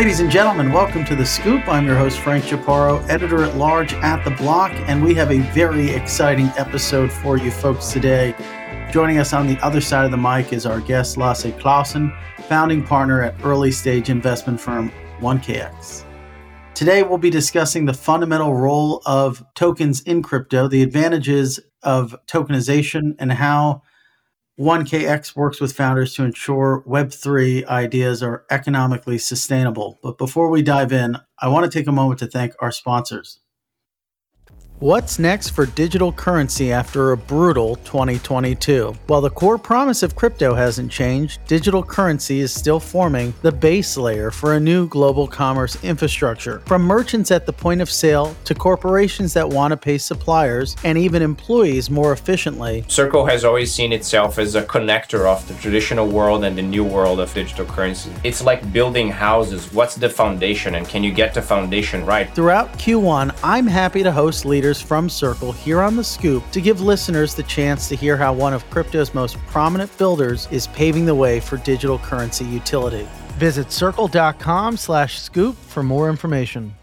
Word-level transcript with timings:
Ladies 0.00 0.20
and 0.20 0.30
gentlemen, 0.30 0.72
welcome 0.72 1.04
to 1.04 1.14
The 1.14 1.26
Scoop. 1.26 1.68
I'm 1.68 1.84
your 1.84 1.94
host, 1.94 2.20
Frank 2.20 2.44
Chaparro, 2.44 3.06
editor 3.10 3.44
at 3.44 3.58
large 3.58 3.92
at 3.92 4.24
The 4.24 4.30
Block, 4.30 4.72
and 4.88 5.04
we 5.04 5.14
have 5.16 5.30
a 5.30 5.40
very 5.52 5.90
exciting 5.90 6.46
episode 6.56 7.12
for 7.12 7.36
you 7.36 7.50
folks 7.50 7.92
today. 7.92 8.34
Joining 8.90 9.18
us 9.18 9.34
on 9.34 9.46
the 9.46 9.58
other 9.58 9.82
side 9.82 10.06
of 10.06 10.10
the 10.10 10.16
mic 10.16 10.54
is 10.54 10.64
our 10.64 10.80
guest, 10.80 11.18
Lasse 11.18 11.52
Clausen, 11.58 12.10
founding 12.48 12.82
partner 12.82 13.20
at 13.20 13.44
early 13.44 13.70
stage 13.70 14.08
investment 14.08 14.58
firm 14.58 14.90
1KX. 15.18 16.06
Today, 16.72 17.02
we'll 17.02 17.18
be 17.18 17.28
discussing 17.28 17.84
the 17.84 17.92
fundamental 17.92 18.54
role 18.54 19.02
of 19.04 19.44
tokens 19.54 20.00
in 20.04 20.22
crypto, 20.22 20.66
the 20.66 20.82
advantages 20.82 21.60
of 21.82 22.16
tokenization, 22.26 23.16
and 23.18 23.30
how 23.30 23.82
1KX 24.60 25.34
works 25.34 25.58
with 25.58 25.72
founders 25.72 26.12
to 26.12 26.22
ensure 26.22 26.84
Web3 26.86 27.66
ideas 27.66 28.22
are 28.22 28.44
economically 28.50 29.16
sustainable. 29.16 29.98
But 30.02 30.18
before 30.18 30.50
we 30.50 30.60
dive 30.60 30.92
in, 30.92 31.16
I 31.38 31.48
want 31.48 31.64
to 31.64 31.78
take 31.78 31.86
a 31.86 31.92
moment 31.92 32.18
to 32.18 32.26
thank 32.26 32.52
our 32.60 32.70
sponsors. 32.70 33.40
What's 34.80 35.18
next 35.18 35.50
for 35.50 35.66
digital 35.66 36.10
currency 36.10 36.72
after 36.72 37.12
a 37.12 37.16
brutal 37.18 37.76
2022? 37.84 38.94
While 39.08 39.20
the 39.20 39.28
core 39.28 39.58
promise 39.58 40.02
of 40.02 40.16
crypto 40.16 40.54
hasn't 40.54 40.90
changed, 40.90 41.38
digital 41.46 41.82
currency 41.82 42.40
is 42.40 42.50
still 42.50 42.80
forming 42.80 43.34
the 43.42 43.52
base 43.52 43.98
layer 43.98 44.30
for 44.30 44.54
a 44.54 44.60
new 44.60 44.88
global 44.88 45.28
commerce 45.28 45.76
infrastructure. 45.84 46.60
From 46.60 46.80
merchants 46.80 47.30
at 47.30 47.44
the 47.44 47.52
point 47.52 47.82
of 47.82 47.90
sale 47.90 48.34
to 48.46 48.54
corporations 48.54 49.34
that 49.34 49.46
want 49.46 49.72
to 49.72 49.76
pay 49.76 49.98
suppliers 49.98 50.74
and 50.82 50.96
even 50.96 51.20
employees 51.20 51.90
more 51.90 52.14
efficiently. 52.14 52.82
Circle 52.88 53.26
has 53.26 53.44
always 53.44 53.70
seen 53.70 53.92
itself 53.92 54.38
as 54.38 54.54
a 54.54 54.62
connector 54.62 55.30
of 55.30 55.46
the 55.46 55.52
traditional 55.56 56.08
world 56.08 56.42
and 56.42 56.56
the 56.56 56.62
new 56.62 56.84
world 56.84 57.20
of 57.20 57.34
digital 57.34 57.66
currency. 57.66 58.10
It's 58.24 58.42
like 58.42 58.72
building 58.72 59.10
houses. 59.10 59.70
What's 59.74 59.96
the 59.96 60.08
foundation 60.08 60.76
and 60.76 60.88
can 60.88 61.04
you 61.04 61.12
get 61.12 61.34
the 61.34 61.42
foundation 61.42 62.06
right? 62.06 62.34
Throughout 62.34 62.72
Q1, 62.78 63.38
I'm 63.44 63.66
happy 63.66 64.02
to 64.02 64.10
host 64.10 64.46
leaders 64.46 64.69
from 64.78 65.08
Circle 65.08 65.52
here 65.52 65.80
on 65.80 65.96
The 65.96 66.04
Scoop 66.04 66.44
to 66.50 66.60
give 66.60 66.82
listeners 66.82 67.34
the 67.34 67.44
chance 67.44 67.88
to 67.88 67.96
hear 67.96 68.14
how 68.14 68.34
one 68.34 68.52
of 68.52 68.68
crypto's 68.68 69.14
most 69.14 69.38
prominent 69.46 69.96
builders 69.96 70.46
is 70.50 70.66
paving 70.66 71.06
the 71.06 71.14
way 71.14 71.40
for 71.40 71.56
digital 71.56 71.98
currency 71.98 72.44
utility. 72.44 73.08
Visit 73.38 73.72
circle.com 73.72 74.76
slash 74.76 75.18
scoop 75.18 75.56
for 75.56 75.82
more 75.82 76.10
information. 76.10 76.74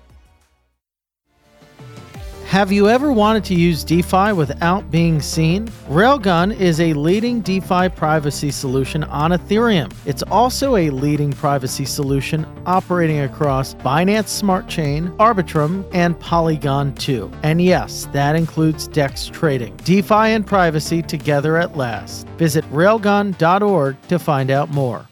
Have 2.47 2.71
you 2.71 2.87
ever 2.87 3.11
wanted 3.11 3.43
to 3.45 3.55
use 3.55 3.83
DeFi 3.83 4.31
without 4.31 4.89
being 4.89 5.21
seen? 5.21 5.67
Railgun 5.89 6.57
is 6.57 6.79
a 6.79 6.93
leading 6.93 7.41
DeFi 7.41 7.89
privacy 7.89 8.51
solution 8.51 9.03
on 9.03 9.31
Ethereum. 9.31 9.93
It's 10.05 10.23
also 10.23 10.77
a 10.77 10.89
leading 10.89 11.33
privacy 11.33 11.83
solution 11.83 12.47
operating 12.65 13.19
across 13.19 13.73
Binance 13.73 14.29
Smart 14.29 14.69
Chain, 14.69 15.09
Arbitrum, 15.17 15.85
and 15.93 16.17
Polygon 16.21 16.95
2. 16.95 17.29
And 17.43 17.61
yes, 17.61 18.07
that 18.13 18.37
includes 18.37 18.87
DEX 18.87 19.27
trading. 19.27 19.75
DeFi 19.83 20.31
and 20.31 20.47
privacy 20.47 21.01
together 21.01 21.57
at 21.57 21.75
last. 21.75 22.29
Visit 22.37 22.63
railgun.org 22.71 24.01
to 24.03 24.17
find 24.17 24.51
out 24.51 24.69
more. 24.69 25.05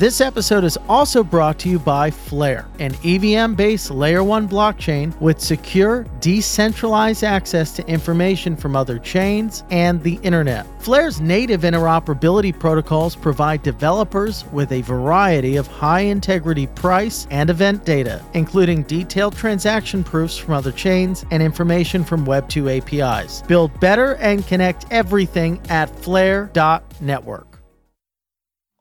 This 0.00 0.22
episode 0.22 0.64
is 0.64 0.78
also 0.88 1.22
brought 1.22 1.58
to 1.58 1.68
you 1.68 1.78
by 1.78 2.10
Flare, 2.10 2.66
an 2.78 2.94
EVM 3.04 3.52
based 3.52 3.90
Layer 3.90 4.24
1 4.24 4.48
blockchain 4.48 5.14
with 5.20 5.38
secure, 5.38 6.06
decentralized 6.20 7.22
access 7.22 7.72
to 7.72 7.86
information 7.86 8.56
from 8.56 8.76
other 8.76 8.98
chains 8.98 9.62
and 9.70 10.02
the 10.02 10.18
internet. 10.22 10.66
Flare's 10.80 11.20
native 11.20 11.60
interoperability 11.64 12.58
protocols 12.58 13.14
provide 13.14 13.62
developers 13.62 14.46
with 14.52 14.72
a 14.72 14.80
variety 14.80 15.56
of 15.56 15.66
high 15.66 16.00
integrity 16.00 16.66
price 16.66 17.26
and 17.30 17.50
event 17.50 17.84
data, 17.84 18.24
including 18.32 18.84
detailed 18.84 19.36
transaction 19.36 20.02
proofs 20.02 20.38
from 20.38 20.54
other 20.54 20.72
chains 20.72 21.26
and 21.30 21.42
information 21.42 22.04
from 22.04 22.24
Web2 22.24 22.80
APIs. 22.80 23.42
Build 23.42 23.78
better 23.80 24.14
and 24.14 24.46
connect 24.46 24.86
everything 24.90 25.60
at 25.68 25.94
flare.network. 25.94 27.49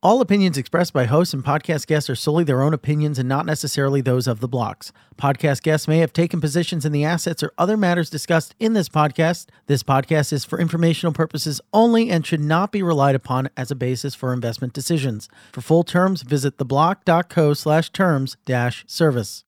All 0.01 0.21
opinions 0.21 0.57
expressed 0.57 0.93
by 0.93 1.03
hosts 1.03 1.33
and 1.33 1.43
podcast 1.43 1.85
guests 1.85 2.09
are 2.09 2.15
solely 2.15 2.45
their 2.45 2.61
own 2.61 2.73
opinions 2.73 3.19
and 3.19 3.27
not 3.27 3.45
necessarily 3.45 3.99
those 3.99 4.27
of 4.27 4.39
the 4.39 4.47
blocks. 4.47 4.93
Podcast 5.17 5.61
guests 5.61 5.89
may 5.89 5.97
have 5.97 6.13
taken 6.13 6.39
positions 6.39 6.85
in 6.85 6.93
the 6.93 7.03
assets 7.03 7.43
or 7.43 7.51
other 7.57 7.75
matters 7.75 8.09
discussed 8.09 8.55
in 8.61 8.71
this 8.71 8.87
podcast. 8.87 9.49
This 9.67 9.83
podcast 9.83 10.31
is 10.31 10.45
for 10.45 10.57
informational 10.57 11.11
purposes 11.11 11.59
only 11.73 12.09
and 12.09 12.25
should 12.25 12.39
not 12.39 12.71
be 12.71 12.81
relied 12.81 13.13
upon 13.13 13.49
as 13.57 13.71
a 13.71 13.75
basis 13.75 14.15
for 14.15 14.31
investment 14.31 14.71
decisions. 14.71 15.27
For 15.51 15.59
full 15.59 15.83
terms, 15.83 16.21
visit 16.21 16.55
theblock.co 16.55 17.53
slash 17.53 17.89
terms 17.89 18.37
dash 18.45 18.85
service. 18.87 19.43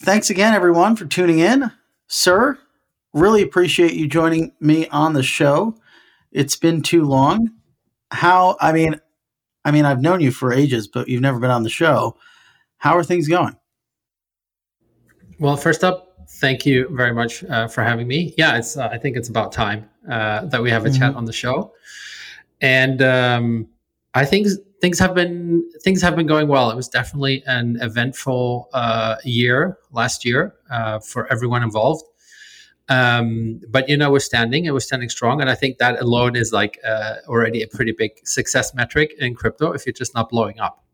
Thanks 0.00 0.28
again, 0.28 0.54
everyone, 0.54 0.96
for 0.96 1.04
tuning 1.04 1.38
in. 1.38 1.70
Sir, 2.08 2.58
really 3.14 3.42
appreciate 3.42 3.92
you 3.92 4.08
joining 4.08 4.54
me 4.58 4.88
on 4.88 5.12
the 5.12 5.22
show. 5.22 5.76
It's 6.32 6.56
been 6.56 6.82
too 6.82 7.04
long 7.04 7.50
how 8.12 8.56
I 8.60 8.72
mean, 8.72 9.00
I 9.64 9.70
mean, 9.70 9.84
I've 9.84 10.00
known 10.00 10.20
you 10.20 10.30
for 10.30 10.52
ages, 10.52 10.86
but 10.86 11.08
you've 11.08 11.22
never 11.22 11.38
been 11.38 11.50
on 11.50 11.62
the 11.62 11.70
show. 11.70 12.16
How 12.78 12.96
are 12.96 13.04
things 13.04 13.28
going? 13.28 13.56
Well, 15.38 15.56
first 15.56 15.82
up, 15.82 16.16
thank 16.28 16.66
you 16.66 16.88
very 16.92 17.12
much 17.12 17.42
uh, 17.44 17.68
for 17.68 17.82
having 17.82 18.06
me. 18.06 18.34
Yeah, 18.36 18.56
it's 18.56 18.76
uh, 18.76 18.88
I 18.92 18.98
think 18.98 19.16
it's 19.16 19.28
about 19.28 19.52
time 19.52 19.88
uh, 20.08 20.44
that 20.46 20.62
we 20.62 20.70
have 20.70 20.84
a 20.84 20.88
mm-hmm. 20.88 20.98
chat 20.98 21.14
on 21.14 21.24
the 21.24 21.32
show, 21.32 21.72
and 22.60 23.02
um, 23.02 23.68
I 24.14 24.24
think 24.24 24.48
things 24.80 24.98
have 24.98 25.14
been 25.14 25.68
things 25.82 26.02
have 26.02 26.16
been 26.16 26.26
going 26.26 26.48
well. 26.48 26.70
It 26.70 26.76
was 26.76 26.88
definitely 26.88 27.42
an 27.46 27.78
eventful 27.80 28.68
uh, 28.72 29.16
year 29.24 29.78
last 29.92 30.24
year 30.24 30.54
uh, 30.70 30.98
for 30.98 31.32
everyone 31.32 31.62
involved. 31.62 32.04
Um, 32.88 33.60
but 33.68 33.88
you 33.88 33.96
know, 33.96 34.10
we're 34.10 34.18
standing 34.18 34.66
and 34.66 34.74
we're 34.74 34.80
standing 34.80 35.08
strong, 35.08 35.40
and 35.40 35.48
I 35.48 35.54
think 35.54 35.78
that 35.78 36.00
alone 36.00 36.36
is 36.36 36.52
like 36.52 36.78
uh, 36.84 37.16
already 37.26 37.62
a 37.62 37.68
pretty 37.68 37.92
big 37.92 38.12
success 38.24 38.74
metric 38.74 39.14
in 39.18 39.34
crypto 39.34 39.72
if 39.72 39.86
you're 39.86 39.92
just 39.92 40.14
not 40.14 40.28
blowing 40.28 40.58
up. 40.60 40.84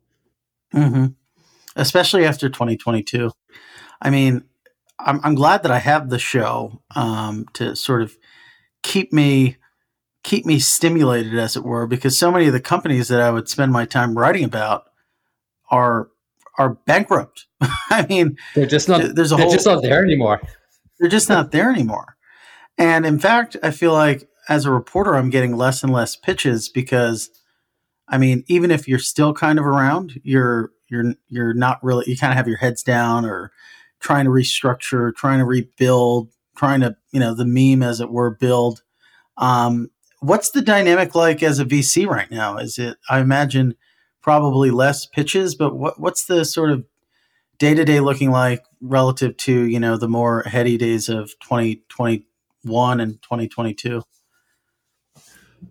Mm-hmm. 0.74 1.06
Especially 1.76 2.24
after 2.24 2.48
2022. 2.48 3.30
I 4.02 4.10
mean, 4.10 4.44
I'm, 4.98 5.20
I'm 5.22 5.34
glad 5.34 5.62
that 5.62 5.72
I 5.72 5.78
have 5.78 6.10
the 6.10 6.18
show 6.18 6.82
um, 6.94 7.46
to 7.54 7.74
sort 7.74 8.02
of 8.02 8.16
keep 8.82 9.12
me 9.12 9.56
keep 10.24 10.44
me 10.44 10.58
stimulated, 10.58 11.38
as 11.38 11.56
it 11.56 11.64
were, 11.64 11.86
because 11.86 12.18
so 12.18 12.30
many 12.30 12.46
of 12.48 12.52
the 12.52 12.60
companies 12.60 13.08
that 13.08 13.20
I 13.20 13.30
would 13.30 13.48
spend 13.48 13.72
my 13.72 13.86
time 13.86 14.18
writing 14.18 14.44
about 14.44 14.84
are 15.70 16.10
are 16.58 16.74
bankrupt. 16.86 17.46
I 17.90 18.04
mean, 18.08 18.36
they're 18.54 18.66
just 18.66 18.88
not. 18.88 19.14
There's 19.14 19.32
a 19.32 19.36
they're 19.36 19.46
whole, 19.46 19.54
just 19.54 19.66
not 19.66 19.82
there 19.82 20.04
anymore 20.04 20.42
they're 20.98 21.08
just 21.08 21.28
not 21.28 21.50
there 21.52 21.70
anymore. 21.70 22.16
And 22.76 23.04
in 23.04 23.18
fact, 23.18 23.56
I 23.62 23.70
feel 23.70 23.92
like 23.92 24.28
as 24.48 24.64
a 24.64 24.70
reporter, 24.70 25.14
I'm 25.14 25.30
getting 25.30 25.56
less 25.56 25.82
and 25.82 25.92
less 25.92 26.16
pitches 26.16 26.68
because, 26.68 27.30
I 28.08 28.18
mean, 28.18 28.44
even 28.46 28.70
if 28.70 28.88
you're 28.88 28.98
still 28.98 29.34
kind 29.34 29.58
of 29.58 29.66
around, 29.66 30.20
you're 30.22 30.70
you're 30.88 31.14
you're 31.28 31.54
not 31.54 31.82
really. 31.82 32.04
You 32.06 32.16
kind 32.16 32.32
of 32.32 32.36
have 32.36 32.48
your 32.48 32.56
heads 32.56 32.82
down 32.82 33.26
or 33.26 33.52
trying 34.00 34.24
to 34.24 34.30
restructure, 34.30 35.14
trying 35.14 35.38
to 35.40 35.44
rebuild, 35.44 36.30
trying 36.56 36.80
to 36.80 36.96
you 37.12 37.20
know 37.20 37.34
the 37.34 37.44
meme 37.44 37.82
as 37.82 38.00
it 38.00 38.10
were 38.10 38.30
build. 38.30 38.82
Um, 39.36 39.90
what's 40.20 40.50
the 40.50 40.62
dynamic 40.62 41.14
like 41.14 41.42
as 41.42 41.58
a 41.58 41.64
VC 41.64 42.06
right 42.06 42.30
now? 42.30 42.56
Is 42.56 42.78
it? 42.78 42.96
I 43.10 43.20
imagine 43.20 43.74
probably 44.22 44.70
less 44.70 45.04
pitches, 45.04 45.54
but 45.54 45.76
what 45.76 46.00
what's 46.00 46.26
the 46.26 46.44
sort 46.44 46.70
of 46.70 46.84
day 47.58 47.74
to 47.74 47.84
day 47.84 48.00
looking 48.00 48.30
like 48.30 48.62
relative 48.80 49.36
to 49.36 49.64
you 49.64 49.80
know 49.80 49.96
the 49.96 50.08
more 50.08 50.42
heady 50.42 50.76
days 50.76 51.08
of 51.08 51.30
2021 51.40 53.00
and 53.00 53.20
2022 53.22 54.02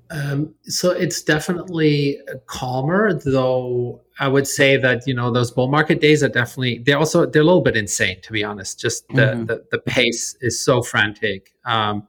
um, 0.10 0.54
so 0.64 0.92
it's 0.92 1.22
definitely 1.22 2.20
calmer 2.46 3.14
though 3.14 4.02
i 4.20 4.28
would 4.28 4.48
say 4.48 4.78
that 4.78 5.08
you 5.08 5.14
know 5.14 5.32
those 5.32 5.52
bull 5.52 5.70
market 5.70 6.02
days 6.02 6.24
are 6.24 6.30
definitely 6.30 6.80
they're 6.80 6.98
also 6.98 7.26
they're 7.26 7.42
a 7.42 7.46
little 7.46 7.62
bit 7.62 7.78
insane 7.78 8.20
to 8.22 8.32
be 8.32 8.44
honest 8.44 8.80
just 8.80 9.08
the 9.10 9.14
mm-hmm. 9.14 9.46
the, 9.46 9.64
the, 9.72 9.80
pace 9.80 10.36
is 10.42 10.60
so 10.60 10.82
frantic 10.82 11.54
um, 11.66 12.06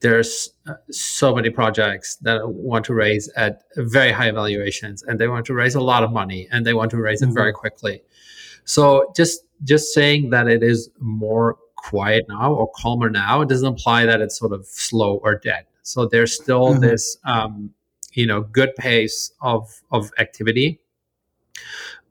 there's 0.00 0.50
uh, 0.66 0.74
so 0.90 1.34
many 1.34 1.50
projects 1.50 2.16
that 2.16 2.46
want 2.48 2.84
to 2.84 2.94
raise 2.94 3.28
at 3.30 3.62
very 3.76 4.12
high 4.12 4.30
valuations 4.30 5.02
and 5.02 5.18
they 5.18 5.28
want 5.28 5.46
to 5.46 5.54
raise 5.54 5.74
a 5.74 5.80
lot 5.80 6.02
of 6.02 6.12
money 6.12 6.48
and 6.50 6.66
they 6.66 6.74
want 6.74 6.90
to 6.90 6.96
raise 6.96 7.22
mm-hmm. 7.22 7.30
it 7.30 7.34
very 7.34 7.52
quickly 7.52 8.02
so 8.66 9.10
just 9.16 9.40
just 9.64 9.94
saying 9.94 10.30
that 10.30 10.48
it 10.48 10.62
is 10.62 10.90
more 11.00 11.56
quiet 11.76 12.26
now 12.28 12.52
or 12.52 12.70
calmer 12.74 13.08
now 13.08 13.40
it 13.40 13.48
doesn't 13.48 13.68
imply 13.68 14.04
that 14.04 14.20
it's 14.20 14.38
sort 14.38 14.52
of 14.52 14.66
slow 14.66 15.16
or 15.22 15.36
dead. 15.36 15.64
So 15.82 16.04
there's 16.06 16.34
still 16.34 16.72
mm-hmm. 16.72 16.80
this 16.80 17.16
um, 17.24 17.70
you 18.12 18.26
know 18.26 18.42
good 18.42 18.74
pace 18.76 19.32
of 19.40 19.80
of 19.90 20.10
activity. 20.18 20.80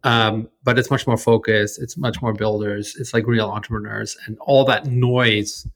Um, 0.06 0.50
but 0.64 0.78
it's 0.78 0.92
much 0.92 1.08
more 1.08 1.18
focused. 1.18 1.82
It's 1.82 1.98
much 1.98 2.22
more 2.22 2.32
builders. 2.32 2.96
It's 2.96 3.14
like 3.14 3.26
real 3.26 3.50
entrepreneurs, 3.50 4.16
and 4.26 4.38
all 4.40 4.64
that 4.66 4.86
noise, 4.86 5.68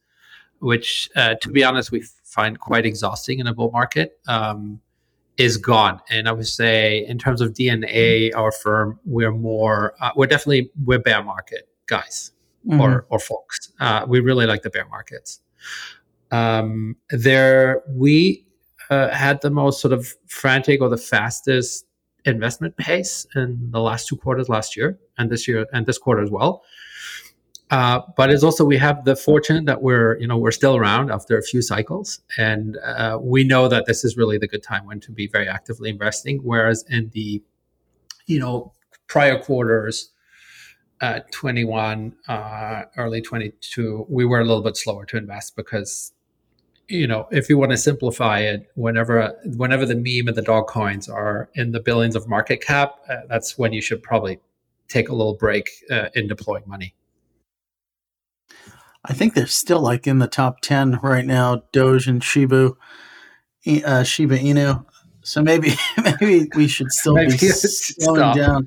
which, 0.60 1.10
uh, 1.16 1.34
to 1.42 1.50
be 1.50 1.64
honest, 1.64 1.92
we 1.92 2.04
find 2.24 2.60
quite 2.60 2.86
exhausting 2.86 3.40
in 3.40 3.48
a 3.48 3.54
bull 3.54 3.72
market. 3.72 4.20
Um, 4.28 4.82
is 5.40 5.58
gone. 5.58 6.02
And 6.10 6.28
I 6.28 6.34
would 6.34 6.48
say, 6.48 7.06
in 7.08 7.18
terms 7.18 7.42
of 7.42 7.54
DNA, 7.54 8.36
our 8.36 8.52
firm, 8.52 9.00
we're 9.06 9.32
more, 9.32 9.96
uh, 10.02 10.12
we're 10.16 10.28
definitely 10.28 10.70
we're 10.84 11.00
bear 11.00 11.24
market 11.24 11.70
guys 11.88 12.32
mm-hmm. 12.68 12.80
or 12.80 13.06
or 13.10 13.20
folks. 13.20 13.72
Uh, 13.80 14.06
we 14.08 14.20
really 14.20 14.46
like 14.46 14.62
the 14.62 14.70
bear 14.70 14.86
markets. 14.90 15.40
Um, 16.32 16.98
there, 17.10 17.82
we 17.88 18.46
uh, 18.90 19.10
had 19.10 19.42
the 19.42 19.50
most 19.50 19.82
sort 19.82 19.94
of 19.94 20.14
frantic 20.28 20.82
or 20.82 20.90
the 20.90 20.98
fastest 20.98 21.86
investment 22.26 22.76
pace 22.76 23.26
in 23.34 23.72
the 23.72 23.80
last 23.80 24.08
two 24.08 24.18
quarters 24.18 24.50
last 24.50 24.76
year 24.76 25.00
and 25.18 25.30
this 25.30 25.48
year 25.48 25.66
and 25.72 25.86
this 25.86 25.98
quarter 25.98 26.22
as 26.22 26.30
well. 26.30 26.64
Uh, 27.72 28.02
but 28.18 28.32
it's 28.32 28.44
also 28.44 28.66
we 28.66 28.78
have 28.78 29.06
the 29.06 29.16
fortune 29.16 29.66
that 29.66 29.82
we're 29.84 30.18
you 30.20 30.26
know 30.28 30.38
we're 30.38 30.52
still 30.52 30.76
around 30.76 31.12
after 31.12 31.38
a 31.38 31.44
few 31.44 31.62
cycles, 31.62 32.20
and 32.38 32.78
uh, 32.78 33.20
we 33.22 33.44
know 33.44 33.68
that 33.68 33.86
this 33.86 34.04
is 34.04 34.18
really 34.18 34.40
the 34.40 34.48
good 34.48 34.64
time 34.64 34.86
when 34.86 35.00
to 35.00 35.12
be 35.12 35.28
very 35.28 35.48
actively 35.48 35.90
investing. 35.90 36.40
Whereas 36.40 36.84
in 36.90 37.12
the 37.14 37.44
you 38.26 38.40
know 38.40 38.74
prior 39.08 39.38
quarters, 39.38 40.10
uh, 41.02 41.20
21, 41.32 42.16
uh, 42.28 42.84
early 42.98 43.22
22, 43.22 44.06
we 44.10 44.26
were 44.26 44.40
a 44.40 44.46
little 44.46 44.64
bit 44.64 44.76
slower 44.76 45.06
to 45.06 45.18
invest 45.18 45.56
because 45.56 46.12
you 46.88 47.06
know 47.06 47.28
if 47.32 47.50
you 47.50 47.58
want 47.60 47.70
to 47.70 47.78
simplify 47.78 48.40
it, 48.40 48.68
whenever 48.74 49.38
whenever 49.58 49.86
the 49.86 49.96
meme 49.96 50.28
and 50.28 50.36
the 50.36 50.42
dog 50.42 50.66
coins 50.66 51.08
are 51.08 51.52
in 51.54 51.72
the 51.72 51.80
billions 51.80 52.16
of 52.16 52.28
market 52.28 52.62
cap, 52.62 52.96
uh, 53.08 53.18
that's 53.28 53.60
when 53.60 53.74
you 53.74 53.82
should 53.82 54.02
probably 54.02 54.40
take 54.88 55.10
a 55.10 55.14
little 55.14 55.36
break 55.36 55.70
uh, 55.92 56.10
in 56.16 56.28
deploying 56.28 56.64
money. 56.66 56.96
I 59.06 59.14
think 59.14 59.34
they're 59.34 59.48
still 59.48 59.82
like 59.82 60.08
in 60.08 60.20
the 60.20 60.28
top 60.28 60.62
10 60.62 61.00
right 61.02 61.26
now, 61.26 61.64
Doge 61.72 62.08
and 62.08 62.24
Shiba, 62.24 62.74
uh, 63.86 64.04
Shiba 64.04 64.38
Inu. 64.38 64.86
So 65.22 65.42
maybe 65.42 65.74
maybe 66.04 66.50
we 66.56 66.68
should 66.68 66.92
still 66.92 67.16
be 67.16 67.30
slowing 67.30 68.36
down. 68.36 68.66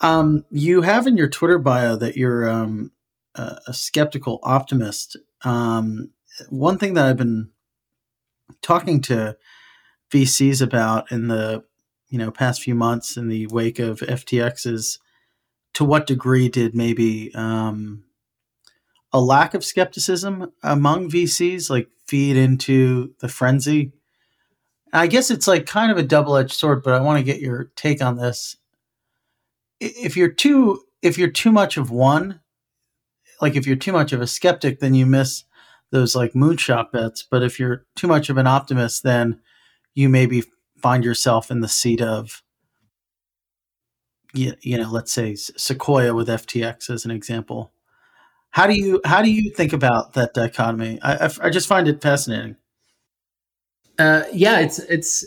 Um, 0.00 0.44
you 0.50 0.82
have 0.82 1.06
in 1.06 1.16
your 1.16 1.28
Twitter 1.28 1.58
bio 1.58 1.96
that 1.96 2.16
you're 2.16 2.48
um, 2.48 2.90
a, 3.36 3.58
a, 3.68 3.72
skeptical 3.72 4.40
optimist. 4.42 5.16
Um, 5.44 6.10
one 6.48 6.76
thing 6.76 6.94
that 6.94 7.06
I've 7.06 7.16
been 7.16 7.50
talking 8.62 9.00
to 9.02 9.36
VCs 10.10 10.60
about 10.60 11.12
in 11.12 11.28
the 11.28 11.64
you 12.08 12.18
know 12.18 12.30
past 12.30 12.62
few 12.62 12.74
months 12.74 13.16
in 13.16 13.28
the 13.28 13.46
wake 13.46 13.78
of 13.78 14.00
FTX 14.00 14.66
is 14.66 14.98
to 15.74 15.84
what 15.84 16.06
degree 16.06 16.48
did 16.48 16.74
maybe 16.74 17.32
um, 17.34 18.04
a 19.12 19.20
lack 19.20 19.54
of 19.54 19.64
skepticism 19.64 20.52
among 20.62 21.10
VCs 21.10 21.68
like 21.70 21.88
feed 22.06 22.36
into 22.36 23.14
the 23.20 23.28
frenzy. 23.28 23.92
I 24.92 25.06
guess 25.06 25.30
it's 25.30 25.48
like 25.48 25.66
kind 25.66 25.90
of 25.90 25.98
a 25.98 26.02
double 26.02 26.36
edged 26.36 26.52
sword, 26.52 26.82
but 26.82 26.94
I 26.94 27.00
want 27.00 27.18
to 27.18 27.24
get 27.24 27.40
your 27.40 27.70
take 27.76 28.02
on 28.02 28.16
this. 28.16 28.56
If 29.80 30.16
you're 30.16 30.28
too 30.28 30.82
if 31.02 31.18
you're 31.18 31.28
too 31.28 31.50
much 31.50 31.76
of 31.76 31.90
one, 31.90 32.40
like 33.40 33.56
if 33.56 33.66
you're 33.66 33.76
too 33.76 33.92
much 33.92 34.12
of 34.12 34.20
a 34.20 34.26
skeptic, 34.26 34.80
then 34.80 34.94
you 34.94 35.04
miss 35.04 35.44
those 35.90 36.14
like 36.14 36.32
moonshot 36.32 36.92
bets. 36.92 37.26
But 37.28 37.42
if 37.42 37.58
you're 37.58 37.84
too 37.96 38.06
much 38.06 38.30
of 38.30 38.36
an 38.36 38.46
optimist, 38.46 39.02
then 39.02 39.40
you 39.94 40.08
maybe 40.08 40.44
find 40.80 41.04
yourself 41.04 41.50
in 41.50 41.60
the 41.60 41.68
seat 41.68 42.00
of 42.00 42.42
you, 44.34 44.54
you 44.62 44.78
know, 44.78 44.90
let's 44.90 45.12
say 45.12 45.34
Sequoia 45.34 46.14
with 46.14 46.28
FTX 46.28 46.88
as 46.88 47.04
an 47.04 47.10
example. 47.10 47.72
How 48.52 48.66
do 48.66 48.74
you 48.74 49.00
how 49.04 49.22
do 49.22 49.30
you 49.30 49.50
think 49.50 49.72
about 49.72 50.12
that 50.12 50.34
dichotomy? 50.34 51.00
I, 51.02 51.26
I, 51.26 51.30
I 51.42 51.50
just 51.50 51.66
find 51.66 51.88
it 51.88 52.00
fascinating. 52.00 52.56
Uh, 53.98 54.24
yeah, 54.32 54.60
it's 54.60 54.78
it's. 54.78 55.26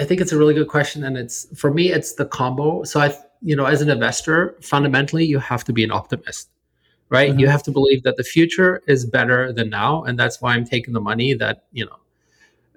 I 0.00 0.04
think 0.04 0.20
it's 0.20 0.32
a 0.32 0.38
really 0.38 0.54
good 0.54 0.68
question, 0.68 1.04
and 1.04 1.16
it's 1.16 1.46
for 1.58 1.72
me, 1.72 1.92
it's 1.92 2.14
the 2.14 2.24
combo. 2.24 2.82
So 2.84 3.00
I, 3.00 3.14
you 3.42 3.54
know, 3.54 3.66
as 3.66 3.82
an 3.82 3.90
investor, 3.90 4.56
fundamentally, 4.62 5.24
you 5.24 5.38
have 5.38 5.62
to 5.64 5.72
be 5.72 5.84
an 5.84 5.90
optimist, 5.90 6.48
right? 7.10 7.30
Mm-hmm. 7.30 7.40
You 7.40 7.48
have 7.48 7.62
to 7.64 7.70
believe 7.70 8.02
that 8.02 8.16
the 8.16 8.24
future 8.24 8.82
is 8.86 9.04
better 9.04 9.52
than 9.52 9.68
now, 9.68 10.02
and 10.04 10.18
that's 10.18 10.40
why 10.40 10.54
I'm 10.54 10.64
taking 10.64 10.94
the 10.94 11.00
money 11.00 11.34
that 11.34 11.64
you 11.72 11.84
know 11.84 11.96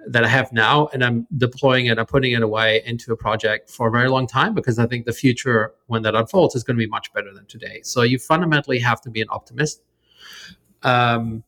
that 0.07 0.23
I 0.23 0.27
have 0.27 0.51
now 0.51 0.87
and 0.93 1.03
I'm 1.03 1.27
deploying 1.37 1.85
it, 1.87 1.99
I'm 1.99 2.05
putting 2.05 2.31
it 2.31 2.41
away 2.41 2.81
into 2.85 3.11
a 3.11 3.17
project 3.17 3.69
for 3.69 3.87
a 3.87 3.91
very 3.91 4.09
long 4.09 4.27
time 4.27 4.53
because 4.53 4.79
I 4.79 4.87
think 4.87 5.05
the 5.05 5.13
future, 5.13 5.73
when 5.87 6.01
that 6.03 6.15
unfolds, 6.15 6.55
is 6.55 6.63
going 6.63 6.77
to 6.77 6.83
be 6.83 6.89
much 6.89 7.13
better 7.13 7.33
than 7.33 7.45
today. 7.45 7.81
So 7.83 8.01
you 8.01 8.17
fundamentally 8.17 8.79
have 8.79 9.01
to 9.01 9.09
be 9.09 9.21
an 9.21 9.27
optimist. 9.29 9.81
Um, 10.83 11.43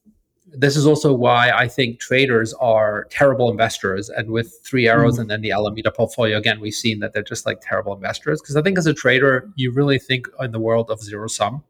this 0.56 0.78
is 0.78 0.86
also 0.86 1.14
why 1.14 1.50
I 1.50 1.68
think 1.68 2.00
traders 2.00 2.54
are 2.56 3.06
terrible 3.10 3.50
investors. 3.50 4.10
And 4.10 4.30
with 4.30 4.60
Three 4.64 4.88
Arrows 4.88 5.18
mm. 5.18 5.22
and 5.22 5.30
then 5.30 5.42
the 5.42 5.52
Alameda 5.52 5.92
portfolio, 5.92 6.38
again, 6.38 6.60
we've 6.60 6.76
seen 6.76 7.00
that 7.00 7.14
they're 7.14 7.24
just 7.24 7.46
like 7.46 7.60
terrible 7.62 7.94
investors. 7.94 8.40
Because 8.40 8.56
I 8.56 8.62
think 8.62 8.78
as 8.78 8.86
a 8.86 8.94
trader, 8.94 9.50
you 9.56 9.72
really 9.72 9.98
think 9.98 10.28
in 10.40 10.52
the 10.52 10.60
world 10.60 10.92
of 10.92 11.02
zero 11.02 11.28
sum. 11.28 11.64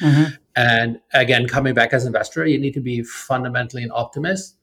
Mm-hmm. 0.00 0.34
And 0.54 1.00
again, 1.12 1.48
coming 1.48 1.74
back 1.74 1.92
as 1.92 2.04
an 2.04 2.08
investor, 2.08 2.46
you 2.46 2.58
need 2.58 2.74
to 2.74 2.80
be 2.80 3.02
fundamentally 3.02 3.82
an 3.82 3.90
optimist 3.92 4.55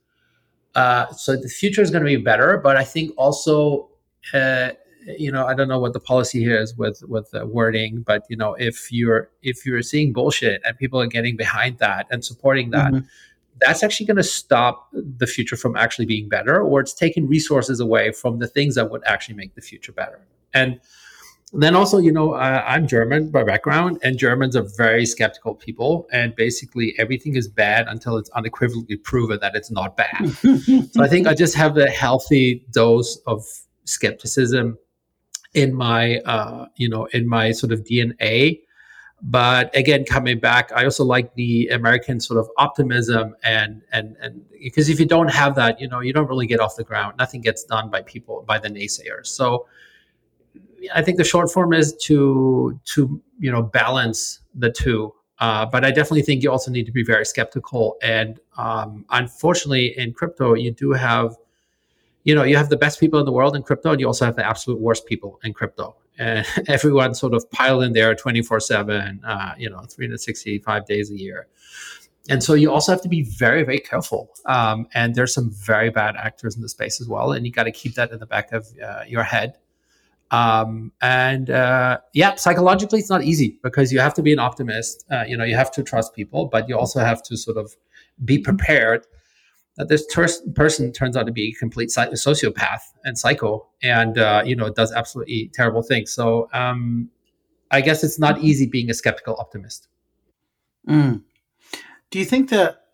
uh, 0.75 1.11
so 1.11 1.35
the 1.35 1.49
future 1.49 1.81
is 1.81 1.91
going 1.91 2.03
to 2.03 2.07
be 2.07 2.17
better, 2.17 2.57
but 2.57 2.77
I 2.77 2.83
think 2.83 3.13
also, 3.17 3.89
uh, 4.33 4.69
you 5.17 5.31
know, 5.31 5.45
I 5.45 5.53
don't 5.53 5.67
know 5.67 5.79
what 5.79 5.93
the 5.93 5.99
policy 5.99 6.39
here 6.39 6.59
is 6.59 6.75
with 6.75 7.03
with 7.07 7.29
the 7.31 7.45
wording, 7.45 8.01
but 8.01 8.25
you 8.29 8.37
know, 8.37 8.53
if 8.55 8.91
you're 8.91 9.29
if 9.41 9.65
you're 9.65 9.81
seeing 9.81 10.13
bullshit 10.13 10.61
and 10.65 10.77
people 10.77 10.99
are 10.99 11.07
getting 11.07 11.35
behind 11.35 11.77
that 11.79 12.07
and 12.09 12.23
supporting 12.23 12.71
that. 12.71 12.93
Mm-hmm. 12.93 13.05
That's 13.61 13.83
actually 13.83 14.07
going 14.07 14.17
to 14.17 14.23
stop 14.23 14.89
the 14.93 15.27
future 15.27 15.55
from 15.55 15.75
actually 15.77 16.07
being 16.07 16.27
better, 16.27 16.59
or 16.59 16.81
it's 16.81 16.91
taking 16.91 17.27
resources 17.27 17.79
away 17.79 18.11
from 18.11 18.39
the 18.39 18.47
things 18.47 18.73
that 18.73 18.89
would 18.89 19.03
actually 19.05 19.35
make 19.35 19.53
the 19.53 19.61
future 19.61 19.91
better. 19.91 20.19
And 20.55 20.81
then 21.61 21.75
also, 21.75 21.99
you 21.99 22.11
know, 22.11 22.33
uh, 22.33 22.63
I'm 22.65 22.87
German 22.87 23.29
by 23.29 23.43
background, 23.43 23.99
and 24.01 24.17
Germans 24.17 24.55
are 24.55 24.65
very 24.75 25.05
skeptical 25.05 25.53
people, 25.53 26.07
and 26.11 26.35
basically 26.35 26.95
everything 26.97 27.35
is 27.35 27.47
bad 27.47 27.87
until 27.87 28.17
it's 28.17 28.29
unequivocally 28.31 28.97
proven 28.97 29.39
that 29.41 29.55
it's 29.55 29.69
not 29.69 29.95
bad. 29.95 30.29
so 30.91 31.03
I 31.03 31.07
think 31.07 31.27
I 31.27 31.35
just 31.35 31.53
have 31.55 31.77
a 31.77 31.89
healthy 31.89 32.65
dose 32.71 33.17
of 33.27 33.45
skepticism 33.85 34.79
in 35.53 35.75
my, 35.75 36.17
uh, 36.19 36.65
you 36.75 36.89
know, 36.89 37.05
in 37.13 37.27
my 37.27 37.51
sort 37.51 37.71
of 37.71 37.83
DNA. 37.83 38.61
But 39.21 39.73
again, 39.75 40.05
coming 40.05 40.39
back, 40.39 40.71
I 40.75 40.83
also 40.83 41.05
like 41.05 41.35
the 41.35 41.67
American 41.67 42.19
sort 42.19 42.39
of 42.39 42.49
optimism 42.57 43.35
and 43.43 43.81
and 43.93 44.17
and 44.21 44.43
because 44.59 44.89
if 44.89 44.99
you 44.99 45.05
don't 45.05 45.29
have 45.29 45.55
that, 45.55 45.79
you 45.79 45.87
know, 45.87 46.01
you 46.01 46.11
don't 46.11 46.27
really 46.27 46.47
get 46.47 46.59
off 46.59 46.75
the 46.75 46.83
ground. 46.83 47.15
Nothing 47.17 47.41
gets 47.41 47.63
done 47.63 47.89
by 47.89 48.01
people 48.01 48.43
by 48.45 48.57
the 48.59 48.69
naysayers. 48.69 49.27
So 49.27 49.67
I 50.93 51.01
think 51.01 51.17
the 51.17 51.23
short 51.23 51.51
form 51.51 51.73
is 51.73 51.95
to 52.03 52.79
to 52.85 53.21
you 53.39 53.51
know 53.51 53.61
balance 53.61 54.39
the 54.53 54.71
two. 54.71 55.13
Uh, 55.39 55.65
but 55.65 55.83
I 55.83 55.89
definitely 55.89 56.21
think 56.21 56.41
you 56.43 56.51
also 56.51 56.71
need 56.71 56.85
to 56.85 56.91
be 56.91 57.03
very 57.03 57.25
skeptical. 57.25 57.97
And 58.01 58.39
um, 58.57 59.05
unfortunately, 59.09 59.97
in 59.97 60.13
crypto, 60.13 60.53
you 60.53 60.71
do 60.71 60.91
have, 60.91 61.35
you 62.23 62.33
know, 62.33 62.43
you 62.43 62.55
have 62.55 62.69
the 62.69 62.77
best 62.77 62.97
people 62.99 63.19
in 63.19 63.25
the 63.25 63.31
world 63.31 63.55
in 63.55 63.63
crypto, 63.63 63.91
and 63.91 63.99
you 63.99 64.07
also 64.07 64.23
have 64.23 64.37
the 64.37 64.45
absolute 64.45 64.79
worst 64.79 65.05
people 65.05 65.39
in 65.43 65.53
crypto. 65.53 65.97
And 66.17 66.45
everyone 66.67 67.13
sort 67.13 67.33
of 67.33 67.49
piled 67.51 67.83
in 67.83 67.91
there 67.91 68.15
24 68.15 68.55
uh, 68.55 68.59
7, 68.59 69.21
you 69.57 69.69
know, 69.69 69.81
365 69.81 70.85
days 70.85 71.11
a 71.11 71.17
year. 71.17 71.47
And 72.29 72.41
so 72.41 72.53
you 72.53 72.71
also 72.71 72.93
have 72.93 73.01
to 73.01 73.09
be 73.09 73.23
very, 73.23 73.63
very 73.63 73.79
careful. 73.79 74.29
Um, 74.45 74.87
and 74.93 75.13
there's 75.13 75.33
some 75.33 75.51
very 75.51 75.89
bad 75.89 76.15
actors 76.15 76.55
in 76.55 76.61
the 76.61 76.69
space 76.69 77.01
as 77.01 77.07
well. 77.09 77.33
And 77.33 77.45
you 77.45 77.51
got 77.51 77.63
to 77.63 77.71
keep 77.71 77.95
that 77.95 78.11
in 78.11 78.19
the 78.19 78.25
back 78.25 78.53
of 78.53 78.65
uh, 78.81 79.01
your 79.07 79.23
head. 79.23 79.57
Um, 80.33 80.91
and 80.99 81.51
uh, 81.51 81.99
yeah, 82.13 82.33
psychologically, 82.35 82.99
it's 82.99 83.09
not 83.09 83.23
easy 83.23 83.59
because 83.61 83.93
you 83.93 83.99
have 83.99 84.15
to 84.15 84.23
be 84.23 84.33
an 84.33 84.39
optimist. 84.39 85.05
Uh, 85.11 85.23
you 85.27 85.37
know, 85.37 85.43
you 85.43 85.55
have 85.55 85.71
to 85.73 85.83
trust 85.83 86.15
people, 86.15 86.47
but 86.47 86.67
you 86.67 86.75
also 86.77 86.99
have 86.99 87.21
to 87.23 87.37
sort 87.37 87.57
of 87.57 87.75
be 88.25 88.39
prepared 88.39 89.05
that 89.77 89.89
this 89.89 90.05
ter- 90.07 90.27
person 90.55 90.91
turns 90.91 91.15
out 91.15 91.27
to 91.27 91.31
be 91.31 91.49
a 91.49 91.59
complete 91.59 91.89
sociopath 91.89 92.81
and 93.03 93.17
psycho, 93.17 93.67
and 93.83 94.17
uh, 94.17 94.41
you 94.43 94.55
know, 94.55 94.69
does 94.71 94.91
absolutely 94.91 95.51
terrible 95.53 95.83
things. 95.83 96.11
So 96.11 96.49
um, 96.51 97.09
I 97.69 97.81
guess 97.81 98.03
it's 98.03 98.17
not 98.17 98.39
easy 98.39 98.65
being 98.65 98.89
a 98.89 98.93
skeptical 98.93 99.35
optimist. 99.39 99.87
Mm. 100.87 101.21
Do 102.09 102.19
you 102.19 102.25
think 102.25 102.49
that, 102.49 102.85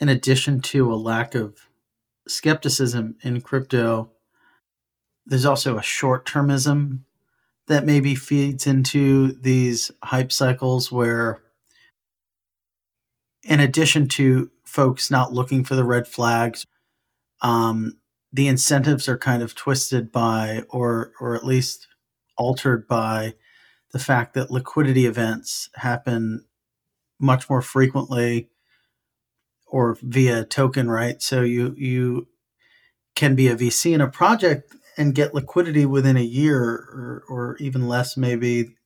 in 0.00 0.08
addition 0.08 0.60
to 0.62 0.92
a 0.92 0.96
lack 0.96 1.34
of 1.34 1.68
skepticism 2.26 3.16
in 3.22 3.40
crypto? 3.40 4.11
There's 5.26 5.46
also 5.46 5.78
a 5.78 5.82
short 5.82 6.26
termism 6.26 7.00
that 7.68 7.86
maybe 7.86 8.14
feeds 8.14 8.66
into 8.66 9.32
these 9.32 9.90
hype 10.02 10.32
cycles 10.32 10.90
where 10.90 11.42
in 13.42 13.60
addition 13.60 14.08
to 14.08 14.50
folks 14.64 15.10
not 15.10 15.32
looking 15.32 15.64
for 15.64 15.74
the 15.74 15.84
red 15.84 16.06
flags 16.06 16.66
um, 17.42 17.98
the 18.32 18.48
incentives 18.48 19.08
are 19.08 19.18
kind 19.18 19.42
of 19.42 19.54
twisted 19.54 20.10
by 20.10 20.62
or 20.70 21.12
or 21.20 21.34
at 21.34 21.44
least 21.44 21.88
altered 22.36 22.88
by 22.88 23.34
the 23.92 23.98
fact 23.98 24.34
that 24.34 24.50
liquidity 24.50 25.04
events 25.06 25.68
happen 25.76 26.44
much 27.20 27.48
more 27.50 27.62
frequently 27.62 28.48
or 29.66 29.96
via 30.02 30.44
token 30.44 30.90
right? 30.90 31.20
So 31.20 31.42
you 31.42 31.74
you 31.76 32.28
can 33.14 33.34
be 33.34 33.48
a 33.48 33.56
VC 33.56 33.92
in 33.92 34.00
a 34.00 34.08
project 34.08 34.74
and 34.96 35.14
get 35.14 35.34
liquidity 35.34 35.86
within 35.86 36.16
a 36.16 36.22
year 36.22 36.62
or, 36.62 37.24
or 37.28 37.56
even 37.58 37.88
less, 37.88 38.16
maybe. 38.16 38.76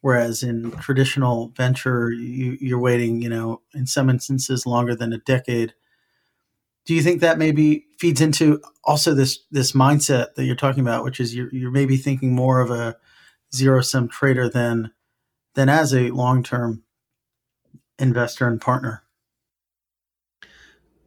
Whereas 0.00 0.42
in 0.42 0.70
traditional 0.72 1.48
venture, 1.56 2.10
you, 2.10 2.56
you're 2.60 2.78
waiting, 2.78 3.22
you 3.22 3.28
know, 3.28 3.62
in 3.74 3.86
some 3.86 4.08
instances 4.08 4.66
longer 4.66 4.94
than 4.94 5.12
a 5.12 5.18
decade. 5.18 5.74
Do 6.84 6.94
you 6.94 7.02
think 7.02 7.20
that 7.20 7.38
maybe 7.38 7.86
feeds 7.98 8.20
into 8.20 8.60
also 8.84 9.14
this 9.14 9.40
this 9.50 9.72
mindset 9.72 10.34
that 10.34 10.44
you're 10.44 10.54
talking 10.54 10.82
about, 10.82 11.02
which 11.02 11.18
is 11.18 11.34
you're, 11.34 11.52
you're 11.52 11.72
maybe 11.72 11.96
thinking 11.96 12.34
more 12.34 12.60
of 12.60 12.70
a 12.70 12.96
zero 13.52 13.80
sum 13.80 14.08
trader 14.08 14.48
than 14.48 14.92
than 15.54 15.68
as 15.68 15.92
a 15.92 16.10
long 16.10 16.44
term 16.44 16.84
investor 17.98 18.46
and 18.46 18.60
partner? 18.60 19.02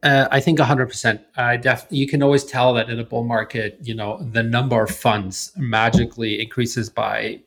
Uh, 0.02 0.28
I 0.30 0.40
think 0.40 0.58
100%. 0.58 1.20
I 1.36 1.56
def- 1.56 1.86
you 1.90 2.06
can 2.06 2.22
always 2.22 2.44
tell 2.44 2.72
that 2.74 2.88
in 2.88 2.98
a 2.98 3.04
bull 3.04 3.24
market, 3.24 3.78
you 3.82 3.94
know, 3.94 4.18
the 4.32 4.42
number 4.42 4.82
of 4.82 4.90
funds 4.90 5.52
magically 5.56 6.40
increases 6.40 6.88
by, 6.88 7.40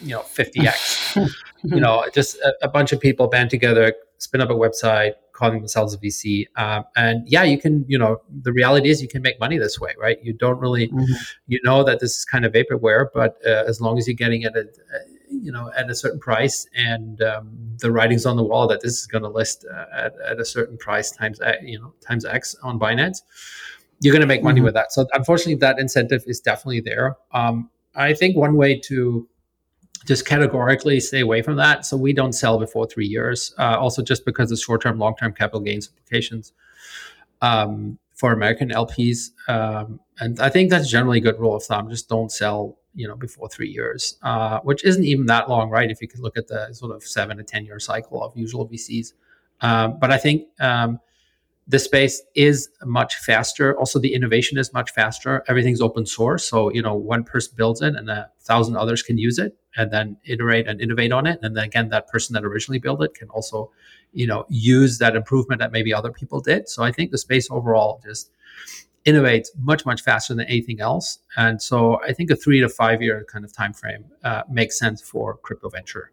you 0.00 0.14
know, 0.14 0.20
50x. 0.20 1.30
you 1.64 1.80
know, 1.80 2.04
just 2.14 2.36
a, 2.36 2.54
a, 2.62 2.68
bunch 2.68 2.92
of 2.92 3.00
people 3.00 3.26
band 3.26 3.50
together, 3.50 3.94
spin 4.18 4.40
up 4.40 4.50
a 4.50 4.54
website, 4.54 5.14
calling 5.32 5.58
themselves 5.58 5.94
a 5.94 5.98
VC. 5.98 6.46
Um, 6.56 6.84
and 6.94 7.26
yeah, 7.26 7.42
you 7.42 7.58
can, 7.58 7.84
you 7.88 7.98
know, 7.98 8.20
the 8.42 8.52
reality 8.52 8.88
is 8.90 9.02
you 9.02 9.08
can 9.08 9.22
make 9.22 9.40
money 9.40 9.58
this 9.58 9.80
way, 9.80 9.94
right? 9.98 10.18
You 10.22 10.32
don't 10.32 10.58
really, 10.60 10.88
mm-hmm. 10.88 11.12
you 11.48 11.58
know 11.64 11.82
that 11.82 12.00
this 12.00 12.18
is 12.18 12.24
kind 12.24 12.44
of 12.44 12.52
vaporware, 12.52 13.06
but 13.12 13.38
uh, 13.44 13.64
as 13.66 13.80
long 13.80 13.98
as 13.98 14.06
you're 14.06 14.14
getting 14.14 14.42
it 14.42 14.54
at, 14.54 14.66
you 15.42 15.52
know 15.52 15.70
at 15.76 15.90
a 15.90 15.94
certain 15.94 16.18
price 16.18 16.66
and 16.74 17.22
um, 17.22 17.56
the 17.80 17.90
writing's 17.90 18.26
on 18.26 18.36
the 18.36 18.42
wall 18.42 18.66
that 18.66 18.80
this 18.80 18.98
is 19.00 19.06
going 19.06 19.22
to 19.22 19.28
list 19.28 19.64
uh, 19.72 19.84
at, 19.94 20.14
at 20.28 20.40
a 20.40 20.44
certain 20.44 20.76
price 20.76 21.10
times 21.10 21.40
you 21.62 21.78
know 21.78 21.92
times 22.00 22.24
x 22.24 22.54
on 22.62 22.78
binance 22.78 23.18
you're 24.00 24.12
going 24.12 24.20
to 24.20 24.26
make 24.26 24.42
money 24.42 24.58
mm-hmm. 24.58 24.66
with 24.66 24.74
that 24.74 24.92
so 24.92 25.06
unfortunately 25.12 25.54
that 25.54 25.78
incentive 25.78 26.22
is 26.26 26.40
definitely 26.40 26.80
there 26.80 27.16
um, 27.32 27.70
i 27.94 28.12
think 28.12 28.36
one 28.36 28.56
way 28.56 28.78
to 28.78 29.28
just 30.04 30.26
categorically 30.26 31.00
stay 31.00 31.20
away 31.20 31.42
from 31.42 31.56
that 31.56 31.86
so 31.86 31.96
we 31.96 32.12
don't 32.12 32.32
sell 32.32 32.58
before 32.58 32.86
three 32.86 33.06
years 33.06 33.54
uh, 33.58 33.76
also 33.78 34.02
just 34.02 34.24
because 34.24 34.50
of 34.52 34.58
short-term 34.58 34.98
long-term 34.98 35.32
capital 35.32 35.60
gains 35.60 35.88
implications 35.88 36.52
um, 37.42 37.98
for 38.14 38.32
american 38.32 38.70
lps 38.70 39.30
um, 39.48 40.00
and 40.20 40.40
i 40.40 40.48
think 40.48 40.70
that's 40.70 40.90
generally 40.90 41.18
a 41.18 41.22
good 41.22 41.38
rule 41.38 41.56
of 41.56 41.62
thumb 41.62 41.88
just 41.88 42.08
don't 42.08 42.30
sell 42.30 42.78
you 42.94 43.08
know 43.08 43.16
before 43.16 43.48
three 43.48 43.68
years, 43.68 44.18
uh, 44.22 44.60
which 44.60 44.84
isn't 44.84 45.04
even 45.04 45.26
that 45.26 45.48
long, 45.48 45.70
right? 45.70 45.90
If 45.90 46.00
you 46.00 46.08
could 46.08 46.20
look 46.20 46.36
at 46.36 46.48
the 46.48 46.72
sort 46.72 46.94
of 46.94 47.02
seven 47.02 47.36
to 47.38 47.42
ten 47.42 47.64
year 47.64 47.78
cycle 47.78 48.22
of 48.22 48.36
usual 48.36 48.68
VCs, 48.68 49.12
um, 49.60 49.98
but 49.98 50.10
I 50.10 50.18
think 50.18 50.48
um, 50.60 51.00
the 51.66 51.78
space 51.78 52.22
is 52.34 52.68
much 52.84 53.16
faster. 53.16 53.76
Also, 53.78 53.98
the 53.98 54.14
innovation 54.14 54.58
is 54.58 54.72
much 54.72 54.90
faster. 54.90 55.42
Everything's 55.48 55.80
open 55.80 56.06
source, 56.06 56.48
so 56.48 56.70
you 56.70 56.82
know 56.82 56.94
one 56.94 57.24
person 57.24 57.52
builds 57.56 57.80
it, 57.82 57.94
and 57.94 58.10
a 58.10 58.30
thousand 58.40 58.76
others 58.76 59.02
can 59.02 59.18
use 59.18 59.38
it, 59.38 59.56
and 59.76 59.90
then 59.90 60.16
iterate 60.24 60.66
and 60.68 60.80
innovate 60.80 61.12
on 61.12 61.26
it. 61.26 61.38
And 61.42 61.56
then 61.56 61.64
again, 61.64 61.88
that 61.88 62.08
person 62.08 62.34
that 62.34 62.44
originally 62.44 62.78
built 62.78 63.02
it 63.02 63.14
can 63.14 63.28
also, 63.30 63.70
you 64.12 64.26
know, 64.26 64.44
use 64.48 64.98
that 64.98 65.16
improvement 65.16 65.58
that 65.60 65.72
maybe 65.72 65.92
other 65.92 66.12
people 66.12 66.40
did. 66.40 66.68
So 66.68 66.82
I 66.82 66.92
think 66.92 67.10
the 67.10 67.18
space 67.18 67.48
overall 67.50 68.00
just 68.04 68.30
innovates 69.06 69.48
much 69.58 69.84
much 69.84 70.02
faster 70.02 70.34
than 70.34 70.46
anything 70.46 70.80
else. 70.80 71.18
And 71.36 71.60
so 71.60 72.00
i 72.02 72.12
think 72.12 72.30
a 72.30 72.36
three 72.36 72.60
to 72.60 72.68
five 72.68 73.02
year 73.02 73.24
kind 73.30 73.44
of 73.44 73.52
time 73.52 73.72
frame 73.72 74.04
uh, 74.22 74.42
makes 74.50 74.78
sense 74.78 75.02
for 75.02 75.36
crypto 75.38 75.68
venture. 75.68 76.10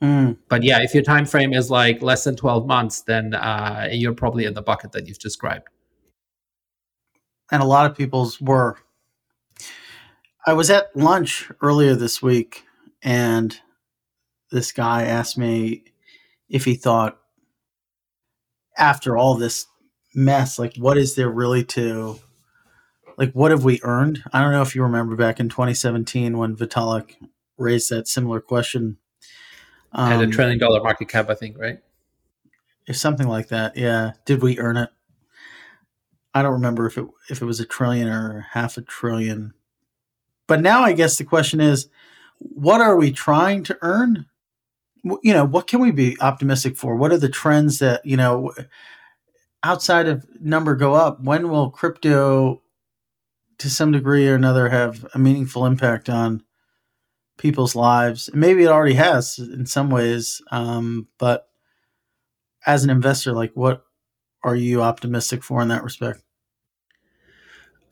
Mm. 0.00 0.36
but 0.48 0.62
yeah 0.64 0.80
if 0.82 0.94
your 0.94 1.02
time 1.02 1.24
frame 1.24 1.52
is 1.52 1.70
like 1.70 2.02
less 2.02 2.24
than 2.24 2.34
12 2.34 2.66
months 2.66 3.02
then 3.02 3.34
uh, 3.34 3.88
you're 3.90 4.14
probably 4.14 4.44
in 4.44 4.54
the 4.54 4.62
bucket 4.62 4.92
that 4.92 5.06
you've 5.06 5.18
described. 5.18 5.68
And 7.50 7.62
a 7.62 7.66
lot 7.66 7.90
of 7.90 7.96
people's 7.96 8.40
were. 8.40 8.78
I 10.46 10.54
was 10.54 10.70
at 10.70 10.96
lunch 10.96 11.50
earlier 11.60 11.94
this 11.94 12.22
week 12.22 12.64
and 13.02 13.58
this 14.50 14.72
guy 14.72 15.04
asked 15.04 15.36
me 15.36 15.84
if 16.48 16.64
he 16.64 16.74
thought 16.74 17.18
after 18.76 19.16
all 19.16 19.34
this 19.34 19.66
mess, 20.14 20.58
like 20.58 20.76
what 20.76 20.96
is 20.96 21.14
there 21.14 21.30
really 21.30 21.64
to 21.64 22.18
like 23.16 23.32
what 23.32 23.50
have 23.50 23.64
we 23.64 23.80
earned? 23.82 24.22
I 24.32 24.40
don't 24.40 24.52
know 24.52 24.62
if 24.62 24.74
you 24.74 24.82
remember 24.82 25.16
back 25.16 25.40
in 25.40 25.48
2017 25.48 26.36
when 26.38 26.56
Vitalik 26.56 27.16
raised 27.58 27.90
that 27.90 28.08
similar 28.08 28.40
question. 28.40 28.98
Um, 29.92 30.10
Had 30.10 30.22
a 30.22 30.26
trillion 30.26 30.58
dollar 30.58 30.82
market 30.82 31.08
cap, 31.08 31.28
I 31.28 31.34
think, 31.34 31.58
right? 31.58 31.78
If 32.86 32.96
something 32.96 33.28
like 33.28 33.48
that, 33.48 33.76
yeah. 33.76 34.12
Did 34.24 34.42
we 34.42 34.58
earn 34.58 34.76
it? 34.76 34.90
I 36.34 36.42
don't 36.42 36.52
remember 36.52 36.86
if 36.86 36.96
it 36.96 37.06
if 37.28 37.42
it 37.42 37.44
was 37.44 37.60
a 37.60 37.66
trillion 37.66 38.08
or 38.08 38.46
half 38.52 38.76
a 38.76 38.82
trillion. 38.82 39.54
But 40.46 40.60
now 40.60 40.82
I 40.82 40.92
guess 40.92 41.18
the 41.18 41.24
question 41.24 41.60
is, 41.60 41.88
what 42.38 42.80
are 42.80 42.96
we 42.96 43.12
trying 43.12 43.62
to 43.64 43.78
earn? 43.82 44.26
You 45.04 45.32
know, 45.32 45.44
what 45.44 45.66
can 45.66 45.80
we 45.80 45.90
be 45.90 46.16
optimistic 46.20 46.76
for? 46.76 46.96
What 46.96 47.12
are 47.12 47.18
the 47.18 47.28
trends 47.28 47.78
that 47.80 48.04
you 48.04 48.16
know? 48.16 48.52
Outside 49.62 50.08
of 50.08 50.26
number 50.40 50.74
go 50.74 50.94
up, 50.94 51.22
when 51.22 51.48
will 51.48 51.70
crypto, 51.70 52.62
to 53.58 53.70
some 53.70 53.92
degree 53.92 54.28
or 54.28 54.34
another, 54.34 54.68
have 54.68 55.06
a 55.14 55.18
meaningful 55.18 55.66
impact 55.66 56.08
on 56.08 56.42
people's 57.38 57.74
lives? 57.74 58.28
Maybe 58.34 58.64
it 58.64 58.68
already 58.68 58.94
has 58.94 59.38
in 59.38 59.66
some 59.66 59.90
ways, 59.90 60.42
um, 60.50 61.08
but 61.18 61.48
as 62.66 62.84
an 62.84 62.90
investor, 62.90 63.32
like 63.32 63.52
what 63.54 63.84
are 64.42 64.56
you 64.56 64.82
optimistic 64.82 65.42
for 65.42 65.62
in 65.62 65.68
that 65.68 65.84
respect? 65.84 66.22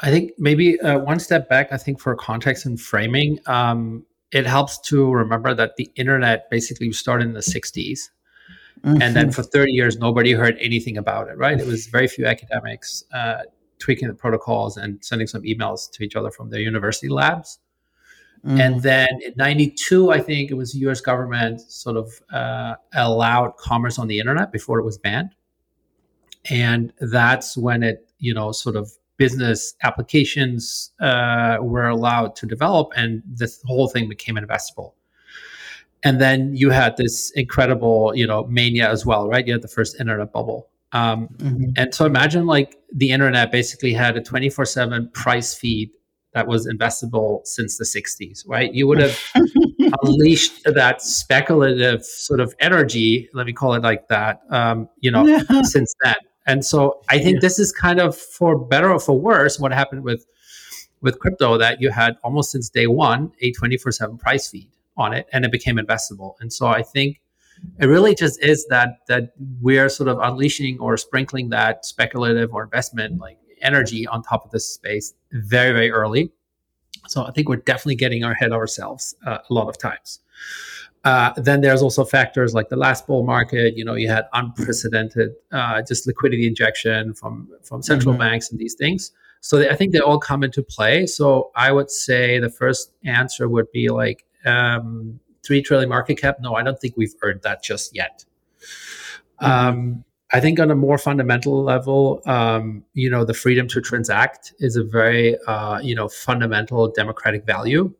I 0.00 0.10
think 0.10 0.32
maybe 0.38 0.80
uh, 0.80 0.98
one 0.98 1.20
step 1.20 1.48
back. 1.48 1.72
I 1.72 1.76
think 1.76 2.00
for 2.00 2.14
context 2.14 2.64
and 2.64 2.80
framing, 2.80 3.38
um, 3.46 4.06
it 4.32 4.46
helps 4.46 4.78
to 4.88 5.12
remember 5.12 5.54
that 5.54 5.76
the 5.76 5.90
internet 5.94 6.48
basically 6.50 6.90
started 6.92 7.26
in 7.26 7.34
the 7.34 7.40
'60s 7.40 8.08
Mm-hmm. 8.84 9.02
And 9.02 9.14
then 9.14 9.26
mm-hmm. 9.26 9.32
for 9.32 9.42
30 9.42 9.72
years, 9.72 9.98
nobody 9.98 10.32
heard 10.32 10.56
anything 10.58 10.96
about 10.96 11.28
it, 11.28 11.36
right? 11.36 11.58
It 11.58 11.66
was 11.66 11.86
very 11.86 12.08
few 12.08 12.26
academics 12.26 13.04
uh, 13.12 13.42
tweaking 13.78 14.08
the 14.08 14.14
protocols 14.14 14.76
and 14.76 15.02
sending 15.04 15.26
some 15.26 15.42
emails 15.42 15.90
to 15.92 16.02
each 16.02 16.16
other 16.16 16.30
from 16.30 16.50
their 16.50 16.60
university 16.60 17.08
labs. 17.08 17.58
Mm-hmm. 18.44 18.60
And 18.60 18.82
then 18.82 19.08
in 19.22 19.34
92, 19.36 20.10
I 20.10 20.20
think 20.20 20.50
it 20.50 20.54
was 20.54 20.72
the 20.72 20.78
US 20.90 21.00
government 21.02 21.60
sort 21.60 21.96
of 21.96 22.22
uh, 22.32 22.76
allowed 22.94 23.56
commerce 23.58 23.98
on 23.98 24.06
the 24.06 24.18
internet 24.18 24.50
before 24.50 24.78
it 24.78 24.84
was 24.84 24.96
banned. 24.96 25.34
And 26.48 26.92
that's 27.00 27.56
when 27.56 27.82
it, 27.82 28.08
you 28.18 28.32
know, 28.32 28.52
sort 28.52 28.76
of 28.76 28.90
business 29.18 29.74
applications 29.82 30.92
uh, 31.00 31.58
were 31.60 31.88
allowed 31.88 32.34
to 32.36 32.46
develop 32.46 32.90
and 32.96 33.22
this 33.26 33.62
whole 33.66 33.86
thing 33.86 34.08
became 34.08 34.36
investable 34.36 34.94
and 36.02 36.20
then 36.20 36.54
you 36.54 36.70
had 36.70 36.96
this 36.96 37.30
incredible 37.32 38.12
you 38.14 38.26
know 38.26 38.44
mania 38.46 38.88
as 38.88 39.04
well 39.04 39.28
right 39.28 39.46
you 39.46 39.52
had 39.52 39.62
the 39.62 39.68
first 39.68 39.98
internet 40.00 40.32
bubble 40.32 40.68
um, 40.92 41.28
mm-hmm. 41.36 41.70
and 41.76 41.94
so 41.94 42.04
imagine 42.04 42.46
like 42.46 42.76
the 42.92 43.10
internet 43.10 43.52
basically 43.52 43.92
had 43.92 44.16
a 44.16 44.20
24-7 44.20 45.12
price 45.12 45.54
feed 45.54 45.90
that 46.32 46.48
was 46.48 46.66
investable 46.66 47.46
since 47.46 47.76
the 47.78 47.84
60s 47.84 48.42
right 48.46 48.72
you 48.74 48.86
would 48.86 48.98
have 48.98 49.18
unleashed 50.02 50.62
that 50.64 51.00
speculative 51.02 52.04
sort 52.04 52.40
of 52.40 52.54
energy 52.60 53.28
let 53.34 53.46
me 53.46 53.52
call 53.52 53.74
it 53.74 53.82
like 53.82 54.08
that 54.08 54.40
um, 54.50 54.88
you 55.00 55.10
know 55.10 55.26
yeah. 55.26 55.42
since 55.62 55.94
then 56.02 56.16
and 56.46 56.64
so 56.64 57.00
i 57.08 57.18
think 57.18 57.34
yeah. 57.34 57.40
this 57.40 57.58
is 57.58 57.70
kind 57.72 58.00
of 58.00 58.16
for 58.16 58.58
better 58.58 58.90
or 58.90 58.98
for 58.98 59.18
worse 59.18 59.58
what 59.58 59.72
happened 59.72 60.02
with 60.02 60.26
with 61.02 61.18
crypto 61.18 61.56
that 61.56 61.80
you 61.80 61.90
had 61.90 62.16
almost 62.24 62.50
since 62.50 62.68
day 62.68 62.86
one 62.86 63.32
a 63.40 63.52
24-7 63.52 64.18
price 64.18 64.48
feed 64.48 64.70
on 65.00 65.12
it 65.12 65.26
and 65.32 65.44
it 65.44 65.50
became 65.50 65.76
investable. 65.76 66.34
And 66.40 66.52
so 66.52 66.66
I 66.66 66.82
think 66.82 67.20
it 67.78 67.86
really 67.86 68.14
just 68.14 68.42
is 68.42 68.66
that 68.68 68.98
that 69.08 69.32
we're 69.60 69.88
sort 69.88 70.08
of 70.08 70.18
unleashing 70.18 70.78
or 70.78 70.96
sprinkling 70.96 71.50
that 71.50 71.84
speculative 71.84 72.54
or 72.54 72.62
investment 72.62 73.18
like 73.18 73.38
energy 73.60 74.06
on 74.06 74.22
top 74.22 74.44
of 74.44 74.50
this 74.50 74.66
space 74.72 75.12
very 75.32 75.72
very 75.72 75.90
early. 75.90 76.32
So 77.08 77.24
I 77.24 77.32
think 77.32 77.48
we're 77.48 77.56
definitely 77.56 77.96
getting 77.96 78.24
our 78.24 78.34
head 78.34 78.52
ourselves 78.52 79.14
uh, 79.26 79.38
a 79.48 79.54
lot 79.54 79.68
of 79.68 79.78
times. 79.78 80.20
Uh, 81.04 81.32
then 81.36 81.62
there's 81.62 81.82
also 81.82 82.04
factors 82.04 82.52
like 82.52 82.68
the 82.68 82.76
last 82.76 83.06
bull 83.06 83.24
market. 83.24 83.76
You 83.76 83.84
know, 83.84 83.94
you 83.94 84.08
had 84.08 84.26
unprecedented 84.34 85.30
uh, 85.50 85.80
just 85.82 86.06
liquidity 86.06 86.46
injection 86.46 87.14
from 87.14 87.48
from 87.62 87.82
central 87.82 88.12
mm-hmm. 88.12 88.20
banks 88.22 88.50
and 88.50 88.58
these 88.60 88.74
things. 88.74 89.12
So 89.40 89.56
they, 89.58 89.70
I 89.70 89.76
think 89.76 89.92
they 89.92 90.00
all 90.00 90.18
come 90.18 90.44
into 90.44 90.62
play. 90.62 91.06
So 91.06 91.50
I 91.56 91.72
would 91.72 91.90
say 91.90 92.38
the 92.38 92.50
first 92.50 92.92
answer 93.04 93.48
would 93.48 93.70
be 93.72 93.88
like 93.88 94.26
um, 94.44 95.20
three 95.42 95.62
trillion 95.62 95.88
market 95.88 96.16
cap. 96.16 96.38
No, 96.40 96.54
I 96.54 96.62
don't 96.62 96.78
think 96.78 96.96
we've 96.96 97.14
earned 97.22 97.42
that 97.42 97.62
just 97.62 97.94
yet. 97.94 98.24
Mm-hmm. 99.40 99.46
Um, 99.46 100.04
I 100.32 100.40
think 100.40 100.60
on 100.60 100.70
a 100.70 100.76
more 100.76 100.98
fundamental 100.98 101.62
level, 101.62 102.22
um, 102.26 102.84
you 102.94 103.10
know, 103.10 103.24
the 103.24 103.34
freedom 103.34 103.66
to 103.68 103.80
transact 103.80 104.52
is 104.60 104.76
a 104.76 104.84
very, 104.84 105.36
uh, 105.46 105.80
you 105.80 105.94
know, 105.94 106.08
fundamental 106.08 106.88
democratic 106.88 107.44
value. 107.44 107.92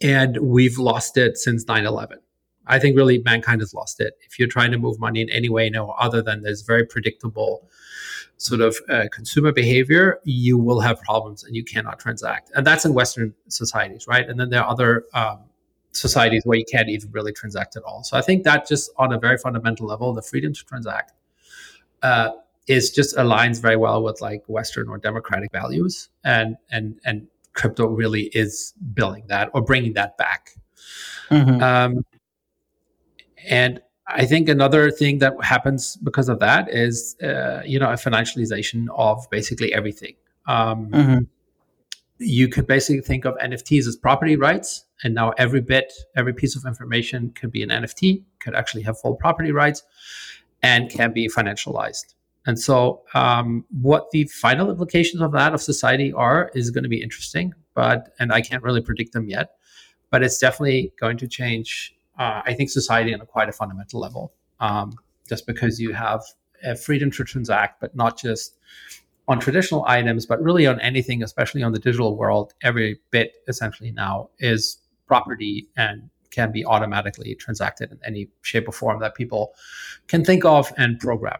And 0.00 0.36
we've 0.38 0.78
lost 0.78 1.16
it 1.16 1.38
since 1.38 1.66
9 1.66 1.86
11. 1.86 2.18
I 2.66 2.78
think 2.78 2.96
really 2.96 3.18
mankind 3.18 3.60
has 3.60 3.74
lost 3.74 4.00
it. 4.00 4.14
If 4.26 4.38
you're 4.38 4.48
trying 4.48 4.70
to 4.70 4.78
move 4.78 4.98
money 4.98 5.20
in 5.20 5.28
any 5.30 5.48
way, 5.48 5.68
no 5.70 5.90
other 5.90 6.22
than 6.22 6.42
this 6.42 6.62
very 6.62 6.86
predictable 6.86 7.68
sort 8.36 8.60
of 8.60 8.76
uh, 8.88 9.04
consumer 9.12 9.52
behavior, 9.52 10.20
you 10.24 10.58
will 10.58 10.80
have 10.80 11.00
problems 11.02 11.44
and 11.44 11.54
you 11.54 11.64
cannot 11.64 11.98
transact. 11.98 12.50
And 12.54 12.66
that's 12.66 12.84
in 12.84 12.92
Western 12.94 13.34
societies, 13.48 14.06
right? 14.06 14.28
And 14.28 14.38
then 14.38 14.50
there 14.50 14.62
are 14.62 14.70
other 14.70 15.04
um, 15.14 15.38
societies 15.92 16.42
where 16.44 16.58
you 16.58 16.64
can't 16.70 16.88
even 16.88 17.10
really 17.12 17.32
transact 17.32 17.76
at 17.76 17.82
all. 17.84 18.02
So 18.02 18.16
I 18.16 18.22
think 18.22 18.44
that 18.44 18.66
just 18.66 18.90
on 18.96 19.12
a 19.12 19.18
very 19.18 19.38
fundamental 19.38 19.86
level, 19.86 20.12
the 20.12 20.22
freedom 20.22 20.52
to 20.52 20.64
transact 20.64 21.12
uh, 22.02 22.30
is 22.66 22.90
just 22.90 23.16
aligns 23.16 23.60
very 23.60 23.76
well 23.76 24.02
with 24.02 24.20
like 24.20 24.42
Western 24.46 24.88
or 24.88 24.98
democratic 24.98 25.52
values, 25.52 26.08
and 26.24 26.56
and 26.70 26.98
and 27.04 27.26
crypto 27.52 27.86
really 27.86 28.24
is 28.34 28.74
building 28.94 29.24
that 29.28 29.50
or 29.54 29.62
bringing 29.62 29.94
that 29.94 30.16
back. 30.16 30.50
Mm-hmm. 31.30 31.62
Um, 31.62 32.04
and 33.48 33.80
I 34.06 34.26
think 34.26 34.48
another 34.48 34.90
thing 34.90 35.18
that 35.18 35.32
happens 35.42 35.96
because 35.96 36.28
of 36.28 36.38
that 36.40 36.68
is, 36.70 37.16
uh, 37.22 37.62
you 37.64 37.78
know, 37.78 37.90
a 37.90 37.94
financialization 37.94 38.86
of 38.94 39.28
basically 39.30 39.72
everything. 39.72 40.14
Um, 40.46 40.88
mm-hmm. 40.88 41.18
You 42.18 42.48
could 42.48 42.66
basically 42.66 43.00
think 43.00 43.24
of 43.24 43.34
NFTs 43.38 43.86
as 43.86 43.96
property 43.96 44.36
rights, 44.36 44.84
and 45.02 45.14
now 45.14 45.30
every 45.38 45.60
bit, 45.60 45.92
every 46.16 46.34
piece 46.34 46.54
of 46.54 46.64
information 46.66 47.30
can 47.34 47.50
be 47.50 47.62
an 47.62 47.70
NFT, 47.70 48.22
could 48.40 48.54
actually 48.54 48.82
have 48.82 49.00
full 49.00 49.16
property 49.16 49.52
rights, 49.52 49.82
and 50.62 50.90
can 50.90 51.12
be 51.12 51.28
financialized. 51.28 52.14
And 52.46 52.58
so, 52.58 53.02
um, 53.14 53.64
what 53.70 54.10
the 54.10 54.24
final 54.24 54.70
implications 54.70 55.22
of 55.22 55.32
that 55.32 55.54
of 55.54 55.62
society 55.62 56.12
are 56.12 56.50
is 56.54 56.70
going 56.70 56.84
to 56.84 56.90
be 56.90 57.02
interesting, 57.02 57.54
but 57.74 58.14
and 58.18 58.32
I 58.32 58.42
can't 58.42 58.62
really 58.62 58.82
predict 58.82 59.12
them 59.12 59.28
yet. 59.28 59.56
But 60.10 60.22
it's 60.22 60.38
definitely 60.38 60.92
going 61.00 61.16
to 61.18 61.26
change. 61.26 61.93
Uh, 62.18 62.42
I 62.44 62.54
think 62.54 62.70
society 62.70 63.12
on 63.12 63.20
a 63.20 63.26
quite 63.26 63.48
a 63.48 63.52
fundamental 63.52 64.00
level, 64.00 64.32
um, 64.60 64.96
just 65.28 65.46
because 65.46 65.80
you 65.80 65.92
have 65.92 66.22
a 66.62 66.76
freedom 66.76 67.10
to 67.12 67.24
transact, 67.24 67.80
but 67.80 67.94
not 67.96 68.18
just 68.18 68.56
on 69.26 69.40
traditional 69.40 69.84
items, 69.86 70.26
but 70.26 70.42
really 70.42 70.66
on 70.66 70.80
anything, 70.80 71.22
especially 71.22 71.62
on 71.62 71.72
the 71.72 71.78
digital 71.78 72.16
world. 72.16 72.54
Every 72.62 73.00
bit 73.10 73.34
essentially 73.48 73.90
now 73.90 74.30
is 74.38 74.78
property 75.06 75.68
and 75.76 76.10
can 76.30 76.50
be 76.50 76.64
automatically 76.64 77.34
transacted 77.34 77.92
in 77.92 77.98
any 78.04 78.28
shape 78.42 78.68
or 78.68 78.72
form 78.72 79.00
that 79.00 79.14
people 79.14 79.54
can 80.08 80.24
think 80.24 80.44
of 80.44 80.72
and 80.76 80.98
program. 80.98 81.38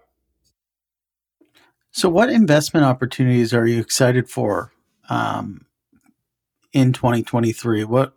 So, 1.90 2.08
what 2.08 2.30
investment 2.30 2.86
opportunities 2.86 3.52
are 3.52 3.66
you 3.66 3.80
excited 3.80 4.28
for 4.28 4.72
um, 5.08 5.66
in 6.72 6.92
2023? 6.92 7.84
What 7.84 8.14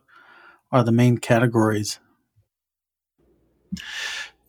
are 0.71 0.83
the 0.83 0.91
main 0.91 1.17
categories? 1.17 1.99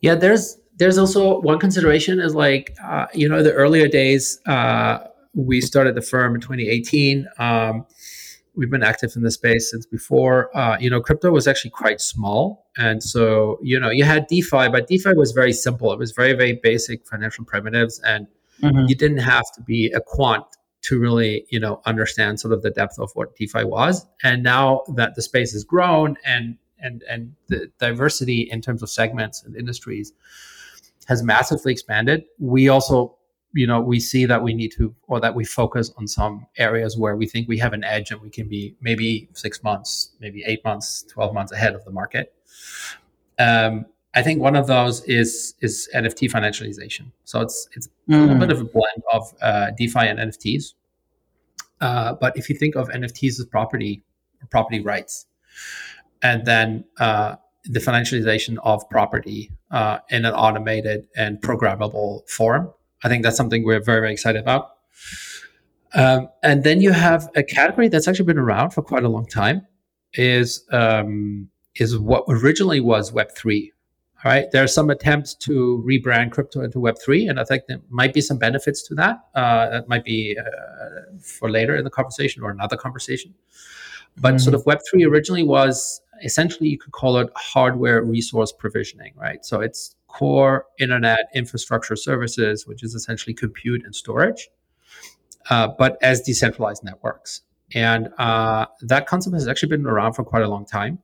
Yeah, 0.01 0.15
there's 0.15 0.57
there's 0.77 0.97
also 0.97 1.41
one 1.41 1.59
consideration 1.59 2.19
is 2.19 2.35
like 2.35 2.75
uh, 2.83 3.07
you 3.13 3.27
know 3.27 3.43
the 3.43 3.53
earlier 3.53 3.87
days 3.87 4.39
uh, 4.45 4.99
we 5.33 5.61
started 5.61 5.95
the 5.95 6.01
firm 6.01 6.35
in 6.35 6.41
2018. 6.41 7.27
Um, 7.37 7.85
we've 8.55 8.69
been 8.69 8.83
active 8.83 9.13
in 9.15 9.23
the 9.23 9.31
space 9.31 9.71
since 9.71 9.85
before. 9.85 10.55
Uh, 10.57 10.77
you 10.79 10.89
know, 10.89 11.01
crypto 11.01 11.31
was 11.31 11.47
actually 11.47 11.71
quite 11.71 12.01
small, 12.01 12.65
and 12.77 13.03
so 13.03 13.59
you 13.61 13.79
know 13.79 13.89
you 13.89 14.03
had 14.03 14.27
DeFi, 14.27 14.69
but 14.69 14.87
DeFi 14.87 15.13
was 15.13 15.31
very 15.31 15.53
simple. 15.53 15.91
It 15.91 15.99
was 15.99 16.11
very 16.11 16.33
very 16.33 16.59
basic 16.61 17.05
financial 17.07 17.45
primitives 17.45 17.99
and 17.99 18.27
Mm-hmm. 18.61 18.85
You 18.87 18.95
didn't 18.95 19.19
have 19.19 19.51
to 19.55 19.61
be 19.61 19.91
a 19.91 20.01
quant 20.01 20.45
to 20.81 20.99
really, 20.99 21.45
you 21.49 21.59
know, 21.59 21.81
understand 21.85 22.39
sort 22.39 22.53
of 22.53 22.61
the 22.61 22.69
depth 22.69 22.99
of 22.99 23.11
what 23.13 23.35
DeFi 23.35 23.65
was. 23.65 24.05
And 24.23 24.43
now 24.43 24.83
that 24.95 25.15
the 25.15 25.21
space 25.21 25.51
has 25.53 25.63
grown 25.63 26.17
and 26.25 26.57
and 26.81 27.03
and 27.09 27.33
the 27.47 27.71
diversity 27.79 28.41
in 28.51 28.61
terms 28.61 28.81
of 28.83 28.89
segments 28.89 29.43
and 29.43 29.55
industries 29.55 30.13
has 31.07 31.23
massively 31.23 31.71
expanded, 31.71 32.25
we 32.39 32.69
also 32.69 33.15
you 33.53 33.65
know 33.65 33.81
we 33.81 33.99
see 33.99 34.25
that 34.25 34.41
we 34.41 34.53
need 34.53 34.71
to 34.71 34.93
or 35.07 35.19
that 35.19 35.33
we 35.33 35.43
focus 35.43 35.91
on 35.97 36.07
some 36.07 36.45
areas 36.57 36.97
where 36.97 37.15
we 37.15 37.25
think 37.25 37.47
we 37.47 37.57
have 37.57 37.73
an 37.73 37.83
edge 37.83 38.11
and 38.11 38.21
we 38.21 38.29
can 38.29 38.47
be 38.47 38.75
maybe 38.79 39.27
six 39.33 39.63
months 39.63 40.11
maybe 40.19 40.43
eight 40.45 40.63
months 40.63 41.03
12 41.09 41.33
months 41.33 41.51
ahead 41.51 41.73
of 41.73 41.83
the 41.83 41.89
market 41.89 42.31
um, 43.39 43.87
I 44.15 44.23
think 44.23 44.41
one 44.41 44.55
of 44.55 44.67
those 44.67 45.03
is 45.05 45.53
is 45.61 45.87
NFT 45.93 46.31
financialization. 46.31 47.11
So 47.25 47.41
it's 47.41 47.69
it's 47.73 47.87
mm. 48.09 48.15
a 48.15 48.21
little 48.21 48.37
bit 48.37 48.51
of 48.51 48.61
a 48.61 48.65
blend 48.65 49.03
of 49.13 49.33
uh, 49.41 49.71
DeFi 49.77 50.07
and 50.07 50.19
NFTs. 50.19 50.73
Uh, 51.79 52.13
but 52.13 52.35
if 52.35 52.49
you 52.49 52.55
think 52.55 52.75
of 52.75 52.89
NFTs 52.89 53.39
as 53.39 53.45
property 53.45 54.03
property 54.49 54.79
rights, 54.79 55.27
and 56.21 56.45
then 56.45 56.85
uh, 56.99 57.35
the 57.65 57.79
financialization 57.79 58.57
of 58.63 58.87
property 58.89 59.51
uh, 59.71 59.99
in 60.09 60.25
an 60.25 60.33
automated 60.33 61.07
and 61.15 61.41
programmable 61.41 62.27
form, 62.29 62.71
I 63.03 63.09
think 63.09 63.23
that's 63.23 63.37
something 63.37 63.63
we're 63.63 63.83
very 63.83 64.01
very 64.01 64.13
excited 64.13 64.41
about. 64.41 64.71
Um, 65.93 66.29
and 66.43 66.63
then 66.63 66.81
you 66.81 66.91
have 66.91 67.29
a 67.35 67.43
category 67.43 67.87
that's 67.87 68.07
actually 68.07 68.25
been 68.25 68.37
around 68.37 68.71
for 68.71 68.83
quite 68.83 69.03
a 69.03 69.09
long 69.09 69.25
time, 69.25 69.65
is 70.13 70.65
um, 70.71 71.49
is 71.75 71.97
what 71.97 72.25
originally 72.27 72.79
was 72.79 73.11
Web 73.11 73.31
three 73.35 73.73
all 74.23 74.31
right, 74.31 74.51
there 74.51 74.61
are 74.61 74.67
some 74.67 74.89
attempts 74.89 75.33
to 75.33 75.81
rebrand 75.87 76.31
crypto 76.31 76.61
into 76.61 76.77
Web3, 76.77 77.29
and 77.29 77.39
I 77.39 77.45
think 77.45 77.63
there 77.67 77.79
might 77.89 78.13
be 78.13 78.19
some 78.19 78.37
benefits 78.37 78.83
to 78.89 78.95
that. 78.95 79.19
Uh, 79.33 79.69
that 79.69 79.87
might 79.87 80.03
be 80.03 80.37
uh, 80.37 81.17
for 81.21 81.49
later 81.49 81.77
in 81.77 81.85
the 81.85 81.89
conversation 81.89 82.43
or 82.43 82.49
another 82.49 82.75
conversation. 82.75 83.33
But 84.17 84.35
mm-hmm. 84.35 84.37
sort 84.39 84.55
of 84.55 84.65
Web3 84.65 85.07
originally 85.07 85.43
was 85.43 86.01
essentially, 86.23 86.69
you 86.69 86.77
could 86.77 86.91
call 86.91 87.17
it 87.17 87.29
hardware 87.35 88.03
resource 88.03 88.51
provisioning, 88.51 89.13
right? 89.15 89.45
So 89.45 89.61
it's 89.61 89.95
core 90.07 90.65
internet 90.79 91.29
infrastructure 91.33 91.95
services, 91.95 92.67
which 92.67 92.83
is 92.83 92.95
essentially 92.95 93.33
compute 93.33 93.83
and 93.85 93.95
storage, 93.95 94.49
uh, 95.49 95.69
but 95.77 95.97
as 96.01 96.21
decentralized 96.21 96.83
networks. 96.83 97.41
And 97.73 98.09
uh, 98.17 98.65
that 98.81 99.07
concept 99.07 99.35
has 99.35 99.47
actually 99.47 99.69
been 99.69 99.85
around 99.85 100.13
for 100.13 100.23
quite 100.23 100.43
a 100.43 100.47
long 100.47 100.65
time. 100.65 100.99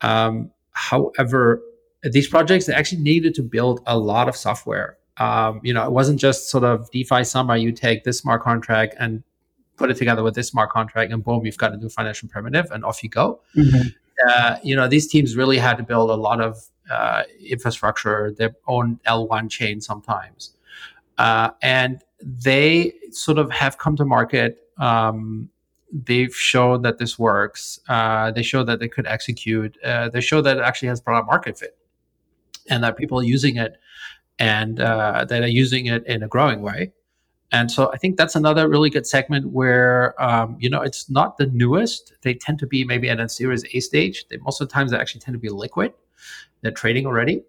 Um, 0.00 0.50
however, 0.72 1.62
these 2.02 2.28
projects 2.28 2.68
actually 2.68 3.02
needed 3.02 3.34
to 3.36 3.42
build 3.42 3.80
a 3.86 3.96
lot 3.96 4.28
of 4.28 4.36
software. 4.36 4.98
Um, 5.16 5.60
you 5.62 5.72
know, 5.72 5.84
it 5.84 5.92
wasn't 5.92 6.18
just 6.18 6.50
sort 6.50 6.64
of 6.64 6.90
DeFi 6.90 7.24
summer. 7.24 7.56
You 7.56 7.72
take 7.72 8.04
this 8.04 8.18
smart 8.18 8.42
contract 8.42 8.96
and 8.98 9.22
put 9.76 9.90
it 9.90 9.96
together 9.96 10.22
with 10.22 10.34
this 10.34 10.48
smart 10.48 10.70
contract, 10.70 11.12
and 11.12 11.22
boom, 11.22 11.46
you've 11.46 11.56
got 11.56 11.72
a 11.72 11.76
new 11.76 11.88
financial 11.88 12.28
primitive, 12.28 12.70
and 12.70 12.84
off 12.84 13.02
you 13.02 13.08
go. 13.08 13.40
Mm-hmm. 13.56 13.88
Uh, 14.28 14.56
you 14.62 14.76
know, 14.76 14.88
these 14.88 15.06
teams 15.06 15.36
really 15.36 15.58
had 15.58 15.76
to 15.76 15.82
build 15.82 16.10
a 16.10 16.14
lot 16.14 16.40
of 16.40 16.58
uh, 16.90 17.22
infrastructure, 17.44 18.32
their 18.36 18.54
own 18.66 19.00
L1 19.06 19.50
chain 19.50 19.80
sometimes, 19.80 20.54
uh, 21.18 21.50
and 21.62 22.02
they 22.20 22.94
sort 23.10 23.38
of 23.38 23.50
have 23.50 23.78
come 23.78 23.96
to 23.96 24.04
market. 24.04 24.68
Um, 24.78 25.50
they've 25.92 26.34
shown 26.34 26.82
that 26.82 26.98
this 26.98 27.18
works. 27.18 27.80
Uh, 27.88 28.30
they 28.32 28.42
show 28.42 28.64
that 28.64 28.80
they 28.80 28.88
could 28.88 29.06
execute. 29.06 29.76
Uh, 29.82 30.08
they 30.08 30.20
show 30.20 30.40
that 30.42 30.56
it 30.56 30.62
actually 30.62 30.88
has 30.88 31.00
product 31.00 31.26
market 31.26 31.58
fit 31.58 31.76
and 32.68 32.82
that 32.82 32.96
people 32.96 33.20
are 33.20 33.24
using 33.24 33.56
it 33.56 33.76
and 34.38 34.80
uh, 34.80 35.24
that 35.28 35.42
are 35.42 35.48
using 35.48 35.86
it 35.86 36.06
in 36.06 36.22
a 36.22 36.28
growing 36.28 36.62
way. 36.62 36.92
And 37.52 37.70
so 37.70 37.92
I 37.92 37.98
think 37.98 38.16
that's 38.16 38.34
another 38.34 38.68
really 38.68 38.90
good 38.90 39.06
segment 39.06 39.50
where 39.50 40.20
um, 40.22 40.56
you 40.58 40.68
know 40.68 40.80
it's 40.80 41.08
not 41.08 41.38
the 41.38 41.46
newest. 41.46 42.14
They 42.22 42.34
tend 42.34 42.58
to 42.60 42.66
be 42.66 42.84
maybe 42.84 43.08
at 43.08 43.20
a 43.20 43.28
Series 43.28 43.64
A 43.72 43.80
stage. 43.80 44.26
They 44.28 44.38
most 44.38 44.60
of 44.60 44.68
the 44.68 44.72
times 44.72 44.90
they 44.90 44.98
actually 44.98 45.20
tend 45.20 45.34
to 45.34 45.38
be 45.38 45.50
liquid. 45.50 45.92
They're 46.62 46.72
trading 46.72 47.06
already. 47.06 47.42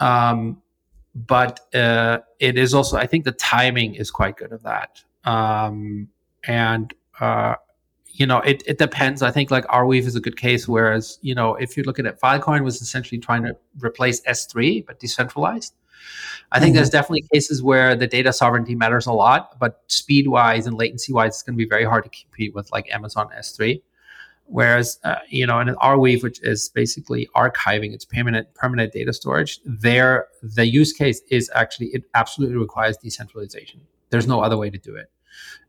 Um, 0.00 0.62
but 1.14 1.60
uh, 1.74 2.18
it 2.38 2.58
is 2.58 2.74
also 2.74 2.96
I 2.96 3.06
think 3.06 3.24
the 3.24 3.32
timing 3.32 3.94
is 3.94 4.10
quite 4.10 4.36
good 4.36 4.52
of 4.52 4.62
that. 4.62 5.02
Um, 5.24 6.08
and 6.46 6.94
uh, 7.18 7.56
you 8.16 8.26
know, 8.26 8.38
it, 8.38 8.62
it 8.66 8.78
depends. 8.78 9.22
I 9.22 9.30
think 9.30 9.50
like 9.50 9.66
Arweave 9.66 10.06
is 10.06 10.16
a 10.16 10.20
good 10.20 10.36
case. 10.36 10.66
Whereas, 10.66 11.18
you 11.20 11.34
know, 11.34 11.54
if 11.56 11.76
you're 11.76 11.84
looking 11.84 12.06
at 12.06 12.20
Filecoin 12.20 12.64
was 12.64 12.80
essentially 12.80 13.20
trying 13.20 13.42
to 13.42 13.56
replace 13.80 14.22
S3, 14.22 14.86
but 14.86 14.98
decentralized. 14.98 15.74
I 16.52 16.60
think 16.60 16.70
mm-hmm. 16.70 16.76
there's 16.76 16.90
definitely 16.90 17.24
cases 17.32 17.62
where 17.62 17.96
the 17.96 18.06
data 18.06 18.32
sovereignty 18.32 18.74
matters 18.74 19.06
a 19.06 19.12
lot, 19.12 19.58
but 19.58 19.82
speed 19.88 20.28
wise 20.28 20.66
and 20.66 20.76
latency 20.76 21.12
wise, 21.12 21.34
it's 21.34 21.42
going 21.42 21.54
to 21.54 21.62
be 21.62 21.68
very 21.68 21.84
hard 21.84 22.04
to 22.04 22.10
compete 22.10 22.54
with 22.54 22.70
like 22.72 22.92
Amazon 22.92 23.28
S3. 23.36 23.82
Whereas, 24.48 25.00
uh, 25.02 25.16
you 25.28 25.44
know, 25.44 25.58
in 25.58 25.68
an 25.68 25.74
Arweave, 25.76 26.22
which 26.22 26.40
is 26.42 26.68
basically 26.68 27.28
archiving 27.34 27.92
its 27.92 28.04
permanent 28.04 28.54
permanent 28.54 28.92
data 28.92 29.12
storage, 29.12 29.58
there 29.64 30.28
the 30.40 30.66
use 30.66 30.92
case 30.92 31.20
is 31.30 31.50
actually 31.54 31.88
it 31.88 32.04
absolutely 32.14 32.56
requires 32.56 32.96
decentralization. 32.96 33.80
There's 34.10 34.28
no 34.28 34.40
other 34.40 34.56
way 34.56 34.70
to 34.70 34.78
do 34.78 34.94
it. 34.94 35.10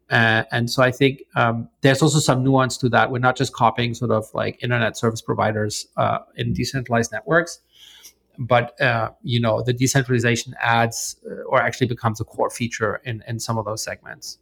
Uh, 0.09 0.43
and 0.51 0.69
so 0.69 0.83
I 0.83 0.91
think 0.91 1.23
um, 1.35 1.69
there's 1.81 2.01
also 2.01 2.19
some 2.19 2.43
nuance 2.43 2.77
to 2.77 2.89
that. 2.89 3.11
We're 3.11 3.17
not 3.17 3.35
just 3.35 3.53
copying 3.53 3.93
sort 3.93 4.11
of 4.11 4.25
like 4.33 4.61
internet 4.63 4.95
service 4.95 5.21
providers 5.21 5.87
uh, 5.97 6.19
in 6.35 6.53
decentralized 6.53 7.11
networks, 7.11 7.59
but 8.37 8.79
uh, 8.81 9.11
you 9.23 9.39
know 9.39 9.61
the 9.61 9.73
decentralization 9.73 10.53
adds 10.59 11.17
uh, 11.29 11.43
or 11.43 11.61
actually 11.61 11.87
becomes 11.87 12.19
a 12.21 12.23
core 12.23 12.49
feature 12.49 13.01
in 13.03 13.23
in 13.27 13.39
some 13.39 13.57
of 13.57 13.65
those 13.65 13.83
segments. 13.83 14.39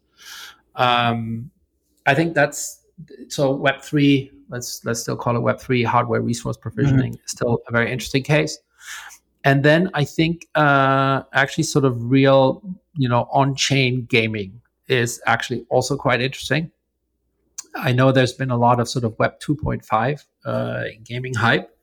Um, 0.75 1.51
I 2.05 2.13
think 2.13 2.33
that's 2.33 2.81
so 3.27 3.51
Web 3.51 3.81
three. 3.81 4.31
Let's 4.49 4.83
let's 4.85 5.01
still 5.01 5.15
call 5.15 5.35
it 5.35 5.41
Web 5.41 5.59
three. 5.59 5.83
Hardware 5.83 6.21
resource 6.21 6.57
provisioning 6.57 7.13
mm-hmm. 7.13 7.25
is 7.25 7.31
still 7.31 7.61
a 7.67 7.71
very 7.71 7.91
interesting 7.91 8.23
case. 8.23 8.57
And 9.43 9.63
then 9.63 9.91
I 9.93 10.05
think 10.05 10.47
uh, 10.55 11.21
actually 11.33 11.65
sort 11.65 11.85
of 11.85 12.09
real 12.09 12.63
you 12.95 13.09
know, 13.09 13.27
on-chain 13.31 14.05
gaming 14.05 14.61
is 14.87 15.21
actually 15.25 15.65
also 15.69 15.97
quite 15.97 16.21
interesting. 16.21 16.71
I 17.75 17.91
know 17.91 18.11
there's 18.11 18.33
been 18.33 18.51
a 18.51 18.57
lot 18.57 18.79
of 18.79 18.87
sort 18.87 19.03
of 19.03 19.17
Web 19.19 19.39
2.5 19.39 20.23
uh, 20.45 20.83
gaming 21.03 21.33
hype. 21.33 21.74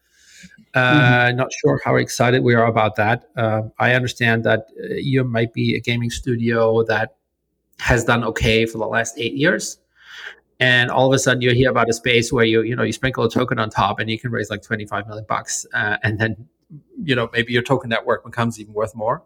Uh, 0.74 1.26
mm-hmm. 1.26 1.36
Not 1.36 1.50
sure 1.60 1.80
how 1.84 1.96
excited 1.96 2.42
we 2.42 2.54
are 2.54 2.66
about 2.66 2.96
that. 2.96 3.28
Uh, 3.36 3.62
I 3.78 3.92
understand 3.94 4.44
that 4.44 4.68
uh, 4.82 4.94
you 4.94 5.22
might 5.24 5.52
be 5.52 5.76
a 5.76 5.80
gaming 5.80 6.10
studio 6.10 6.82
that 6.84 7.16
has 7.78 8.04
done 8.04 8.24
okay 8.24 8.64
for 8.64 8.78
the 8.78 8.86
last 8.86 9.14
eight 9.18 9.34
years, 9.34 9.78
and 10.60 10.90
all 10.90 11.06
of 11.06 11.12
a 11.12 11.18
sudden 11.18 11.42
you 11.42 11.52
hear 11.52 11.70
about 11.70 11.90
a 11.90 11.92
space 11.92 12.32
where 12.32 12.44
you 12.44 12.62
you 12.62 12.74
know 12.74 12.84
you 12.84 12.92
sprinkle 12.92 13.24
a 13.24 13.30
token 13.30 13.58
on 13.58 13.68
top 13.68 13.98
and 14.00 14.08
you 14.08 14.18
can 14.18 14.30
raise 14.30 14.48
like 14.48 14.62
25 14.62 15.06
million 15.06 15.26
bucks, 15.28 15.66
uh, 15.74 15.98
and 16.02 16.18
then 16.18 16.48
you 17.02 17.14
know 17.14 17.28
maybe 17.34 17.52
your 17.52 17.62
token 17.62 17.90
network 17.90 18.24
becomes 18.24 18.58
even 18.58 18.72
worth 18.72 18.94
more. 18.94 19.22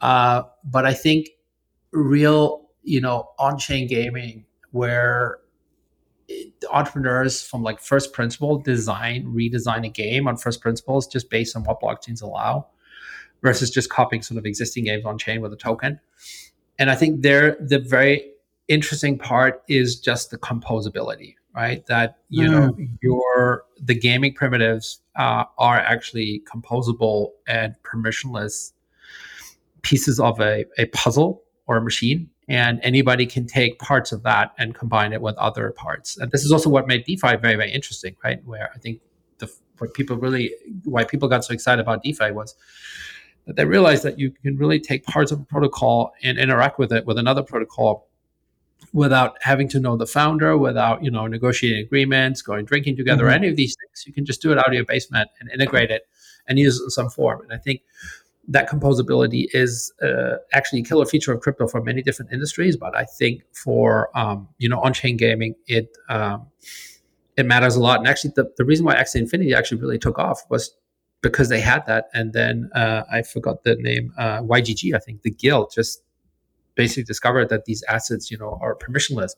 Uh, 0.00 0.42
but 0.64 0.86
I 0.86 0.94
think 0.94 1.30
real 1.90 2.68
you 2.84 3.00
know 3.00 3.30
on-chain 3.38 3.88
gaming 3.88 4.44
where 4.70 5.38
entrepreneurs 6.70 7.42
from 7.42 7.62
like 7.62 7.80
first 7.80 8.12
principle 8.12 8.58
design 8.58 9.24
redesign 9.24 9.86
a 9.86 9.88
game 9.88 10.28
on 10.28 10.36
first 10.36 10.60
principles 10.60 11.06
just 11.06 11.30
based 11.30 11.56
on 11.56 11.64
what 11.64 11.80
blockchains 11.80 12.22
allow 12.22 12.66
versus 13.42 13.70
just 13.70 13.88
copying 13.88 14.20
sort 14.20 14.36
of 14.36 14.44
existing 14.44 14.84
games 14.84 15.04
on 15.04 15.16
chain 15.16 15.40
with 15.40 15.52
a 15.52 15.56
token. 15.56 15.98
And 16.78 16.90
i 16.90 16.94
think 16.94 17.22
there 17.22 17.56
the 17.60 17.78
very 17.78 18.32
interesting 18.68 19.18
part 19.18 19.62
is 19.68 19.98
just 19.98 20.30
the 20.30 20.38
composability 20.38 21.34
right? 21.58 21.84
That 21.86 22.18
you 22.28 22.48
mm. 22.48 22.50
know 22.50 22.86
your 23.02 23.64
the 23.82 23.94
gaming 23.94 24.32
primitives 24.34 25.00
uh, 25.16 25.44
are 25.58 25.78
actually 25.78 26.42
composable 26.50 27.30
and 27.46 27.74
permissionless 27.82 28.72
pieces 29.82 30.20
of 30.20 30.40
a, 30.40 30.64
a 30.78 30.86
puzzle 30.86 31.42
or 31.66 31.76
a 31.76 31.82
machine 31.82 32.30
and 32.48 32.80
anybody 32.82 33.26
can 33.26 33.46
take 33.46 33.78
parts 33.78 34.10
of 34.10 34.22
that 34.22 34.54
and 34.58 34.74
combine 34.74 35.12
it 35.12 35.20
with 35.20 35.36
other 35.36 35.70
parts. 35.70 36.16
And 36.16 36.30
this 36.32 36.44
is 36.44 36.50
also 36.50 36.70
what 36.70 36.86
made 36.86 37.04
DeFi 37.04 37.36
very, 37.36 37.56
very 37.56 37.70
interesting, 37.70 38.16
right? 38.24 38.42
Where 38.44 38.70
I 38.74 38.78
think 38.78 39.00
the 39.38 39.52
what 39.78 39.92
people 39.94 40.16
really 40.16 40.54
why 40.84 41.04
people 41.04 41.28
got 41.28 41.44
so 41.44 41.52
excited 41.52 41.80
about 41.80 42.02
DeFi 42.02 42.32
was 42.32 42.54
that 43.46 43.56
they 43.56 43.64
realized 43.64 44.02
that 44.02 44.18
you 44.18 44.30
can 44.30 44.56
really 44.56 44.80
take 44.80 45.04
parts 45.04 45.30
of 45.30 45.40
a 45.40 45.44
protocol 45.44 46.12
and 46.22 46.38
interact 46.38 46.78
with 46.78 46.92
it 46.92 47.06
with 47.06 47.18
another 47.18 47.42
protocol 47.42 48.08
without 48.92 49.36
having 49.42 49.68
to 49.68 49.80
know 49.80 49.96
the 49.96 50.06
founder, 50.06 50.56
without 50.56 51.04
you 51.04 51.10
know 51.10 51.26
negotiating 51.26 51.84
agreements, 51.84 52.40
going 52.40 52.64
drinking 52.64 52.96
together, 52.96 53.24
mm-hmm. 53.24 53.34
any 53.34 53.48
of 53.48 53.56
these 53.56 53.76
things. 53.78 54.06
You 54.06 54.12
can 54.12 54.24
just 54.24 54.40
do 54.40 54.52
it 54.52 54.58
out 54.58 54.68
of 54.68 54.74
your 54.74 54.84
basement 54.84 55.28
and 55.40 55.50
integrate 55.50 55.90
it 55.90 56.08
and 56.46 56.58
use 56.58 56.80
it 56.80 56.84
in 56.84 56.90
some 56.90 57.10
form. 57.10 57.42
And 57.42 57.52
I 57.52 57.58
think 57.58 57.82
that 58.48 58.68
composability 58.68 59.46
is 59.52 59.92
uh, 60.02 60.36
actually 60.52 60.80
a 60.80 60.84
killer 60.84 61.04
feature 61.04 61.32
of 61.32 61.40
crypto 61.40 61.68
for 61.68 61.82
many 61.82 62.02
different 62.02 62.32
industries. 62.32 62.76
But 62.76 62.96
I 62.96 63.04
think 63.04 63.42
for 63.52 64.16
um, 64.18 64.48
you 64.58 64.68
know 64.68 64.80
on-chain 64.80 65.16
gaming, 65.16 65.54
it 65.66 65.96
um, 66.08 66.46
it 67.36 67.46
matters 67.46 67.76
a 67.76 67.80
lot. 67.80 67.98
And 68.00 68.08
actually, 68.08 68.32
the, 68.34 68.52
the 68.56 68.64
reason 68.64 68.84
why 68.84 68.96
Axie 68.96 69.16
Infinity 69.16 69.54
actually 69.54 69.80
really 69.80 69.98
took 69.98 70.18
off 70.18 70.42
was 70.50 70.74
because 71.20 71.48
they 71.48 71.60
had 71.60 71.86
that. 71.86 72.08
And 72.12 72.32
then 72.32 72.70
uh, 72.74 73.04
I 73.10 73.22
forgot 73.22 73.62
the 73.62 73.76
name 73.76 74.12
uh, 74.18 74.40
YGG. 74.40 74.94
I 74.94 74.98
think 74.98 75.22
the 75.22 75.30
guild 75.30 75.72
just 75.72 76.02
basically 76.74 77.04
discovered 77.04 77.48
that 77.48 77.64
these 77.64 77.82
assets, 77.84 78.30
you 78.30 78.38
know, 78.38 78.58
are 78.60 78.74
permissionless. 78.74 79.32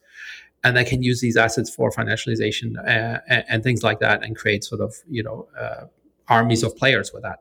And 0.63 0.77
they 0.77 0.85
can 0.85 1.03
use 1.03 1.21
these 1.21 1.37
assets 1.37 1.75
for 1.75 1.91
financialization 1.91 2.77
uh, 2.79 3.21
and, 3.29 3.45
and, 3.49 3.63
things 3.63 3.83
like 3.83 3.99
that, 4.01 4.23
and 4.23 4.37
create 4.37 4.63
sort 4.63 4.83
of 4.83 4.95
you 5.09 5.23
know 5.23 5.49
uh, 5.59 5.87
armies 6.29 6.63
of 6.63 6.77
players 6.77 7.15
with 7.15 7.23
that. 7.23 7.39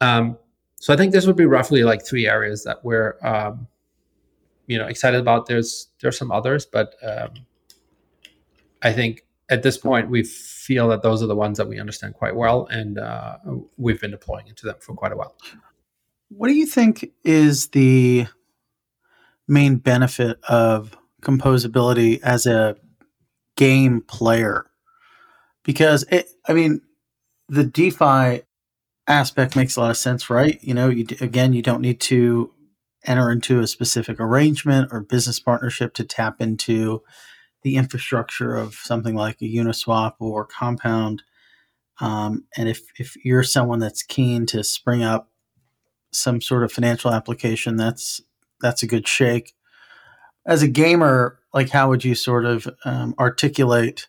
Um, 0.00 0.38
so 0.84 0.92
I 0.92 0.98
think 0.98 1.12
this 1.12 1.24
would 1.26 1.36
be 1.36 1.46
roughly 1.46 1.82
like 1.82 2.04
three 2.04 2.28
areas 2.28 2.64
that 2.64 2.84
we're 2.84 3.16
um, 3.22 3.68
you 4.66 4.76
know 4.76 4.86
excited 4.86 5.18
about. 5.18 5.46
There's 5.46 5.88
there's 6.02 6.18
some 6.18 6.30
others, 6.30 6.66
but 6.66 6.94
um, 7.02 7.30
I 8.82 8.92
think 8.92 9.24
at 9.48 9.62
this 9.62 9.78
point 9.78 10.10
we 10.10 10.24
feel 10.24 10.88
that 10.88 11.00
those 11.00 11.22
are 11.22 11.26
the 11.26 11.34
ones 11.34 11.56
that 11.56 11.68
we 11.68 11.80
understand 11.80 12.12
quite 12.12 12.36
well, 12.36 12.66
and 12.66 12.98
uh, 12.98 13.38
we've 13.78 13.98
been 13.98 14.10
deploying 14.10 14.46
into 14.46 14.66
them 14.66 14.74
for 14.78 14.94
quite 14.94 15.10
a 15.10 15.16
while. 15.16 15.34
What 16.28 16.48
do 16.48 16.54
you 16.54 16.66
think 16.66 17.12
is 17.24 17.68
the 17.68 18.26
main 19.48 19.76
benefit 19.76 20.38
of 20.50 20.94
composability 21.22 22.20
as 22.20 22.44
a 22.44 22.76
game 23.56 24.02
player? 24.02 24.66
Because 25.62 26.04
it, 26.10 26.28
I 26.46 26.52
mean, 26.52 26.82
the 27.48 27.64
DeFi 27.64 28.42
aspect 29.06 29.56
makes 29.56 29.76
a 29.76 29.80
lot 29.80 29.90
of 29.90 29.96
sense, 29.96 30.30
right? 30.30 30.58
You 30.62 30.74
know, 30.74 30.88
you, 30.88 31.06
again, 31.20 31.52
you 31.52 31.62
don't 31.62 31.82
need 31.82 32.00
to 32.02 32.52
enter 33.04 33.30
into 33.30 33.60
a 33.60 33.66
specific 33.66 34.18
arrangement 34.18 34.88
or 34.90 35.00
business 35.00 35.38
partnership 35.38 35.94
to 35.94 36.04
tap 36.04 36.40
into 36.40 37.02
the 37.62 37.76
infrastructure 37.76 38.54
of 38.54 38.74
something 38.74 39.14
like 39.14 39.40
a 39.40 39.44
Uniswap 39.44 40.14
or 40.20 40.46
Compound. 40.46 41.22
Um, 42.00 42.44
and 42.56 42.68
if, 42.68 42.82
if 42.98 43.14
you're 43.24 43.42
someone 43.42 43.78
that's 43.78 44.02
keen 44.02 44.46
to 44.46 44.64
spring 44.64 45.02
up 45.02 45.30
some 46.12 46.40
sort 46.40 46.64
of 46.64 46.72
financial 46.72 47.12
application, 47.12 47.76
that's 47.76 48.20
that's 48.60 48.82
a 48.82 48.86
good 48.86 49.06
shake. 49.06 49.54
As 50.46 50.62
a 50.62 50.68
gamer, 50.68 51.38
like 51.52 51.70
how 51.70 51.88
would 51.88 52.04
you 52.04 52.14
sort 52.14 52.44
of 52.44 52.68
um, 52.84 53.14
articulate 53.18 54.08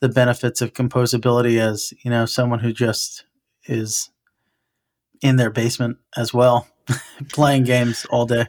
the 0.00 0.08
benefits 0.08 0.62
of 0.62 0.72
composability 0.72 1.58
as 1.58 1.92
you 2.02 2.10
know 2.10 2.26
someone 2.26 2.60
who 2.60 2.72
just 2.72 3.24
is 3.66 4.10
in 5.22 5.36
their 5.36 5.50
basement 5.50 5.98
as 6.16 6.32
well, 6.32 6.66
playing 7.32 7.64
games 7.64 8.06
all 8.10 8.26
day. 8.26 8.46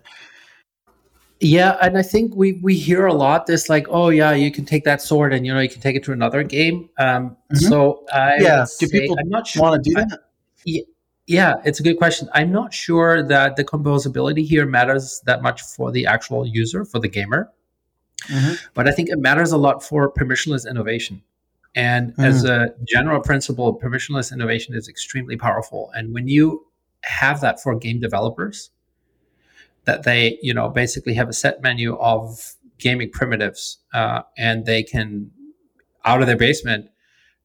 Yeah, 1.44 1.78
and 1.82 1.98
I 1.98 2.04
think 2.04 2.36
we 2.36 2.54
we 2.62 2.76
hear 2.76 3.08
a 3.08 3.14
lot 3.14 3.48
this 3.48 3.68
like, 3.68 3.88
oh 3.90 4.10
yeah, 4.10 4.32
you 4.32 4.52
can 4.52 4.64
take 4.64 4.84
that 4.84 5.02
sword 5.02 5.34
and 5.34 5.46
you 5.46 5.52
know 5.52 5.60
you 5.60 5.70
can 5.70 5.82
take 5.82 5.96
it 5.96 6.04
to 6.04 6.12
another 6.12 6.44
game. 6.44 6.90
Um, 7.00 7.32
mm-hmm. 7.32 7.56
So 7.56 8.06
I 8.14 8.36
yeah, 8.40 8.66
do 8.80 8.88
people 8.88 9.18
I'm 9.20 9.30
not 9.30 9.48
sure, 9.48 9.64
want 9.64 9.84
to 9.84 9.90
do 9.90 9.96
that? 9.96 10.20
I, 10.68 10.84
yeah, 11.26 11.56
it's 11.66 11.80
a 11.80 11.84
good 11.84 11.98
question. 11.98 12.30
I'm 12.34 12.52
not 12.52 12.74
sure 12.74 13.24
that 13.24 13.56
the 13.56 13.64
composability 13.64 14.46
here 14.46 14.66
matters 14.66 15.22
that 15.26 15.42
much 15.42 15.62
for 15.62 15.92
the 15.92 16.06
actual 16.06 16.46
user, 16.46 16.86
for 16.86 17.00
the 17.00 17.08
gamer. 17.08 17.52
Mm-hmm. 18.28 18.54
But 18.74 18.88
I 18.88 18.92
think 18.92 19.10
it 19.10 19.18
matters 19.18 19.52
a 19.52 19.58
lot 19.58 19.84
for 19.84 20.12
permissionless 20.12 20.70
innovation. 20.70 21.24
And 21.76 22.16
mm. 22.16 22.26
as 22.26 22.44
a 22.44 22.74
general 22.86 23.22
principle, 23.22 23.80
permissionless 23.80 24.34
innovation 24.34 24.76
is 24.76 24.90
extremely 24.90 25.38
powerful. 25.38 25.92
And 25.96 26.14
when 26.14 26.28
you 26.28 26.66
have 27.04 27.42
that 27.42 27.62
for 27.62 27.76
game 27.76 28.00
developers, 28.00 28.72
that 29.86 30.04
they, 30.04 30.38
you 30.42 30.54
know, 30.54 30.70
basically 30.70 31.14
have 31.16 31.30
a 31.30 31.34
set 31.34 31.62
menu 31.62 31.96
of 31.98 32.54
gaming 32.78 33.10
primitives, 33.10 33.80
uh, 33.94 34.22
and 34.38 34.66
they 34.66 34.84
can, 34.84 35.32
out 36.06 36.22
of 36.22 36.28
their 36.28 36.38
basement, 36.38 36.90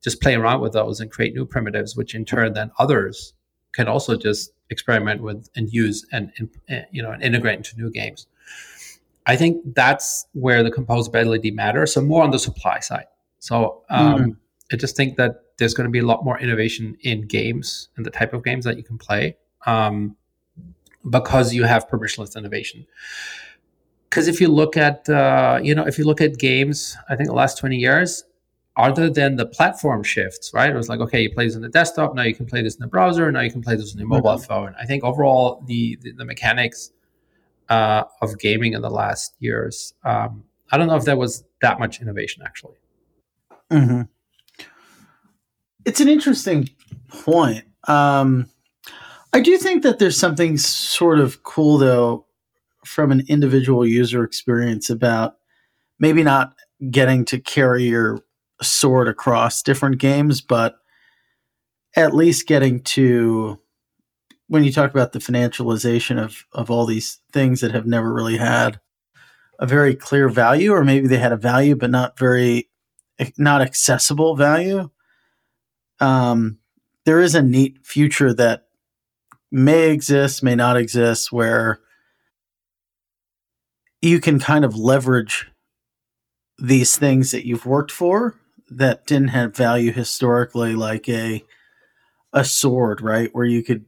just 0.03 0.21
play 0.21 0.35
around 0.35 0.61
with 0.61 0.73
those 0.73 1.01
and 1.01 1.11
create 1.11 1.35
new 1.35 1.47
primitives, 1.47 1.97
which 1.97 2.15
in 2.15 2.25
turn 2.25 2.53
then 2.53 2.71
others 2.79 3.33
can 3.73 3.89
also 3.89 4.17
just 4.17 4.53
experiment 4.71 5.23
with 5.23 5.49
and 5.57 5.71
use 5.73 6.07
and, 6.13 6.33
and 6.69 6.87
you 6.91 7.03
know 7.03 7.11
and 7.11 7.23
integrate 7.23 7.57
into 7.59 7.77
new 7.77 7.91
games. 7.91 8.27
I 9.27 9.37
think 9.37 9.75
that's 9.75 10.27
where 10.33 10.63
the 10.63 10.71
composability 10.71 11.53
matters. 11.53 11.95
So 11.95 12.01
more 12.01 12.23
on 12.23 12.31
the 12.31 12.39
supply 12.39 12.79
side. 12.81 13.07
So 13.39 13.83
um, 13.91 14.19
mm. 14.19 14.37
I 14.73 14.77
just 14.77 14.97
think 14.97 15.17
that 15.17 15.43
there's 15.59 15.75
going 15.75 15.87
to 15.87 15.91
be 15.91 16.01
a 16.01 16.07
lot 16.07 16.25
more 16.25 16.39
innovation 16.39 16.97
in 17.01 17.23
games 17.27 17.89
and 17.97 18.05
the 18.05 18.11
type 18.11 18.33
of 18.35 18.45
games 18.45 18.65
that 18.65 18.77
you 18.77 18.83
can 18.83 18.99
play 18.99 19.37
um, 19.67 20.17
because 21.09 21.55
you 21.55 21.65
have 21.65 21.89
permissionless 21.89 22.37
innovation. 22.37 22.87
Because 24.09 24.29
if 24.29 24.41
you 24.41 24.49
look 24.49 24.77
at 24.77 25.09
uh, 25.09 25.59
you 25.63 25.75
know 25.75 25.87
if 25.87 25.99
you 25.99 26.05
look 26.05 26.21
at 26.21 26.39
games, 26.39 26.97
I 27.09 27.17
think 27.17 27.29
the 27.29 27.35
last 27.35 27.59
twenty 27.59 27.77
years, 27.77 28.25
other 28.77 29.11
than 29.11 29.37
the 29.37 29.47
platform 29.47 30.03
shifts, 30.03 30.53
right? 30.55 30.71
It 30.71 30.77
was 30.77 30.89
like 30.89 31.01
okay, 31.01 31.23
you 31.23 31.31
play 31.33 31.47
this 31.47 31.57
on 31.57 31.63
the 31.63 31.69
desktop, 31.69 32.15
now 32.15 32.23
you 32.23 32.35
can 32.35 32.47
play 32.47 32.63
this 32.63 32.77
in 32.77 32.81
the 32.81 32.87
browser, 32.87 33.31
now 33.31 33.41
you 33.41 33.51
can 33.51 33.63
play 33.63 33.77
this 33.77 33.93
on 33.93 33.99
your 33.99 34.09
mobile 34.09 34.31
mm-hmm. 34.31 34.45
phone. 34.45 34.75
I 34.81 34.87
think 34.87 35.05
overall 35.05 35.63
the 35.67 35.99
the, 36.03 36.13
the 36.13 36.25
mechanics 36.25 36.93
uh, 37.69 38.05
of 38.23 38.39
gaming 38.39 38.73
in 38.75 38.83
the 38.83 38.91
last 38.91 39.35
years, 39.41 39.95
um, 40.05 40.45
I 40.71 40.79
don't 40.79 40.87
know 40.87 40.97
if 40.97 41.05
there 41.05 41.17
was 41.17 41.45
that 41.61 41.79
much 41.79 42.01
innovation 42.01 42.43
actually. 42.45 42.77
Mm-hmm. 43.71 44.03
It's 45.85 46.01
an 46.01 46.09
interesting 46.09 46.69
point. 47.09 47.65
Um, 47.87 48.49
I 49.33 49.41
do 49.41 49.57
think 49.59 49.83
that 49.83 49.99
there's 49.99 50.19
something 50.19 50.57
sort 50.59 51.19
of 51.19 51.43
cool, 51.43 51.79
though, 51.79 52.27
from 52.85 53.13
an 53.13 53.25
individual 53.29 53.87
user 53.87 54.25
experience 54.25 54.91
about 54.91 55.37
maybe 55.99 56.23
not 56.23 56.55
getting 56.91 57.25
to 57.27 57.39
carry 57.39 57.85
your 57.85 58.21
sword 58.63 59.09
across 59.09 59.63
different 59.63 59.99
games, 59.99 60.41
but 60.41 60.77
at 61.95 62.15
least 62.15 62.47
getting 62.47 62.81
to 62.81 63.59
when 64.49 64.63
you 64.63 64.73
talk 64.73 64.91
about 64.91 65.13
the 65.13 65.19
financialization 65.19 66.23
of 66.23 66.45
of 66.53 66.71
all 66.71 66.87
these 66.87 67.21
things 67.33 67.61
that 67.61 67.73
have 67.73 67.87
never 67.87 68.13
really 68.13 68.37
had 68.37 68.81
a 69.59 69.67
very 69.67 69.95
clear 69.95 70.29
value 70.29 70.73
or 70.73 70.85
maybe 70.85 71.09
they 71.09 71.17
had 71.17 71.33
a 71.33 71.37
value 71.37 71.75
but 71.75 71.91
not 71.91 72.19
very 72.19 72.69
not 73.39 73.63
accessible 73.63 74.37
value, 74.37 74.91
um, 76.01 76.59
there 77.05 77.21
is 77.21 77.35
a 77.35 77.43
neat 77.43 77.87
future 77.87 78.35
that 78.35 78.67
may 79.51 79.91
exist, 79.91 80.43
may 80.43 80.55
not 80.55 80.77
exist, 80.77 81.33
where 81.33 81.81
you 84.03 84.21
can 84.21 84.39
kind 84.39 84.65
of 84.65 84.77
leverage 84.77 85.51
these 86.59 86.97
things 86.97 87.31
that 87.31 87.47
you've 87.47 87.67
worked 87.67 87.91
for 87.91 88.35
that 88.69 89.07
didn't 89.07 89.29
have 89.29 89.57
value 89.57 89.93
historically, 89.93 90.75
like 90.75 91.09
a 91.09 91.45
a 92.33 92.45
sword, 92.45 93.01
right? 93.01 93.31
Where 93.33 93.47
you 93.47 93.63
could 93.63 93.87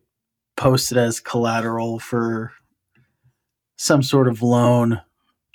post 0.57 0.93
it 0.93 0.99
as 0.99 1.21
collateral 1.21 1.99
for 1.99 2.53
some 3.77 4.03
sort 4.03 4.29
of 4.29 4.43
loan. 4.43 5.01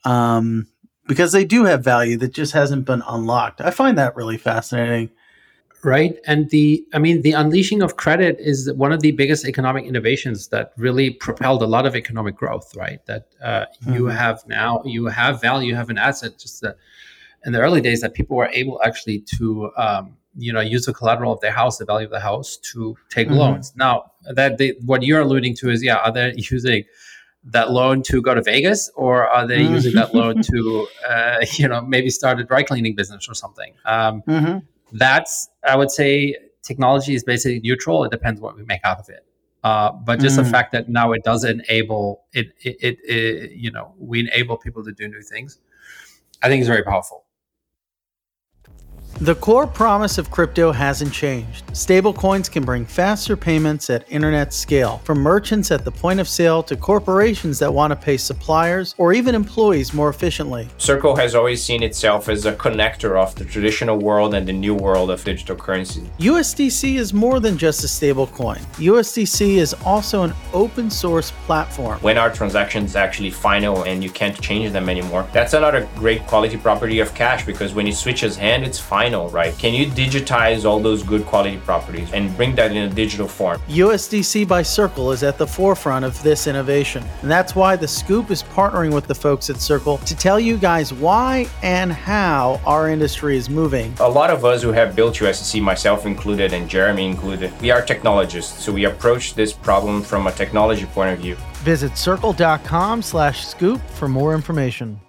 Um, 0.05 0.67
because 1.07 1.31
they 1.31 1.45
do 1.45 1.65
have 1.65 1.83
value 1.83 2.17
that 2.17 2.33
just 2.33 2.53
hasn't 2.53 2.85
been 2.85 3.03
unlocked. 3.07 3.61
I 3.61 3.71
find 3.71 3.97
that 3.97 4.15
really 4.15 4.37
fascinating. 4.37 5.09
Right. 5.83 6.17
And 6.25 6.49
the, 6.49 6.85
I 6.93 6.99
mean, 6.99 7.23
the 7.23 7.33
unleashing 7.33 7.81
of 7.81 7.97
credit 7.97 8.37
is 8.39 8.71
one 8.71 8.93
of 8.93 9.01
the 9.01 9.11
biggest 9.11 9.45
economic 9.45 9.83
innovations 9.83 10.47
that 10.47 10.71
really 10.77 11.09
propelled 11.09 11.61
a 11.61 11.67
lot 11.67 11.85
of 11.85 11.93
economic 11.93 12.37
growth, 12.37 12.73
right? 12.77 13.05
That 13.05 13.27
uh, 13.41 13.65
mm-hmm. 13.83 13.93
you 13.93 14.05
have 14.05 14.47
now, 14.47 14.81
you 14.85 15.07
have 15.07 15.41
value, 15.41 15.69
you 15.69 15.75
have 15.75 15.89
an 15.89 15.97
asset, 15.97 16.39
just 16.39 16.61
that 16.61 16.77
in 17.45 17.51
the 17.51 17.59
early 17.59 17.81
days 17.81 17.99
that 17.99 18.13
people 18.13 18.37
were 18.37 18.47
able 18.53 18.81
actually 18.85 19.25
to, 19.37 19.71
um, 19.75 20.15
you 20.37 20.53
know, 20.53 20.61
use 20.61 20.85
the 20.85 20.93
collateral 20.93 21.33
of 21.33 21.41
their 21.41 21.51
house, 21.51 21.79
the 21.79 21.85
value 21.85 22.05
of 22.05 22.11
the 22.11 22.19
house 22.19 22.55
to 22.71 22.95
take 23.09 23.27
mm-hmm. 23.27 23.39
loans. 23.39 23.73
Now, 23.75 24.13
that 24.33 24.57
they, 24.57 24.75
what 24.85 25.03
you're 25.03 25.19
alluding 25.19 25.55
to 25.57 25.69
is, 25.69 25.83
yeah, 25.83 25.97
are 25.97 26.13
they 26.13 26.33
using 26.37 26.85
that 27.45 27.71
loan 27.71 28.03
to 28.03 28.21
go 28.21 28.33
to 28.33 28.41
Vegas, 28.41 28.89
or 28.95 29.27
are 29.27 29.45
they 29.47 29.59
mm-hmm. 29.59 29.73
using 29.73 29.93
that 29.93 30.13
loan 30.19 30.41
to, 30.41 30.87
uh, 31.07 31.45
you 31.53 31.67
know, 31.67 31.81
maybe 31.81 32.09
start 32.09 32.39
a 32.39 32.43
dry 32.43 32.63
cleaning 32.63 32.95
business 32.95 33.27
or 33.29 33.33
something? 33.33 33.73
Um, 33.85 34.21
mm-hmm. 34.23 34.59
That's, 34.97 35.49
I 35.67 35.75
would 35.75 35.91
say, 35.91 36.35
technology 36.61 37.15
is 37.15 37.23
basically 37.23 37.59
neutral. 37.59 38.03
It 38.03 38.11
depends 38.11 38.39
what 38.39 38.55
we 38.55 38.63
make 38.63 38.81
out 38.83 38.99
of 38.99 39.09
it. 39.09 39.25
Uh, 39.63 39.91
but 39.91 40.19
just 40.19 40.35
mm-hmm. 40.35 40.45
the 40.45 40.51
fact 40.51 40.73
that 40.73 40.89
now 40.89 41.13
it 41.13 41.23
does 41.23 41.45
enable 41.45 42.25
it, 42.33 42.47
it, 42.61 42.77
it, 42.81 42.97
it, 43.05 43.51
you 43.51 43.71
know, 43.71 43.93
we 43.97 44.19
enable 44.19 44.57
people 44.57 44.83
to 44.83 44.91
do 44.91 45.07
new 45.07 45.21
things. 45.21 45.59
I 46.41 46.49
think 46.49 46.61
is 46.61 46.67
very 46.67 46.83
powerful. 46.83 47.22
The 49.19 49.35
core 49.35 49.67
promise 49.67 50.17
of 50.17 50.31
crypto 50.31 50.71
hasn't 50.71 51.13
changed. 51.13 51.67
Stablecoins 51.67 52.51
can 52.51 52.65
bring 52.65 52.83
faster 52.83 53.37
payments 53.37 53.91
at 53.91 54.11
internet 54.11 54.51
scale, 54.53 55.01
from 55.05 55.19
merchants 55.19 55.69
at 55.69 55.85
the 55.85 55.91
point 55.91 56.19
of 56.19 56.27
sale 56.27 56.63
to 56.63 56.75
corporations 56.75 57.59
that 57.59 57.71
want 57.71 57.91
to 57.91 57.95
pay 57.95 58.17
suppliers 58.17 58.95
or 58.97 59.13
even 59.13 59.35
employees 59.35 59.93
more 59.93 60.09
efficiently. 60.09 60.67
Circle 60.79 61.15
has 61.15 61.35
always 61.35 61.63
seen 61.63 61.83
itself 61.83 62.27
as 62.27 62.45
a 62.45 62.53
connector 62.53 63.15
of 63.15 63.35
the 63.35 63.45
traditional 63.45 63.99
world 63.99 64.33
and 64.33 64.47
the 64.47 64.53
new 64.53 64.73
world 64.73 65.11
of 65.11 65.23
digital 65.23 65.55
currency. 65.55 66.01
USDC 66.17 66.95
is 66.95 67.13
more 67.13 67.39
than 67.39 67.55
just 67.55 67.83
a 67.83 67.87
stablecoin. 67.87 68.59
USDC 68.77 69.57
is 69.57 69.75
also 69.85 70.23
an 70.23 70.33
open 70.53 70.89
source 70.89 71.31
platform. 71.45 71.99
When 71.99 72.17
our 72.17 72.33
transactions 72.33 72.95
actually 72.95 73.29
final 73.29 73.83
and 73.83 74.03
you 74.03 74.09
can't 74.09 74.39
change 74.41 74.71
them 74.73 74.89
anymore, 74.89 75.27
that's 75.31 75.53
another 75.53 75.87
great 75.95 76.25
quality 76.25 76.57
property 76.57 76.99
of 76.99 77.13
cash 77.13 77.45
because 77.45 77.75
when 77.75 77.85
it 77.85 77.95
switches 77.95 78.35
hand, 78.35 78.63
it's 78.63 78.79
final 78.79 79.02
final, 79.03 79.27
right? 79.29 79.57
Can 79.57 79.73
you 79.73 79.85
digitize 79.87 80.63
all 80.63 80.79
those 80.79 81.03
good 81.03 81.25
quality 81.25 81.57
properties 81.57 82.09
and 82.13 82.35
bring 82.37 82.55
that 82.55 82.71
in 82.71 82.77
a 82.77 82.89
digital 82.89 83.27
form? 83.27 83.59
USDC 83.67 84.47
by 84.47 84.61
Circle 84.61 85.11
is 85.11 85.23
at 85.23 85.37
the 85.37 85.45
forefront 85.45 86.05
of 86.05 86.21
this 86.23 86.47
innovation. 86.47 87.03
And 87.21 87.29
that's 87.29 87.53
why 87.53 87.75
the 87.75 87.87
Scoop 87.87 88.31
is 88.31 88.43
partnering 88.43 88.93
with 88.93 89.05
the 89.07 89.15
folks 89.15 89.49
at 89.49 89.57
Circle 89.57 89.97
to 89.97 90.15
tell 90.15 90.39
you 90.39 90.55
guys 90.57 90.93
why 90.93 91.47
and 91.63 91.91
how 91.91 92.61
our 92.65 92.89
industry 92.89 93.35
is 93.35 93.49
moving. 93.49 93.93
A 93.99 94.07
lot 94.07 94.29
of 94.29 94.45
us 94.45 94.63
who 94.63 94.71
have 94.71 94.95
built 94.95 95.15
USDC, 95.15 95.61
myself 95.61 96.05
included 96.05 96.53
and 96.53 96.69
Jeremy 96.69 97.05
included, 97.05 97.51
we 97.61 97.71
are 97.71 97.81
technologists. 97.81 98.63
So 98.63 98.71
we 98.71 98.85
approach 98.85 99.33
this 99.33 99.51
problem 99.51 100.01
from 100.01 100.27
a 100.27 100.31
technology 100.31 100.85
point 100.85 101.11
of 101.11 101.19
view. 101.19 101.35
Visit 101.65 101.97
circle.com 101.97 103.01
slash 103.01 103.45
scoop 103.45 103.81
for 103.89 104.07
more 104.07 104.33
information. 104.33 105.02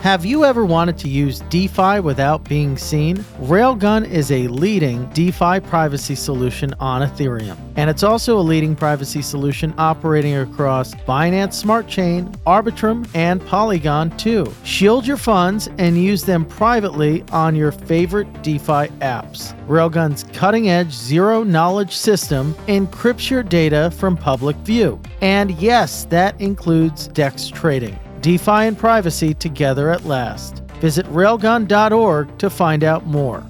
Have 0.00 0.24
you 0.24 0.46
ever 0.46 0.64
wanted 0.64 0.96
to 1.00 1.10
use 1.10 1.40
DeFi 1.50 2.00
without 2.00 2.42
being 2.44 2.78
seen? 2.78 3.18
Railgun 3.42 4.08
is 4.08 4.32
a 4.32 4.48
leading 4.48 5.04
DeFi 5.10 5.60
privacy 5.60 6.14
solution 6.14 6.72
on 6.80 7.06
Ethereum. 7.06 7.58
And 7.76 7.90
it's 7.90 8.02
also 8.02 8.38
a 8.38 8.40
leading 8.40 8.74
privacy 8.74 9.20
solution 9.20 9.74
operating 9.76 10.36
across 10.36 10.94
Binance 10.94 11.52
Smart 11.52 11.86
Chain, 11.86 12.32
Arbitrum, 12.46 13.06
and 13.14 13.44
Polygon 13.46 14.16
too. 14.16 14.50
Shield 14.64 15.06
your 15.06 15.18
funds 15.18 15.68
and 15.76 16.02
use 16.02 16.24
them 16.24 16.46
privately 16.46 17.22
on 17.30 17.54
your 17.54 17.70
favorite 17.70 18.42
DeFi 18.42 18.88
apps. 19.02 19.52
Railgun's 19.66 20.24
cutting 20.32 20.70
edge 20.70 20.92
zero 20.92 21.44
knowledge 21.44 21.94
system 21.94 22.54
encrypts 22.68 23.28
your 23.28 23.42
data 23.42 23.90
from 23.98 24.16
public 24.16 24.56
view. 24.56 24.98
And 25.20 25.50
yes, 25.60 26.06
that 26.06 26.40
includes 26.40 27.06
DEX 27.08 27.48
trading. 27.48 27.98
DeFi 28.20 28.66
and 28.66 28.78
privacy 28.78 29.34
together 29.34 29.90
at 29.90 30.04
last. 30.04 30.62
Visit 30.80 31.06
railgun.org 31.06 32.38
to 32.38 32.50
find 32.50 32.84
out 32.84 33.06
more. 33.06 33.44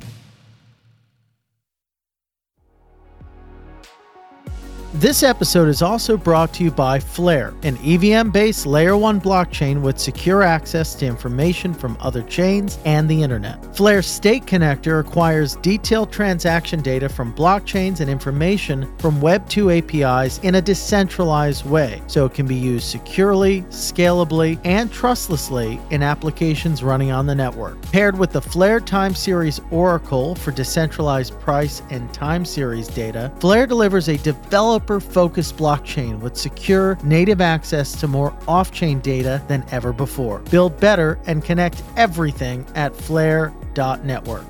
This 4.94 5.22
episode 5.22 5.68
is 5.68 5.82
also 5.82 6.16
brought 6.16 6.52
to 6.54 6.64
you 6.64 6.72
by 6.72 6.98
Flare, 6.98 7.54
an 7.62 7.78
EVM 7.84 8.30
based 8.30 8.66
Layer 8.66 8.96
1 8.96 9.20
blockchain 9.20 9.82
with 9.82 10.00
secure 10.00 10.42
access 10.42 10.96
to 10.96 11.06
information 11.06 11.72
from 11.72 11.96
other 12.00 12.24
chains 12.24 12.80
and 12.84 13.08
the 13.08 13.22
internet. 13.22 13.64
Flare's 13.76 14.08
State 14.08 14.46
Connector 14.46 14.98
acquires 14.98 15.54
detailed 15.56 16.10
transaction 16.10 16.82
data 16.82 17.08
from 17.08 17.32
blockchains 17.36 18.00
and 18.00 18.10
information 18.10 18.92
from 18.98 19.20
Web2 19.20 19.78
APIs 19.78 20.38
in 20.38 20.56
a 20.56 20.60
decentralized 20.60 21.64
way, 21.66 22.02
so 22.08 22.26
it 22.26 22.34
can 22.34 22.48
be 22.48 22.56
used 22.56 22.88
securely, 22.88 23.62
scalably, 23.70 24.58
and 24.64 24.92
trustlessly 24.92 25.80
in 25.90 26.02
applications 26.02 26.82
running 26.82 27.12
on 27.12 27.26
the 27.26 27.34
network. 27.34 27.80
Paired 27.92 28.18
with 28.18 28.32
the 28.32 28.42
Flare 28.42 28.80
Time 28.80 29.14
Series 29.14 29.60
Oracle 29.70 30.34
for 30.34 30.50
decentralized 30.50 31.38
price 31.38 31.80
and 31.90 32.12
time 32.12 32.44
series 32.44 32.88
data, 32.88 33.32
Flare 33.38 33.68
delivers 33.68 34.08
a 34.08 34.16
developed 34.18 34.79
developer 34.80 35.00
focused 35.00 35.56
blockchain 35.56 36.20
with 36.20 36.36
secure 36.36 36.98
native 37.04 37.40
access 37.40 37.98
to 38.00 38.08
more 38.08 38.36
off 38.48 38.72
chain 38.72 39.00
data 39.00 39.42
than 39.48 39.64
ever 39.70 39.92
before. 39.92 40.40
Build 40.50 40.78
better 40.80 41.18
and 41.26 41.44
connect 41.44 41.82
everything 41.96 42.66
at 42.74 42.94
flare.network. 42.94 44.44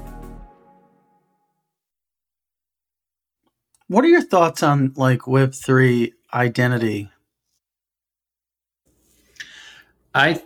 What 3.88 4.04
are 4.04 4.08
your 4.08 4.22
thoughts 4.22 4.62
on 4.62 4.92
like 4.94 5.20
Web3 5.20 6.12
identity? 6.32 7.10
I 10.14 10.40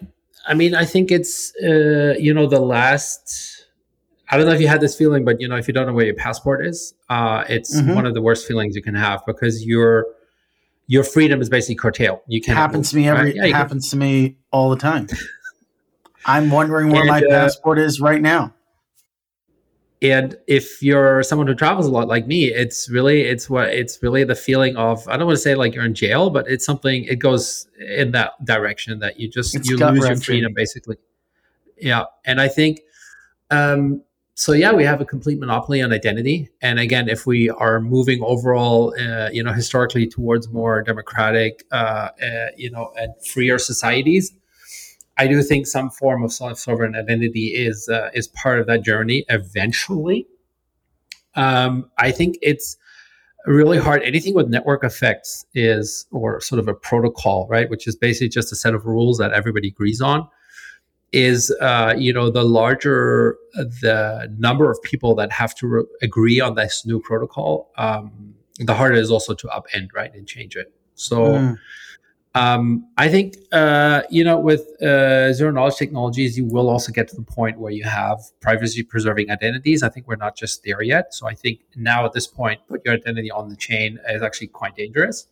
I 0.47 0.55
mean 0.55 0.75
I 0.75 0.87
think 0.87 1.11
it's 1.11 1.53
uh, 1.63 2.15
you 2.19 2.33
know 2.33 2.47
the 2.47 2.61
last 2.61 3.54
I 4.35 4.37
don't 4.37 4.47
know 4.47 4.53
if 4.53 4.61
you 4.61 4.67
had 4.67 4.81
this 4.81 4.97
feeling, 4.97 5.25
but 5.25 5.41
you 5.41 5.47
know, 5.47 5.55
if 5.55 5.69
you 5.69 5.75
don't 5.75 5.87
know 5.87 5.93
where 5.93 6.07
your 6.07 6.17
passport 6.17 6.67
is, 6.67 6.93
uh, 7.09 7.45
it's 7.49 7.77
mm-hmm. 7.77 7.95
one 7.95 8.05
of 8.05 8.15
the 8.15 8.21
worst 8.21 8.49
feelings 8.49 8.75
you 8.75 8.83
can 8.83 8.97
have 8.97 9.25
because 9.27 9.65
your 9.65 10.07
your 10.89 11.05
freedom 11.05 11.41
is 11.41 11.49
basically 11.49 11.77
curtailed. 11.77 12.19
You 12.27 12.41
can't 12.41 12.59
happens 12.59 12.91
to 12.91 12.97
me 12.97 13.09
every 13.09 13.27
right? 13.27 13.35
yeah, 13.37 13.57
happens 13.57 13.89
can. 13.91 14.01
to 14.01 14.05
me 14.05 14.37
all 14.51 14.71
the 14.71 14.77
time. 14.77 15.07
I'm 16.27 16.51
wondering 16.51 16.91
where 16.91 17.03
and, 17.03 17.09
my 17.09 17.21
uh, 17.21 17.29
passport 17.29 17.79
is 17.79 18.01
right 18.01 18.21
now. 18.21 18.53
And 20.03 20.37
if 20.49 20.83
you're 20.83 21.23
someone 21.23 21.47
who 21.47 21.55
travels 21.55 21.87
a 21.87 21.93
lot 21.93 22.09
like 22.09 22.27
me, 22.27 22.47
it's 22.47 22.91
really 22.91 23.21
it's 23.21 23.49
what 23.49 23.69
it's 23.69 24.03
really 24.03 24.25
the 24.25 24.35
feeling 24.35 24.77
of 24.77 25.07
I 25.07 25.17
don't 25.17 25.27
want 25.27 25.37
to 25.37 25.43
say 25.43 25.55
like 25.55 25.77
you're 25.77 25.85
in 25.85 25.95
jail, 25.95 26.29
but 26.29 26.49
it's 26.49 26.67
something 26.67 27.05
it 27.05 27.21
goes 27.21 27.69
in 27.79 28.11
that 28.11 28.45
direction 28.45 28.99
that 28.99 29.21
you 29.21 29.29
just 29.29 29.55
it's 29.55 29.71
you 29.71 29.77
lose 29.77 30.09
your 30.09 30.17
freedom 30.17 30.53
basically. 30.55 30.97
Yeah, 31.77 32.07
and 32.25 32.41
I 32.41 32.49
think 32.49 32.81
um, 33.53 34.03
so 34.37 34.53
yeah, 34.53 34.73
we 34.73 34.85
have 34.85 35.01
a 35.01 35.05
complete 35.05 35.39
monopoly 35.39 35.81
on 35.81 35.93
identity. 35.93 36.51
And 36.61 36.81
again, 36.81 37.09
if 37.09 37.25
we 37.25 37.51
are 37.51 37.81
moving 37.81 38.21
overall, 38.23 38.93
uh, 39.01 39.31
you 39.33 39.45
know, 39.45 39.53
historically 39.53 40.09
towards 40.09 40.49
more 40.49 40.83
democratic, 40.83 41.65
uh, 41.71 42.09
uh, 42.21 42.47
you 42.57 42.69
know, 42.69 42.93
and 42.97 43.15
freer 43.25 43.59
societies, 43.59 44.33
I 45.17 45.29
do 45.29 45.41
think 45.43 45.69
some 45.69 45.89
form 45.89 46.25
of 46.25 46.33
sovereign 46.33 46.97
identity 46.97 47.55
is 47.55 47.89
uh, 47.89 48.11
is 48.13 48.27
part 48.27 48.59
of 48.59 48.67
that 48.67 48.83
journey 48.83 49.25
eventually. 49.29 50.27
Um, 51.37 51.89
I 51.99 52.11
think 52.11 52.37
it's 52.43 52.77
really 53.47 53.79
hard. 53.79 54.03
Anything 54.03 54.35
with 54.35 54.49
network 54.49 54.83
effects 54.83 55.47
is, 55.55 56.07
or 56.11 56.41
sort 56.41 56.59
of 56.59 56.67
a 56.67 56.75
protocol, 56.75 57.47
right, 57.49 57.71
which 57.71 57.87
is 57.87 57.95
basically 57.95 58.31
just 58.31 58.51
a 58.51 58.57
set 58.57 58.75
of 58.75 58.85
rules 58.85 59.19
that 59.19 59.33
everybody 59.33 59.69
agrees 59.69 60.01
on 60.01 60.29
is 61.15 61.55
uh, 61.61 61.95
you 61.97 62.13
know 62.13 62.29
the 62.29 62.43
larger 62.43 63.39
the 63.55 64.35
number 64.37 64.69
of 64.69 64.83
people 64.83 65.15
that 65.15 65.31
have 65.31 65.55
to 65.55 65.67
re- 65.69 65.85
agree 66.03 66.41
on 66.41 66.57
this 66.57 66.85
new 66.85 67.01
protocol 67.01 67.71
um, 67.79 68.35
the 68.59 68.75
harder 68.75 68.97
it 68.97 69.01
is 69.01 69.13
also 69.13 69.33
to 69.33 69.47
upend 69.49 69.89
right 69.95 70.13
and 70.15 70.27
change 70.27 70.57
it. 70.57 70.73
So 70.97 71.19
mm. 71.19 71.59
um, 72.35 72.89
i 72.99 73.09
think 73.09 73.37
uh, 73.53 74.03
you 74.11 74.25
know 74.25 74.39
with 74.39 74.63
uh, 74.83 75.33
zero 75.33 75.53
knowledge 75.53 75.77
technologies 75.77 76.37
you 76.37 76.45
will 76.45 76.69
also 76.69 76.91
get 76.91 77.07
to 77.09 77.17
the 77.17 77.23
point 77.23 77.61
where 77.61 77.73
you 77.73 77.85
have 77.85 78.19
privacy 78.41 78.83
preserving 78.83 79.31
identities. 79.31 79.85
I 79.85 79.91
think 79.91 80.09
we're 80.09 80.17
not 80.17 80.37
just 80.37 80.65
there 80.65 80.83
yet. 80.83 81.15
So 81.15 81.29
i 81.29 81.35
think 81.35 81.61
now 81.77 82.05
at 82.05 82.13
this 82.13 82.27
point 82.27 82.61
put 82.67 82.85
your 82.85 82.95
identity 82.95 83.31
on 83.31 83.49
the 83.49 83.57
chain 83.57 84.01
is 84.09 84.23
actually 84.23 84.49
quite 84.49 84.75
dangerous. 84.75 85.29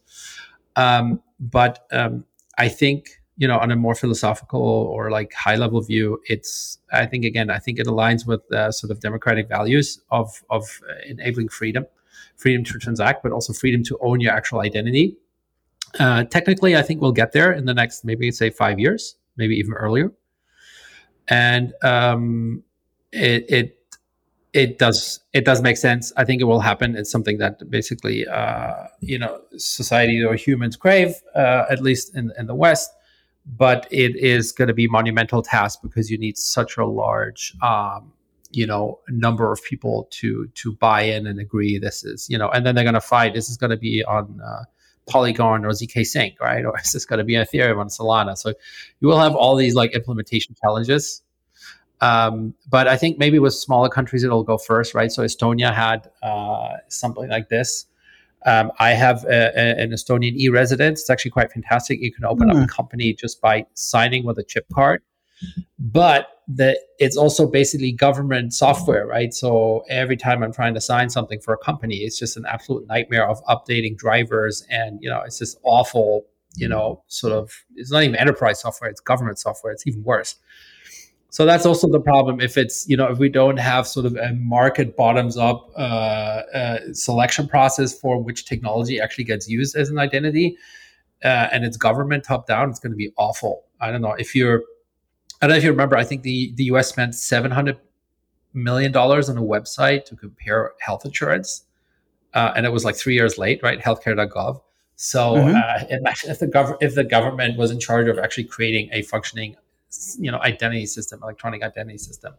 Um, 0.76 1.20
but 1.40 1.86
um, 1.90 2.24
i 2.56 2.68
think 2.68 3.21
you 3.36 3.48
know, 3.48 3.58
on 3.58 3.70
a 3.70 3.76
more 3.76 3.94
philosophical 3.94 4.60
or 4.60 5.10
like 5.10 5.32
high 5.32 5.56
level 5.56 5.80
view, 5.80 6.20
it's 6.26 6.78
I 6.92 7.06
think 7.06 7.24
again, 7.24 7.50
I 7.50 7.58
think 7.58 7.78
it 7.78 7.86
aligns 7.86 8.26
with 8.26 8.50
uh, 8.52 8.70
sort 8.70 8.90
of 8.90 9.00
democratic 9.00 9.48
values 9.48 10.00
of 10.10 10.42
of 10.50 10.80
enabling 11.06 11.48
freedom, 11.48 11.86
freedom 12.36 12.64
to 12.64 12.78
transact, 12.78 13.22
but 13.22 13.32
also 13.32 13.52
freedom 13.52 13.82
to 13.84 13.98
own 14.00 14.20
your 14.20 14.32
actual 14.32 14.60
identity. 14.60 15.16
Uh, 15.98 16.24
technically, 16.24 16.76
I 16.76 16.82
think 16.82 17.00
we'll 17.00 17.12
get 17.12 17.32
there 17.32 17.52
in 17.52 17.64
the 17.64 17.74
next 17.74 18.04
maybe 18.04 18.30
say 18.30 18.50
five 18.50 18.78
years, 18.78 19.16
maybe 19.36 19.54
even 19.56 19.72
earlier. 19.74 20.12
And 21.28 21.72
um, 21.82 22.62
it, 23.12 23.50
it 23.50 23.78
it 24.52 24.78
does 24.78 25.20
it 25.32 25.44
does 25.44 25.62
make 25.62 25.78
sense. 25.78 26.12
I 26.16 26.24
think 26.24 26.42
it 26.42 26.44
will 26.44 26.60
happen. 26.60 26.96
It's 26.96 27.10
something 27.10 27.38
that 27.38 27.70
basically 27.70 28.26
uh, 28.26 28.88
you 29.00 29.18
know 29.18 29.40
society 29.56 30.22
or 30.22 30.34
humans 30.34 30.76
crave, 30.76 31.14
uh, 31.34 31.64
at 31.70 31.80
least 31.80 32.14
in 32.14 32.32
in 32.38 32.46
the 32.46 32.54
West 32.54 32.90
but 33.44 33.86
it 33.90 34.16
is 34.16 34.52
going 34.52 34.68
to 34.68 34.74
be 34.74 34.86
monumental 34.86 35.42
task 35.42 35.80
because 35.82 36.10
you 36.10 36.18
need 36.18 36.38
such 36.38 36.76
a 36.76 36.86
large 36.86 37.54
um, 37.62 38.12
you 38.50 38.66
know 38.66 39.00
number 39.08 39.50
of 39.50 39.62
people 39.64 40.06
to 40.10 40.48
to 40.54 40.72
buy 40.76 41.02
in 41.02 41.26
and 41.26 41.40
agree 41.40 41.78
this 41.78 42.04
is 42.04 42.28
you 42.28 42.38
know 42.38 42.48
and 42.50 42.64
then 42.64 42.74
they're 42.74 42.84
going 42.84 42.94
to 42.94 43.00
fight 43.00 43.34
this 43.34 43.48
is 43.48 43.56
going 43.56 43.70
to 43.70 43.76
be 43.76 44.04
on 44.04 44.40
uh, 44.44 44.64
polygon 45.08 45.64
or 45.64 45.70
zkSync 45.70 46.38
right? 46.40 46.64
Or 46.66 46.78
is 46.78 46.92
this 46.92 47.04
going 47.04 47.18
to 47.18 47.24
be 47.24 47.34
ethereum 47.34 47.78
on 47.78 47.88
solana. 47.88 48.36
So 48.36 48.54
you 49.00 49.08
will 49.08 49.18
have 49.18 49.34
all 49.34 49.56
these 49.56 49.74
like 49.74 49.92
implementation 49.92 50.54
challenges. 50.62 51.22
Um, 52.00 52.54
but 52.68 52.88
i 52.88 52.96
think 52.96 53.18
maybe 53.18 53.38
with 53.38 53.54
smaller 53.54 53.88
countries 53.88 54.24
it'll 54.24 54.44
go 54.44 54.58
first 54.58 54.94
right? 54.94 55.10
So 55.10 55.24
estonia 55.24 55.74
had 55.74 56.10
uh, 56.22 56.76
something 56.88 57.28
like 57.28 57.48
this 57.48 57.86
um, 58.46 58.72
I 58.78 58.90
have 58.90 59.24
a, 59.24 59.52
a, 59.54 59.82
an 59.82 59.90
Estonian 59.90 60.36
e-residence. 60.36 61.00
It's 61.00 61.10
actually 61.10 61.30
quite 61.30 61.52
fantastic. 61.52 62.00
You 62.00 62.12
can 62.12 62.24
open 62.24 62.48
mm. 62.48 62.50
up 62.50 62.56
a 62.56 62.60
hmm. 62.60 62.66
company 62.66 63.12
just 63.12 63.40
by 63.40 63.66
signing 63.74 64.24
with 64.24 64.38
a 64.38 64.42
chip 64.42 64.66
card, 64.72 65.02
but 65.78 66.28
the, 66.48 66.78
it's 66.98 67.16
also 67.16 67.46
basically 67.46 67.92
government 67.92 68.52
software, 68.52 69.06
right? 69.06 69.32
So 69.32 69.84
every 69.88 70.16
time 70.16 70.42
I'm 70.42 70.52
trying 70.52 70.74
to 70.74 70.80
sign 70.80 71.10
something 71.10 71.40
for 71.40 71.54
a 71.54 71.58
company, 71.58 71.96
it's 71.98 72.18
just 72.18 72.36
an 72.36 72.44
absolute 72.48 72.86
nightmare 72.88 73.28
of 73.28 73.42
updating 73.44 73.96
drivers, 73.96 74.64
and 74.70 74.98
you 75.00 75.08
know, 75.08 75.20
it's 75.22 75.38
just 75.38 75.58
awful. 75.62 76.26
You 76.54 76.68
know, 76.68 77.02
sort 77.06 77.32
of. 77.32 77.50
It's 77.76 77.90
not 77.90 78.02
even 78.02 78.14
enterprise 78.16 78.60
software; 78.60 78.90
it's 78.90 79.00
government 79.00 79.38
software. 79.38 79.72
It's 79.72 79.86
even 79.86 80.04
worse. 80.04 80.36
So 81.32 81.46
that's 81.46 81.64
also 81.64 81.88
the 81.88 81.98
problem. 81.98 82.42
If 82.42 82.58
it's 82.58 82.86
you 82.86 82.96
know 82.96 83.10
if 83.10 83.18
we 83.18 83.30
don't 83.30 83.56
have 83.56 83.88
sort 83.88 84.04
of 84.04 84.14
a 84.16 84.34
market 84.34 84.98
bottoms 84.98 85.38
up 85.38 85.70
uh, 85.78 85.80
uh, 85.80 86.78
selection 86.92 87.48
process 87.48 87.98
for 87.98 88.22
which 88.22 88.44
technology 88.44 89.00
actually 89.00 89.24
gets 89.24 89.48
used 89.48 89.74
as 89.74 89.88
an 89.88 89.98
identity, 89.98 90.58
uh, 91.24 91.48
and 91.50 91.64
it's 91.64 91.78
government 91.78 92.22
top 92.22 92.46
down, 92.46 92.68
it's 92.68 92.78
going 92.78 92.92
to 92.92 92.96
be 92.96 93.12
awful. 93.16 93.64
I 93.80 93.90
don't 93.90 94.02
know 94.02 94.12
if 94.12 94.34
you're. 94.34 94.62
I 95.40 95.46
don't 95.46 95.54
know 95.54 95.56
if 95.56 95.64
you 95.64 95.70
remember. 95.70 95.96
I 95.96 96.04
think 96.04 96.22
the 96.22 96.52
the 96.56 96.64
U.S. 96.64 96.90
spent 96.90 97.14
seven 97.14 97.50
hundred 97.50 97.78
million 98.52 98.92
dollars 98.92 99.30
on 99.30 99.38
a 99.38 99.42
website 99.42 100.04
to 100.04 100.16
compare 100.16 100.72
health 100.80 101.06
insurance, 101.06 101.62
uh, 102.34 102.52
and 102.54 102.66
it 102.66 102.72
was 102.72 102.84
like 102.84 102.94
three 102.94 103.14
years 103.14 103.38
late, 103.38 103.62
right? 103.62 103.80
Healthcare.gov. 103.80 104.60
So 104.96 105.36
mm-hmm. 105.36 105.56
uh, 105.56 105.96
imagine 105.96 106.30
if 106.30 106.40
the 106.40 106.46
gov- 106.46 106.76
if 106.82 106.94
the 106.94 107.04
government 107.04 107.56
was 107.56 107.70
in 107.70 107.80
charge 107.80 108.06
of 108.08 108.18
actually 108.18 108.44
creating 108.44 108.90
a 108.92 109.00
functioning 109.00 109.56
you 110.18 110.30
know 110.30 110.38
identity 110.38 110.86
system, 110.86 111.20
electronic 111.22 111.62
identity 111.62 111.98
system. 111.98 112.34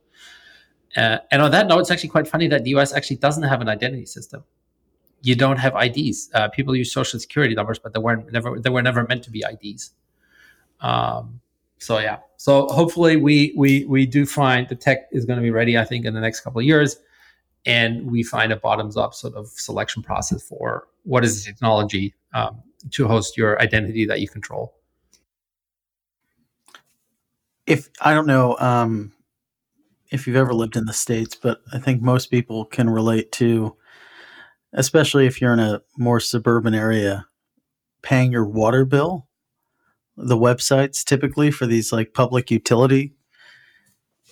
Uh, 0.95 1.17
and 1.31 1.41
on 1.41 1.51
that 1.51 1.67
note, 1.67 1.79
it's 1.79 1.91
actually 1.91 2.09
quite 2.09 2.27
funny 2.27 2.47
that 2.47 2.63
the 2.63 2.71
US 2.71 2.93
actually 2.93 3.17
doesn't 3.17 3.43
have 3.43 3.61
an 3.61 3.69
identity 3.69 4.05
system. 4.05 4.43
You 5.21 5.35
don't 5.35 5.57
have 5.57 5.75
IDs. 5.75 6.29
Uh, 6.33 6.49
people 6.49 6.75
use 6.75 6.91
social 6.91 7.19
security 7.19 7.55
numbers, 7.55 7.79
but 7.79 7.93
they 7.93 7.99
weren't 7.99 8.31
never 8.31 8.59
they 8.59 8.69
were 8.69 8.81
never 8.81 9.05
meant 9.07 9.23
to 9.23 9.31
be 9.31 9.43
IDs. 9.43 9.91
Um, 10.81 11.39
so 11.77 11.99
yeah. 11.99 12.19
So 12.37 12.67
hopefully 12.67 13.15
we 13.17 13.53
we 13.57 13.85
we 13.85 14.05
do 14.05 14.25
find 14.25 14.67
the 14.67 14.75
tech 14.75 15.07
is 15.11 15.25
going 15.25 15.37
to 15.37 15.43
be 15.43 15.51
ready. 15.51 15.77
I 15.77 15.85
think 15.85 16.05
in 16.05 16.13
the 16.13 16.21
next 16.21 16.41
couple 16.41 16.59
of 16.59 16.65
years, 16.65 16.97
and 17.65 18.11
we 18.11 18.23
find 18.23 18.51
a 18.51 18.57
bottoms 18.57 18.97
up 18.97 19.13
sort 19.13 19.35
of 19.35 19.47
selection 19.47 20.03
process 20.03 20.43
for 20.43 20.87
what 21.03 21.23
is 21.23 21.43
the 21.43 21.51
technology 21.51 22.13
um, 22.33 22.61
to 22.91 23.07
host 23.07 23.37
your 23.37 23.61
identity 23.61 24.05
that 24.05 24.19
you 24.19 24.27
control 24.27 24.73
if 27.65 27.89
I 28.01 28.13
don't 28.13 28.27
know 28.27 28.57
um, 28.59 29.13
if 30.11 30.27
you've 30.27 30.35
ever 30.35 30.53
lived 30.53 30.75
in 30.75 30.85
the 30.85 30.93
states, 30.93 31.35
but 31.35 31.61
I 31.71 31.79
think 31.79 32.01
most 32.01 32.27
people 32.27 32.65
can 32.65 32.89
relate 32.89 33.31
to, 33.33 33.75
especially 34.73 35.25
if 35.25 35.41
you're 35.41 35.53
in 35.53 35.59
a 35.59 35.81
more 35.97 36.19
suburban 36.19 36.75
area, 36.75 37.27
paying 38.01 38.31
your 38.31 38.45
water 38.45 38.85
bill. 38.85 39.27
The 40.15 40.37
websites 40.37 41.03
typically 41.03 41.49
for 41.49 41.65
these 41.65 41.91
like 41.91 42.13
public 42.13 42.51
utility 42.51 43.15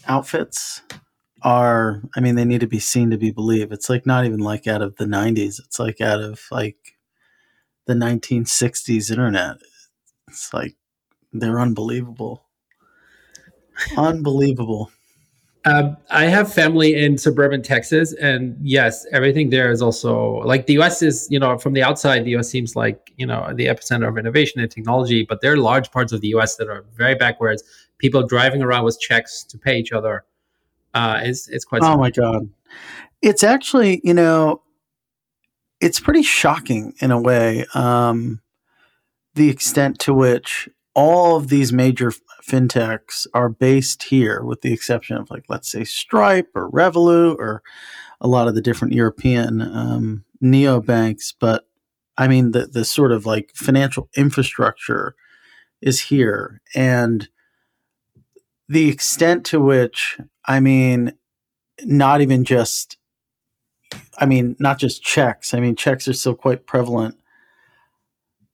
outfits 0.07 0.83
are, 1.41 2.03
I 2.15 2.19
mean, 2.19 2.35
they 2.35 2.45
need 2.45 2.61
to 2.61 2.67
be 2.67 2.79
seen 2.79 3.09
to 3.09 3.17
be 3.17 3.31
believed. 3.31 3.73
It's 3.73 3.89
like 3.89 4.05
not 4.05 4.25
even 4.25 4.39
like 4.39 4.67
out 4.67 4.83
of 4.83 4.97
the 4.97 5.05
90s. 5.05 5.59
It's 5.59 5.79
like 5.79 5.99
out 5.99 6.21
of 6.21 6.41
like 6.51 6.77
the 7.87 7.93
1960s 7.93 9.09
internet. 9.09 9.57
It's 10.27 10.53
like 10.53 10.75
they're 11.33 11.59
unbelievable. 11.59 12.45
Unbelievable. 13.97 14.91
Um, 15.63 15.95
I 16.09 16.25
have 16.25 16.51
family 16.51 16.95
in 16.95 17.19
suburban 17.19 17.61
Texas, 17.61 18.13
and 18.13 18.57
yes, 18.61 19.05
everything 19.11 19.51
there 19.51 19.69
is 19.71 19.81
also 19.81 20.37
like 20.43 20.65
the 20.65 20.79
US 20.79 21.03
is, 21.03 21.27
you 21.29 21.39
know, 21.39 21.57
from 21.57 21.73
the 21.73 21.83
outside, 21.83 22.25
the 22.25 22.35
US 22.37 22.49
seems 22.49 22.75
like, 22.75 23.13
you 23.17 23.27
know, 23.27 23.51
the 23.53 23.67
epicenter 23.67 24.07
of 24.07 24.17
innovation 24.17 24.59
and 24.59 24.71
technology, 24.71 25.23
but 25.23 25.41
there 25.41 25.53
are 25.53 25.57
large 25.57 25.91
parts 25.91 26.11
of 26.11 26.21
the 26.21 26.29
US 26.29 26.55
that 26.55 26.67
are 26.67 26.83
very 26.95 27.13
backwards. 27.13 27.63
People 27.99 28.25
driving 28.25 28.63
around 28.63 28.85
with 28.85 28.99
checks 28.99 29.43
to 29.43 29.57
pay 29.57 29.77
each 29.77 29.91
other. 29.91 30.23
Uh, 30.95 31.19
it's, 31.21 31.47
it's 31.47 31.63
quite. 31.63 31.83
Oh, 31.83 31.95
my 31.95 32.09
God. 32.09 32.49
It's 33.21 33.43
actually, 33.43 34.01
you 34.03 34.15
know, 34.15 34.63
it's 35.79 35.99
pretty 35.99 36.23
shocking 36.23 36.93
in 36.99 37.11
a 37.11 37.21
way, 37.21 37.65
um, 37.75 38.41
the 39.35 39.49
extent 39.49 39.99
to 39.99 40.13
which 40.13 40.67
all 40.93 41.35
of 41.35 41.47
these 41.49 41.71
major 41.71 42.11
fintechs 42.43 43.27
are 43.33 43.49
based 43.49 44.03
here, 44.03 44.43
with 44.43 44.61
the 44.61 44.73
exception 44.73 45.17
of 45.17 45.29
like 45.29 45.45
let's 45.49 45.71
say 45.71 45.83
Stripe 45.83 46.49
or 46.55 46.69
Revolut 46.69 47.35
or 47.37 47.61
a 48.19 48.27
lot 48.27 48.47
of 48.47 48.55
the 48.55 48.61
different 48.61 48.93
European 48.93 49.61
um, 49.61 50.23
neobanks. 50.43 51.33
But 51.39 51.67
I 52.17 52.27
mean, 52.27 52.51
the 52.51 52.67
the 52.67 52.85
sort 52.85 53.11
of 53.11 53.25
like 53.25 53.51
financial 53.55 54.09
infrastructure 54.15 55.15
is 55.81 56.01
here, 56.01 56.61
and 56.75 57.27
the 58.67 58.89
extent 58.89 59.45
to 59.47 59.59
which 59.59 60.19
I 60.45 60.59
mean, 60.59 61.13
not 61.83 62.21
even 62.21 62.43
just. 62.43 62.97
I 64.17 64.25
mean, 64.25 64.55
not 64.57 64.79
just 64.79 65.03
checks. 65.03 65.53
I 65.53 65.59
mean, 65.59 65.75
checks 65.75 66.07
are 66.07 66.13
still 66.13 66.35
quite 66.35 66.65
prevalent, 66.65 67.17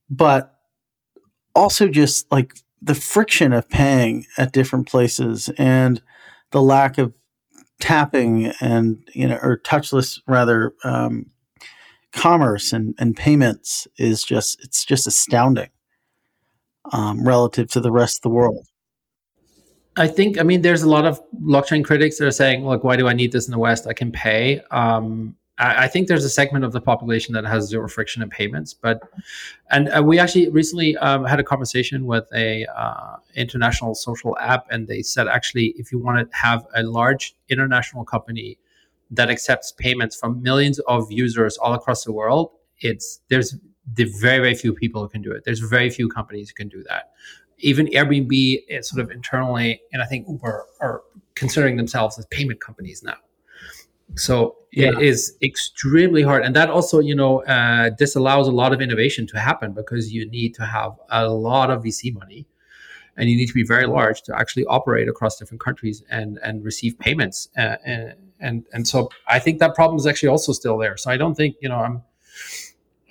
but 0.10 0.58
also 1.54 1.88
just 1.88 2.32
like 2.32 2.56
the 2.81 2.95
friction 2.95 3.53
of 3.53 3.69
paying 3.69 4.25
at 4.37 4.53
different 4.53 4.87
places 4.87 5.49
and 5.57 6.01
the 6.51 6.61
lack 6.61 6.97
of 6.97 7.13
tapping 7.79 8.47
and 8.59 9.07
you 9.13 9.27
know 9.27 9.37
or 9.41 9.57
touchless 9.59 10.19
rather 10.27 10.73
um, 10.83 11.27
commerce 12.11 12.73
and, 12.73 12.95
and 12.97 13.15
payments 13.15 13.87
is 13.97 14.23
just 14.23 14.59
it's 14.63 14.84
just 14.84 15.07
astounding 15.07 15.69
um, 16.91 17.23
relative 17.25 17.69
to 17.69 17.80
the 17.80 17.91
rest 17.91 18.19
of 18.19 18.21
the 18.23 18.30
world. 18.30 18.65
I 19.99 20.07
think 20.07 20.39
i 20.39 20.43
mean 20.43 20.61
there's 20.61 20.84
a 20.84 20.89
lot 20.89 21.05
of 21.05 21.19
blockchain 21.41 21.84
critics 21.84 22.19
that 22.19 22.28
are 22.28 22.32
saying 22.32 22.63
look 22.63 22.84
why 22.84 22.95
do 22.95 23.07
i 23.07 23.13
need 23.13 23.32
this 23.32 23.47
in 23.47 23.51
the 23.51 23.59
west? 23.59 23.88
I 23.88 23.93
can 23.93 24.11
pay. 24.11 24.61
Um, 24.71 25.36
I 25.60 25.88
think 25.88 26.08
there's 26.08 26.24
a 26.24 26.30
segment 26.30 26.66
of 26.66 26.72
the 26.72 26.82
population 26.82 27.34
that 27.34 27.43
has 27.45 27.68
zero 27.68 27.88
friction 27.89 28.22
in 28.22 28.30
payments, 28.30 28.76
but 28.76 29.01
and 29.72 29.89
uh, 29.89 30.03
we 30.03 30.20
actually 30.20 30.49
recently 30.49 30.95
um, 30.97 31.26
had 31.26 31.39
a 31.39 31.43
conversation 31.43 32.05
with 32.05 32.28
a 32.34 32.68
uh, 32.68 33.16
international 33.34 33.95
social 33.95 34.38
app, 34.38 34.68
and 34.70 34.88
they 34.88 35.01
said 35.01 35.28
actually 35.28 35.74
if 35.78 35.91
you 35.91 35.97
want 35.97 36.20
to 36.20 36.38
have 36.38 36.68
a 36.76 36.84
large 36.84 37.36
international 37.49 38.05
company 38.05 38.60
that 39.10 39.32
accepts 39.32 39.72
payments 39.72 40.16
from 40.16 40.43
millions 40.43 40.78
of 40.82 41.12
users 41.12 41.58
all 41.58 41.74
across 41.74 42.03
the 42.03 42.12
world, 42.12 42.51
it's 42.82 43.22
there's 43.30 43.55
the 43.95 44.03
very 44.22 44.39
very 44.39 44.55
few 44.55 44.74
people 44.74 45.01
who 45.01 45.10
can 45.10 45.24
do 45.24 45.32
it. 45.32 45.43
There's 45.43 45.60
very 45.60 45.89
few 45.89 46.08
companies 46.08 46.49
who 46.49 46.53
can 46.53 46.68
do 46.68 46.84
that. 46.84 47.14
Even 47.60 47.88
Airbnb 47.88 48.86
sort 48.86 49.01
of 49.01 49.10
internally, 49.10 49.82
and 49.91 50.03
I 50.03 50.05
think 50.05 50.28
Uber 50.30 50.68
are 50.82 51.01
considering 51.34 51.78
themselves 51.78 52.20
as 52.20 52.28
payment 52.28 52.62
companies 52.62 53.01
now. 53.01 53.16
So 54.16 54.55
yeah. 54.72 54.89
it 54.89 55.01
is 55.01 55.38
extremely 55.41 56.24
hard, 56.24 56.43
and 56.43 56.55
that 56.55 56.70
also, 56.70 56.99
you 56.99 57.16
know, 57.16 57.43
uh, 57.43 57.89
disallows 57.91 58.47
a 58.47 58.51
lot 58.51 58.74
of 58.74 58.82
innovation 58.82 59.28
to 59.28 59.39
happen 59.39 59.74
because 59.74 60.12
you 60.12 60.30
need 60.30 60.55
to 60.55 60.66
have 60.66 60.93
a 61.10 61.28
lot 61.30 61.70
of 61.70 61.84
VC 61.84 62.14
money, 62.14 62.47
and 63.16 63.30
you 63.30 63.36
need 63.36 63.47
to 63.47 63.53
be 63.53 63.64
very 63.64 63.86
large 63.86 64.22
to 64.24 64.36
actually 64.38 64.66
operate 64.66 65.08
across 65.08 65.38
different 65.38 65.62
countries 65.62 66.03
and 66.10 66.39
and 66.43 66.64
receive 66.64 66.97
payments. 66.99 67.49
Uh, 67.58 67.76
and 67.86 68.14
and 68.39 68.66
and 68.74 68.88
so 68.88 69.10
I 69.28 69.39
think 69.39 69.60
that 69.60 69.76
problem 69.76 69.97
is 69.99 70.08
actually 70.08 70.30
also 70.30 70.51
still 70.53 70.78
there. 70.78 70.97
So 70.97 71.12
I 71.12 71.18
don't 71.18 71.36
think 71.36 71.55
you 71.62 71.70
know 71.70 71.80
I'm. 71.80 72.03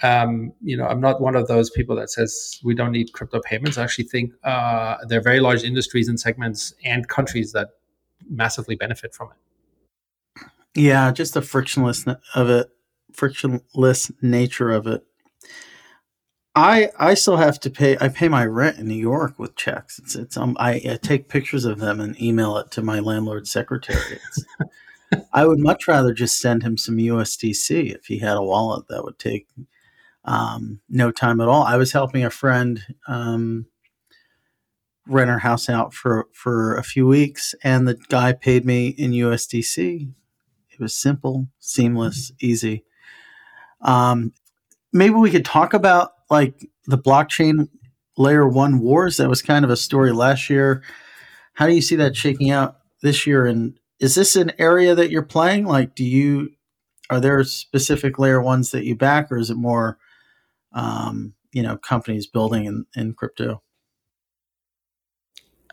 um, 0.03 0.53
you 0.62 0.76
know, 0.76 0.86
I'm 0.86 1.01
not 1.01 1.22
one 1.22 1.36
of 1.36 1.49
those 1.49 1.70
people 1.70 1.97
that 1.97 2.11
says 2.11 2.61
we 2.62 2.74
don't 2.74 2.92
need 2.92 3.12
crypto 3.14 3.40
payments. 3.40 3.78
I 3.78 3.82
actually 3.84 4.05
think 4.05 4.32
uh, 4.44 4.99
there 5.09 5.18
are 5.18 5.22
very 5.22 5.40
large 5.40 5.62
industries 5.64 6.09
and 6.09 6.20
segments 6.20 6.74
and 6.84 7.09
countries 7.09 7.53
that 7.53 7.68
massively 8.28 8.76
benefit 8.76 9.14
from 9.14 9.28
it. 9.30 9.36
Yeah, 10.76 11.10
just 11.12 11.34
the 11.34 11.42
frictionless 11.42 12.04
of 12.34 12.50
it, 12.50 12.68
frictionless 13.12 14.12
nature 14.20 14.70
of 14.70 14.86
it. 14.86 15.02
I 16.54 16.90
I 16.98 17.14
still 17.14 17.36
have 17.36 17.60
to 17.60 17.70
pay. 17.70 17.96
I 18.00 18.08
pay 18.08 18.28
my 18.28 18.44
rent 18.46 18.78
in 18.78 18.86
New 18.88 18.94
York 18.94 19.38
with 19.38 19.56
checks. 19.56 19.98
It's 19.98 20.14
it's 20.14 20.36
um 20.36 20.56
I, 20.58 20.74
I 20.74 20.98
take 21.02 21.28
pictures 21.28 21.64
of 21.64 21.78
them 21.78 22.00
and 22.00 22.20
email 22.20 22.56
it 22.58 22.70
to 22.72 22.82
my 22.82 22.98
landlord's 22.98 23.50
secretary. 23.50 24.18
I 25.32 25.46
would 25.46 25.60
much 25.60 25.86
rather 25.86 26.12
just 26.12 26.40
send 26.40 26.62
him 26.62 26.76
some 26.76 26.96
USDC 26.96 27.94
if 27.94 28.06
he 28.06 28.18
had 28.18 28.36
a 28.36 28.42
wallet 28.42 28.88
that 28.88 29.04
would 29.04 29.18
take 29.18 29.48
um, 30.24 30.80
no 30.88 31.10
time 31.10 31.40
at 31.40 31.48
all. 31.48 31.62
I 31.62 31.76
was 31.76 31.92
helping 31.92 32.24
a 32.24 32.30
friend 32.30 32.82
um, 33.06 33.66
rent 35.06 35.30
our 35.30 35.38
house 35.38 35.68
out 35.68 35.94
for 35.94 36.26
for 36.32 36.76
a 36.76 36.82
few 36.82 37.06
weeks, 37.06 37.54
and 37.62 37.86
the 37.86 37.94
guy 38.08 38.32
paid 38.32 38.64
me 38.64 38.88
in 38.88 39.12
USDC. 39.12 40.12
It 40.78 40.82
was 40.82 40.96
simple, 40.96 41.48
seamless, 41.58 42.32
easy. 42.40 42.84
Um, 43.80 44.32
maybe 44.92 45.14
we 45.14 45.30
could 45.30 45.44
talk 45.44 45.74
about 45.74 46.12
like 46.30 46.68
the 46.86 46.98
blockchain 46.98 47.68
layer 48.16 48.48
one 48.48 48.80
wars. 48.80 49.16
That 49.16 49.28
was 49.28 49.42
kind 49.42 49.64
of 49.64 49.70
a 49.70 49.76
story 49.76 50.12
last 50.12 50.48
year. 50.50 50.82
How 51.54 51.66
do 51.66 51.74
you 51.74 51.82
see 51.82 51.96
that 51.96 52.16
shaking 52.16 52.50
out 52.50 52.78
this 53.02 53.26
year? 53.26 53.46
And 53.46 53.78
is 54.00 54.14
this 54.14 54.36
an 54.36 54.52
area 54.58 54.94
that 54.94 55.10
you're 55.10 55.22
playing? 55.22 55.64
Like, 55.64 55.94
do 55.94 56.04
you 56.04 56.50
are 57.10 57.20
there 57.20 57.42
specific 57.44 58.18
layer 58.18 58.40
ones 58.40 58.70
that 58.72 58.84
you 58.84 58.96
back, 58.96 59.30
or 59.30 59.38
is 59.38 59.50
it 59.50 59.56
more, 59.56 59.98
um, 60.72 61.34
you 61.52 61.62
know, 61.62 61.76
companies 61.76 62.26
building 62.26 62.64
in, 62.64 62.84
in 62.96 63.14
crypto? 63.14 63.62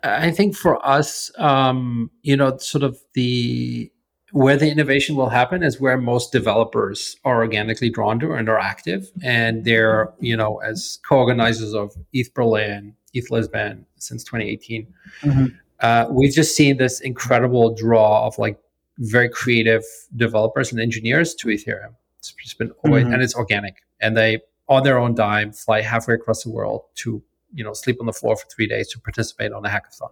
I 0.03 0.31
think 0.31 0.55
for 0.55 0.85
us, 0.85 1.31
um, 1.37 2.11
you 2.21 2.35
know, 2.35 2.57
sort 2.57 2.83
of 2.83 2.97
the 3.13 3.91
where 4.33 4.57
the 4.57 4.69
innovation 4.69 5.15
will 5.15 5.29
happen 5.29 5.61
is 5.61 5.79
where 5.79 5.95
most 5.95 6.31
developers 6.31 7.17
are 7.23 7.37
organically 7.37 7.91
drawn 7.91 8.19
to 8.19 8.33
and 8.33 8.49
are 8.49 8.57
active, 8.57 9.11
and 9.23 9.63
they're 9.63 10.11
you 10.19 10.35
know 10.35 10.57
as 10.57 10.99
co-organizers 11.07 11.73
of 11.75 11.95
ETH 12.13 12.33
Berlin, 12.33 12.95
ETH 13.13 13.29
Lisbon 13.29 13.85
since 13.97 14.23
2018. 14.23 14.87
Mm-hmm. 15.21 15.45
Uh, 15.79 16.07
we've 16.09 16.33
just 16.33 16.55
seen 16.55 16.77
this 16.77 16.99
incredible 17.01 17.75
draw 17.75 18.25
of 18.25 18.37
like 18.39 18.59
very 18.97 19.29
creative 19.29 19.83
developers 20.15 20.71
and 20.71 20.81
engineers 20.81 21.35
to 21.35 21.49
Ethereum. 21.49 21.93
It's 22.17 22.33
just 22.43 22.57
been 22.57 22.71
always, 22.83 23.03
mm-hmm. 23.03 23.13
and 23.13 23.21
it's 23.21 23.35
organic, 23.35 23.83
and 24.01 24.17
they 24.17 24.41
on 24.67 24.81
their 24.81 24.97
own 24.97 25.13
dime 25.13 25.51
fly 25.51 25.81
halfway 25.81 26.15
across 26.15 26.43
the 26.43 26.49
world 26.49 26.85
to 26.95 27.21
you 27.53 27.63
know 27.63 27.73
sleep 27.73 27.97
on 27.99 28.07
the 28.07 28.13
floor 28.13 28.35
for 28.35 28.47
three 28.47 28.65
days 28.65 28.87
to 28.89 28.99
participate 28.99 29.51
on 29.51 29.63
a 29.63 29.69
hackathon. 29.69 30.09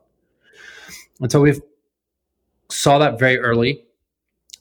And 1.20 1.32
so 1.32 1.42
we've 1.42 1.62
saw 2.70 3.00
that 3.00 3.18
very 3.18 3.40
early, 3.40 3.86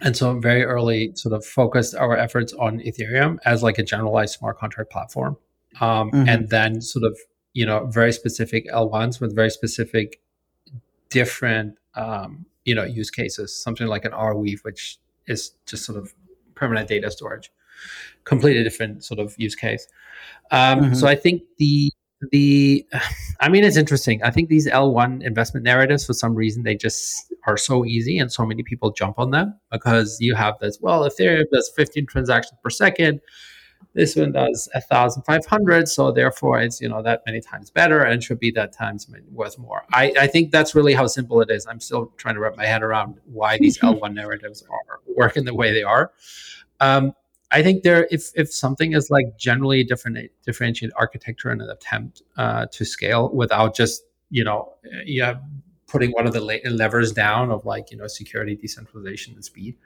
and 0.01 0.17
so 0.17 0.39
very 0.39 0.65
early 0.65 1.13
sort 1.15 1.35
of 1.35 1.45
focused 1.45 1.95
our 1.95 2.17
efforts 2.17 2.53
on 2.55 2.81
Ethereum 2.81 3.39
as 3.45 3.63
like 3.63 3.79
a 3.79 3.83
generalized 3.83 4.35
smart 4.39 4.59
contract 4.59 4.91
platform, 4.91 5.37
um, 5.81 6.11
mm-hmm. 6.11 6.29
and 6.29 6.49
then 6.49 6.81
sort 6.81 7.05
of 7.05 7.19
you 7.53 7.67
know 7.67 7.87
very 7.87 8.13
specific 8.13 8.69
L1s 8.71 9.21
with 9.21 9.35
very 9.35 9.51
specific 9.51 10.21
different 11.11 11.77
um, 11.95 12.47
you 12.65 12.75
know 12.75 12.85
use 12.85 13.11
cases. 13.11 13.55
Something 13.57 13.87
like 13.87 14.05
an 14.05 14.13
Arweave, 14.13 14.61
which 14.63 14.99
is 15.27 15.53
just 15.67 15.85
sort 15.85 15.99
of 15.99 16.15
permanent 16.55 16.89
data 16.89 17.11
storage, 17.11 17.53
completely 18.25 18.63
different 18.63 19.05
sort 19.05 19.21
of 19.21 19.35
use 19.39 19.55
case. 19.55 19.87
Um, 20.51 20.81
mm-hmm. 20.81 20.95
So 20.95 21.07
I 21.07 21.15
think 21.15 21.43
the 21.59 21.93
the 22.31 22.87
i 23.41 23.49
mean 23.49 23.65
it's 23.65 23.77
interesting. 23.77 24.23
I 24.23 24.31
think 24.31 24.49
these 24.49 24.69
l1 24.69 25.23
investment 25.23 25.65
narratives 25.65 26.05
for 26.05 26.13
some 26.13 26.35
reason 26.35 26.63
they 26.63 26.77
just 26.77 27.33
are 27.47 27.57
so 27.57 27.85
easy 27.85 28.19
and 28.19 28.31
so 28.31 28.45
many 28.45 28.63
people 28.63 28.91
jump 28.91 29.19
on 29.19 29.31
them 29.31 29.59
because 29.73 30.19
you 30.21 30.35
have 30.35 30.59
this 30.61 30.79
well 30.81 31.09
ethereum 31.09 31.45
does 31.53 31.71
15 31.77 32.07
transactions 32.07 32.59
per 32.63 32.71
second. 32.71 33.21
This 33.95 34.15
one 34.15 34.31
does 34.33 34.69
1500 34.75 35.89
so 35.89 36.13
therefore 36.13 36.61
it's 36.61 36.81
you 36.81 36.89
know 36.89 37.03
that 37.03 37.23
many 37.27 37.41
times 37.41 37.71
better 37.71 38.03
and 38.03 38.23
should 38.23 38.39
be 38.39 38.51
that 38.53 38.73
times 38.73 39.11
worth 39.33 39.59
more. 39.59 39.85
I, 39.93 40.13
I 40.21 40.27
think 40.27 40.53
that's 40.53 40.75
really 40.75 40.93
how 40.93 41.07
simple 41.07 41.41
it 41.41 41.51
is. 41.51 41.67
I'm 41.67 41.81
still 41.81 42.13
trying 42.19 42.35
to 42.35 42.41
wrap 42.41 42.57
my 42.57 42.67
head 42.67 42.83
around 42.83 43.17
why 43.25 43.59
these 43.59 43.79
l1 43.91 44.15
narratives 44.15 44.63
are 44.71 45.01
working 45.17 45.45
the 45.45 45.55
way 45.55 45.73
they 45.73 45.83
are. 45.83 46.13
Um, 46.81 47.15
I 47.53 47.63
think 47.63 47.83
there, 47.83 48.07
if 48.11 48.31
if 48.35 48.53
something 48.53 48.93
is 48.93 49.11
like 49.11 49.37
generally 49.37 49.83
different 49.85 50.31
differentiated 50.45 50.95
architecture 50.97 51.51
and 51.51 51.61
an 51.61 51.71
attempt 51.71 52.23
uh, 52.37 52.67
to 52.73 52.85
scale 52.85 53.31
without 53.35 53.75
just 53.75 54.05
you 54.31 54.45
know 54.45 54.73
yeah 55.05 55.35
putting 55.91 56.13
one 56.13 56.27
of 56.27 56.33
the 56.33 56.41
levers 56.41 57.13
down 57.13 57.51
of 57.51 57.65
like 57.65 57.91
you 57.91 57.97
know 57.97 58.07
security, 58.07 58.55
decentralization, 58.55 59.35
and 59.35 59.45
speed. 59.45 59.77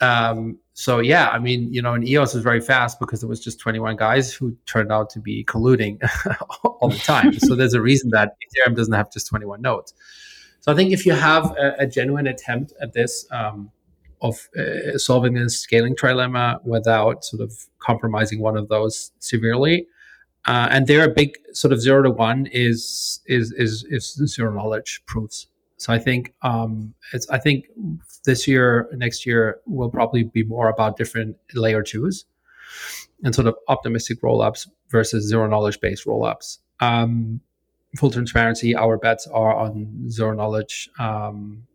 Um, 0.00 0.58
so 0.72 1.00
yeah, 1.00 1.28
I 1.28 1.38
mean, 1.38 1.72
you 1.72 1.82
know, 1.82 1.94
and 1.94 2.06
EOS 2.06 2.34
is 2.34 2.42
very 2.42 2.60
fast 2.60 2.98
because 2.98 3.22
it 3.22 3.26
was 3.26 3.40
just 3.40 3.60
21 3.60 3.96
guys 3.96 4.32
who 4.32 4.56
turned 4.64 4.90
out 4.90 5.10
to 5.10 5.20
be 5.20 5.44
colluding 5.44 6.00
all 6.64 6.88
the 6.88 6.98
time. 6.98 7.38
so 7.38 7.54
there's 7.54 7.74
a 7.74 7.82
reason 7.82 8.10
that 8.10 8.36
Ethereum 8.56 8.76
doesn't 8.76 8.94
have 8.94 9.12
just 9.12 9.26
21 9.26 9.60
nodes. 9.60 9.92
So 10.60 10.72
I 10.72 10.74
think 10.74 10.92
if 10.92 11.04
you 11.04 11.12
have 11.12 11.50
a, 11.58 11.74
a 11.80 11.86
genuine 11.86 12.26
attempt 12.26 12.72
at 12.80 12.92
this, 12.92 13.26
um, 13.30 13.70
of 14.22 14.48
uh, 14.58 14.98
solving 14.98 15.34
this 15.34 15.58
scaling 15.58 15.94
trilemma 15.94 16.62
without 16.64 17.24
sort 17.24 17.42
of 17.42 17.66
compromising 17.78 18.40
one 18.40 18.56
of 18.56 18.68
those 18.68 19.12
severely. 19.18 19.86
Uh, 20.46 20.68
and 20.70 20.86
there, 20.86 21.04
a 21.04 21.08
big 21.08 21.36
sort 21.52 21.72
of 21.72 21.80
zero 21.80 22.02
to 22.02 22.10
one 22.10 22.46
is 22.52 23.20
is 23.26 23.52
is 23.52 23.84
is 23.90 24.14
zero 24.26 24.52
knowledge 24.52 25.02
proofs. 25.06 25.46
So 25.76 25.92
I 25.92 25.98
think 25.98 26.34
um, 26.42 26.94
it's 27.12 27.28
I 27.30 27.38
think 27.38 27.66
this 28.24 28.46
year, 28.46 28.88
next 28.92 29.26
year 29.26 29.60
will 29.66 29.90
probably 29.90 30.24
be 30.24 30.42
more 30.44 30.68
about 30.68 30.96
different 30.96 31.36
layer 31.54 31.82
twos 31.82 32.24
and 33.22 33.34
sort 33.34 33.46
of 33.46 33.56
optimistic 33.68 34.20
rollups 34.22 34.68
versus 34.88 35.26
zero 35.26 35.46
knowledge 35.46 35.80
based 35.80 36.06
rollups. 36.06 36.58
Um, 36.80 37.40
full 37.96 38.10
transparency, 38.10 38.74
our 38.74 38.96
bets 38.96 39.26
are 39.26 39.54
on 39.54 40.10
zero 40.10 40.32
knowledge 40.32 40.88
um, 40.98 41.66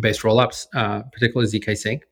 based 0.00 0.22
rollups, 0.22 0.66
uh, 0.74 1.02
particularly 1.12 1.50
zkSync. 1.50 2.02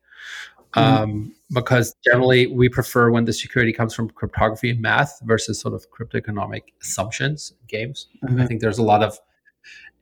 Mm-hmm. 0.75 1.03
Um, 1.03 1.35
because 1.51 1.95
generally 2.03 2.47
we 2.47 2.67
prefer 2.67 3.11
when 3.11 3.25
the 3.25 3.33
security 3.33 3.71
comes 3.71 3.93
from 3.93 4.09
cryptography 4.09 4.71
and 4.71 4.81
math 4.81 5.19
versus 5.23 5.59
sort 5.59 5.75
of 5.75 5.85
cryptoeconomic 5.91 6.63
assumptions 6.81 7.53
games. 7.67 8.07
Mm-hmm. 8.23 8.41
I 8.41 8.47
think 8.47 8.59
there's 8.59 8.79
a 8.79 8.83
lot 8.83 9.03
of 9.03 9.19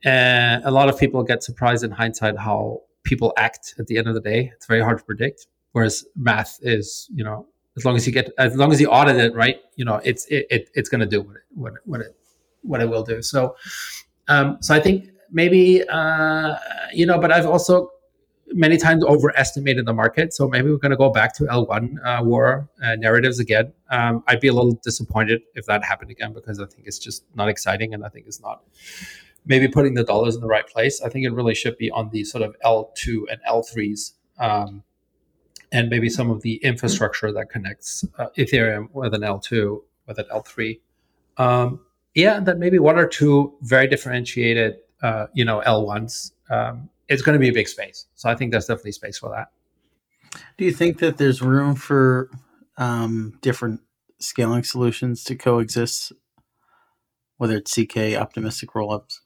uh, 0.05 0.61
a 0.63 0.71
lot 0.71 0.87
of 0.87 0.97
people 0.97 1.23
get 1.23 1.43
surprised 1.43 1.83
in 1.83 1.91
hindsight 1.91 2.37
how 2.37 2.81
people 3.03 3.33
act 3.37 3.75
at 3.79 3.87
the 3.87 3.97
end 3.97 4.07
of 4.07 4.13
the 4.13 4.21
day. 4.21 4.51
It's 4.55 4.65
very 4.65 4.81
hard 4.81 4.99
to 4.99 5.03
predict. 5.03 5.47
Whereas 5.73 6.05
math 6.15 6.57
is, 6.61 7.09
you 7.13 7.23
know, 7.23 7.47
as 7.77 7.85
long 7.85 7.95
as 7.95 8.05
you 8.05 8.13
get 8.13 8.31
as 8.37 8.55
long 8.55 8.71
as 8.71 8.81
you 8.81 8.87
audit 8.87 9.17
it 9.17 9.33
right, 9.35 9.59
you 9.75 9.85
know, 9.85 10.01
it's 10.03 10.25
it, 10.25 10.45
it 10.49 10.69
it's 10.73 10.89
going 10.89 11.01
to 11.01 11.07
do 11.07 11.21
what 11.21 11.35
it, 11.35 11.43
what 11.53 11.73
it, 11.73 11.79
what 11.85 12.01
it 12.01 12.15
what 12.61 12.81
it 12.81 12.89
will 12.89 13.03
do. 13.03 13.21
So, 13.21 13.55
um, 14.27 14.57
so 14.61 14.75
I 14.75 14.79
think 14.79 15.09
maybe 15.31 15.83
uh, 15.89 16.55
you 16.93 17.05
know, 17.05 17.19
but 17.19 17.31
I've 17.31 17.45
also 17.45 17.91
many 18.53 18.77
times 18.77 19.03
overestimated 19.03 19.85
the 19.85 19.93
market. 19.93 20.33
So 20.33 20.47
maybe 20.47 20.69
we're 20.69 20.77
going 20.77 20.91
to 20.91 20.97
go 20.97 21.09
back 21.09 21.33
to 21.35 21.43
L1 21.43 21.95
uh, 22.03 22.23
war 22.23 22.69
uh, 22.83 22.95
narratives 22.95 23.39
again. 23.39 23.71
Um, 23.89 24.23
I'd 24.27 24.39
be 24.39 24.47
a 24.47 24.53
little 24.53 24.73
disappointed 24.83 25.41
if 25.55 25.65
that 25.65 25.83
happened 25.83 26.11
again 26.11 26.33
because 26.33 26.59
I 26.59 26.65
think 26.65 26.85
it's 26.85 26.99
just 26.99 27.23
not 27.35 27.47
exciting 27.47 27.93
and 27.93 28.05
I 28.05 28.09
think 28.09 28.27
it's 28.27 28.41
not 28.41 28.63
maybe 29.45 29.67
putting 29.67 29.93
the 29.93 30.03
dollars 30.03 30.35
in 30.35 30.41
the 30.41 30.47
right 30.47 30.67
place. 30.67 31.01
I 31.01 31.09
think 31.09 31.25
it 31.25 31.31
really 31.31 31.55
should 31.55 31.77
be 31.77 31.89
on 31.91 32.09
the 32.09 32.23
sort 32.23 32.43
of 32.43 32.55
L2 32.63 33.23
and 33.31 33.39
L3s. 33.49 34.13
Um, 34.37 34.83
and 35.71 35.89
maybe 35.89 36.09
some 36.09 36.29
of 36.29 36.41
the 36.41 36.55
infrastructure 36.57 37.31
that 37.31 37.49
connects 37.49 38.03
uh, 38.17 38.27
Ethereum 38.37 38.89
with 38.93 39.13
an 39.13 39.21
L2 39.21 39.81
with 40.05 40.19
an 40.19 40.25
L3. 40.31 40.79
Um, 41.37 41.79
yeah, 42.13 42.41
that 42.41 42.57
maybe 42.57 42.77
one 42.77 42.97
or 42.97 43.07
two 43.07 43.53
very 43.61 43.87
differentiated 43.87 44.79
uh, 45.01 45.27
you 45.33 45.45
know 45.45 45.61
L1s, 45.65 46.31
um, 46.49 46.89
it's 47.07 47.21
going 47.21 47.33
to 47.33 47.39
be 47.39 47.49
a 47.49 47.53
big 47.53 47.67
space. 47.67 48.07
So 48.15 48.29
I 48.29 48.35
think 48.35 48.51
there's 48.51 48.67
definitely 48.67 48.93
space 48.93 49.17
for 49.17 49.29
that. 49.29 49.49
Do 50.57 50.65
you 50.65 50.71
think 50.71 50.99
that 50.99 51.17
there's 51.17 51.41
room 51.41 51.75
for 51.75 52.29
um, 52.77 53.37
different 53.41 53.81
scaling 54.19 54.63
solutions 54.63 55.23
to 55.25 55.35
coexist, 55.35 56.13
whether 57.37 57.57
it's 57.57 57.75
ZK, 57.75 58.17
optimistic 58.17 58.71
rollups? 58.71 59.19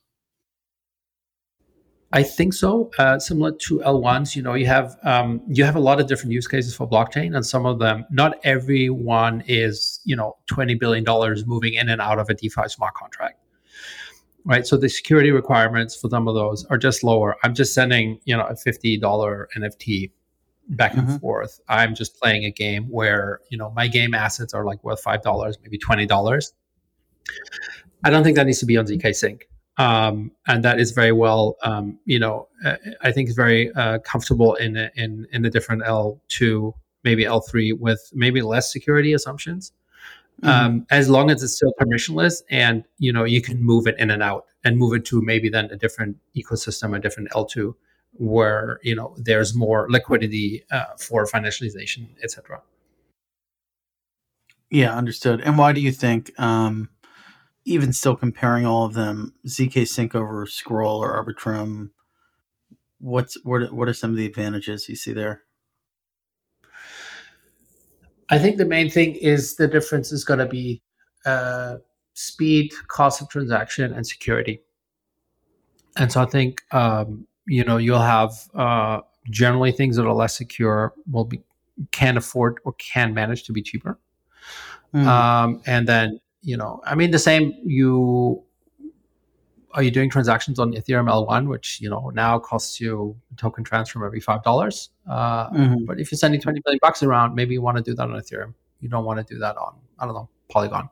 I 2.12 2.22
think 2.22 2.54
so. 2.54 2.90
Uh, 2.98 3.18
similar 3.18 3.52
to 3.52 3.80
L1s, 3.80 4.36
you 4.36 4.42
know, 4.42 4.54
you 4.54 4.66
have 4.66 4.96
um, 5.02 5.42
you 5.48 5.64
have 5.64 5.76
a 5.76 5.80
lot 5.80 6.00
of 6.00 6.06
different 6.06 6.32
use 6.32 6.46
cases 6.46 6.74
for 6.74 6.88
blockchain, 6.88 7.36
and 7.36 7.44
some 7.44 7.66
of 7.66 7.78
them, 7.78 8.06
not 8.10 8.38
every 8.44 8.88
one 8.90 9.42
is 9.46 10.00
you 10.04 10.16
know 10.16 10.36
twenty 10.46 10.74
billion 10.74 11.04
dollars 11.04 11.46
moving 11.46 11.74
in 11.74 11.88
and 11.88 12.00
out 12.00 12.18
of 12.18 12.28
a 12.30 12.34
DeFi 12.34 12.68
smart 12.68 12.94
contract 12.94 13.38
right? 14.46 14.66
So 14.66 14.76
the 14.76 14.88
security 14.88 15.30
requirements 15.30 15.94
for 15.94 16.08
some 16.08 16.28
of 16.28 16.34
those 16.34 16.64
are 16.66 16.78
just 16.78 17.04
lower. 17.04 17.36
I'm 17.44 17.54
just 17.54 17.74
sending, 17.74 18.18
you 18.24 18.36
know, 18.36 18.46
a 18.46 18.54
$50 18.54 19.00
NFT 19.00 20.10
back 20.68 20.94
and 20.94 21.06
mm-hmm. 21.06 21.16
forth. 21.18 21.60
I'm 21.68 21.94
just 21.94 22.18
playing 22.18 22.44
a 22.44 22.50
game 22.50 22.84
where 22.90 23.40
you 23.50 23.58
know 23.58 23.70
my 23.70 23.88
game 23.88 24.14
assets 24.14 24.54
are 24.54 24.64
like 24.64 24.82
worth 24.82 25.00
five 25.00 25.22
dollars, 25.22 25.58
maybe 25.62 25.78
twenty 25.78 26.06
dollars. 26.06 26.52
I 28.04 28.10
don't 28.10 28.24
think 28.24 28.36
that 28.36 28.46
needs 28.46 28.60
to 28.60 28.66
be 28.66 28.76
on 28.76 28.86
zkSync, 28.86 29.42
um, 29.78 30.30
and 30.46 30.64
that 30.64 30.80
is 30.80 30.92
very 30.92 31.12
well, 31.12 31.56
um, 31.62 31.98
you 32.04 32.18
know, 32.18 32.48
uh, 32.64 32.76
I 33.02 33.10
think 33.12 33.28
it's 33.28 33.36
very 33.36 33.72
uh, 33.72 33.98
comfortable 34.00 34.54
in 34.54 34.76
in 34.96 35.26
in 35.32 35.42
the 35.42 35.50
different 35.50 35.82
L 35.84 36.20
two, 36.28 36.74
maybe 37.04 37.24
L 37.24 37.40
three 37.40 37.72
with 37.72 38.10
maybe 38.14 38.42
less 38.42 38.72
security 38.72 39.12
assumptions. 39.12 39.72
Mm-hmm. 40.42 40.66
Um, 40.66 40.86
as 40.90 41.08
long 41.08 41.30
as 41.30 41.42
it's 41.42 41.56
still 41.56 41.72
permissionless 41.80 42.42
and 42.50 42.84
you 42.98 43.10
know 43.10 43.24
you 43.24 43.40
can 43.40 43.62
move 43.62 43.86
it 43.86 43.98
in 43.98 44.10
and 44.10 44.22
out 44.22 44.44
and 44.64 44.76
move 44.76 44.92
it 44.92 45.06
to 45.06 45.22
maybe 45.22 45.48
then 45.48 45.70
a 45.70 45.76
different 45.76 46.18
ecosystem 46.36 46.94
a 46.94 47.00
different 47.00 47.30
l2 47.30 47.74
where 48.12 48.78
you 48.82 48.94
know 48.94 49.14
there's 49.16 49.54
more 49.54 49.86
liquidity 49.90 50.62
uh, 50.70 50.84
for 50.98 51.24
financialization 51.24 52.08
etc 52.22 52.60
yeah 54.70 54.94
understood. 54.94 55.40
And 55.40 55.56
why 55.56 55.72
do 55.72 55.80
you 55.80 55.90
think 55.90 56.38
um, 56.38 56.90
even 57.64 57.94
still 57.94 58.14
comparing 58.14 58.66
all 58.66 58.84
of 58.84 58.92
them 58.92 59.32
zkSync 59.46 60.14
over 60.14 60.44
scroll 60.44 61.02
or 61.02 61.16
arbitrum 61.24 61.92
what's 62.98 63.42
what, 63.42 63.72
what 63.72 63.88
are 63.88 63.94
some 63.94 64.10
of 64.10 64.16
the 64.16 64.26
advantages 64.26 64.86
you 64.86 64.96
see 64.96 65.14
there 65.14 65.45
I 68.30 68.38
think 68.38 68.56
the 68.56 68.64
main 68.64 68.90
thing 68.90 69.14
is 69.16 69.56
the 69.56 69.68
difference 69.68 70.12
is 70.12 70.24
going 70.24 70.40
to 70.40 70.46
be 70.46 70.82
uh, 71.24 71.76
speed, 72.14 72.72
cost 72.88 73.20
of 73.20 73.28
transaction, 73.28 73.92
and 73.92 74.06
security. 74.06 74.60
And 75.96 76.10
so 76.10 76.22
I 76.22 76.26
think 76.26 76.62
um, 76.72 77.26
you 77.46 77.64
know 77.64 77.76
you'll 77.76 77.98
have 78.00 78.32
uh, 78.54 79.00
generally 79.30 79.72
things 79.72 79.96
that 79.96 80.06
are 80.06 80.14
less 80.14 80.36
secure 80.36 80.94
will 81.10 81.24
be 81.24 81.42
can 81.92 82.16
afford 82.16 82.58
or 82.64 82.72
can 82.74 83.14
manage 83.14 83.44
to 83.44 83.52
be 83.52 83.62
cheaper. 83.62 83.98
Mm. 84.94 85.06
Um, 85.06 85.62
and 85.66 85.86
then 85.86 86.20
you 86.42 86.56
know, 86.56 86.80
I 86.86 86.94
mean, 86.94 87.10
the 87.10 87.18
same 87.18 87.54
you 87.64 88.42
are 89.76 89.82
you 89.82 89.90
doing 89.90 90.08
transactions 90.08 90.58
on 90.58 90.72
Ethereum 90.72 91.08
L1, 91.08 91.48
which 91.48 91.80
you 91.80 91.90
know 91.90 92.10
now 92.14 92.38
costs 92.38 92.80
you 92.80 93.14
token 93.36 93.62
transfer 93.62 94.04
every 94.04 94.20
five 94.20 94.42
dollars. 94.42 94.90
Uh, 95.08 95.50
mm-hmm. 95.50 95.84
But 95.84 96.00
if 96.00 96.10
you're 96.10 96.18
sending 96.18 96.40
20 96.40 96.62
million 96.64 96.78
bucks 96.82 97.02
around, 97.02 97.34
maybe 97.34 97.52
you 97.52 97.62
want 97.62 97.76
to 97.76 97.82
do 97.82 97.94
that 97.94 98.02
on 98.02 98.10
Ethereum. 98.10 98.54
You 98.80 98.88
don't 98.88 99.04
want 99.04 99.24
to 99.24 99.34
do 99.34 99.38
that 99.38 99.56
on 99.56 99.74
I 99.98 100.06
don't 100.06 100.14
know 100.14 100.28
Polygon. 100.48 100.88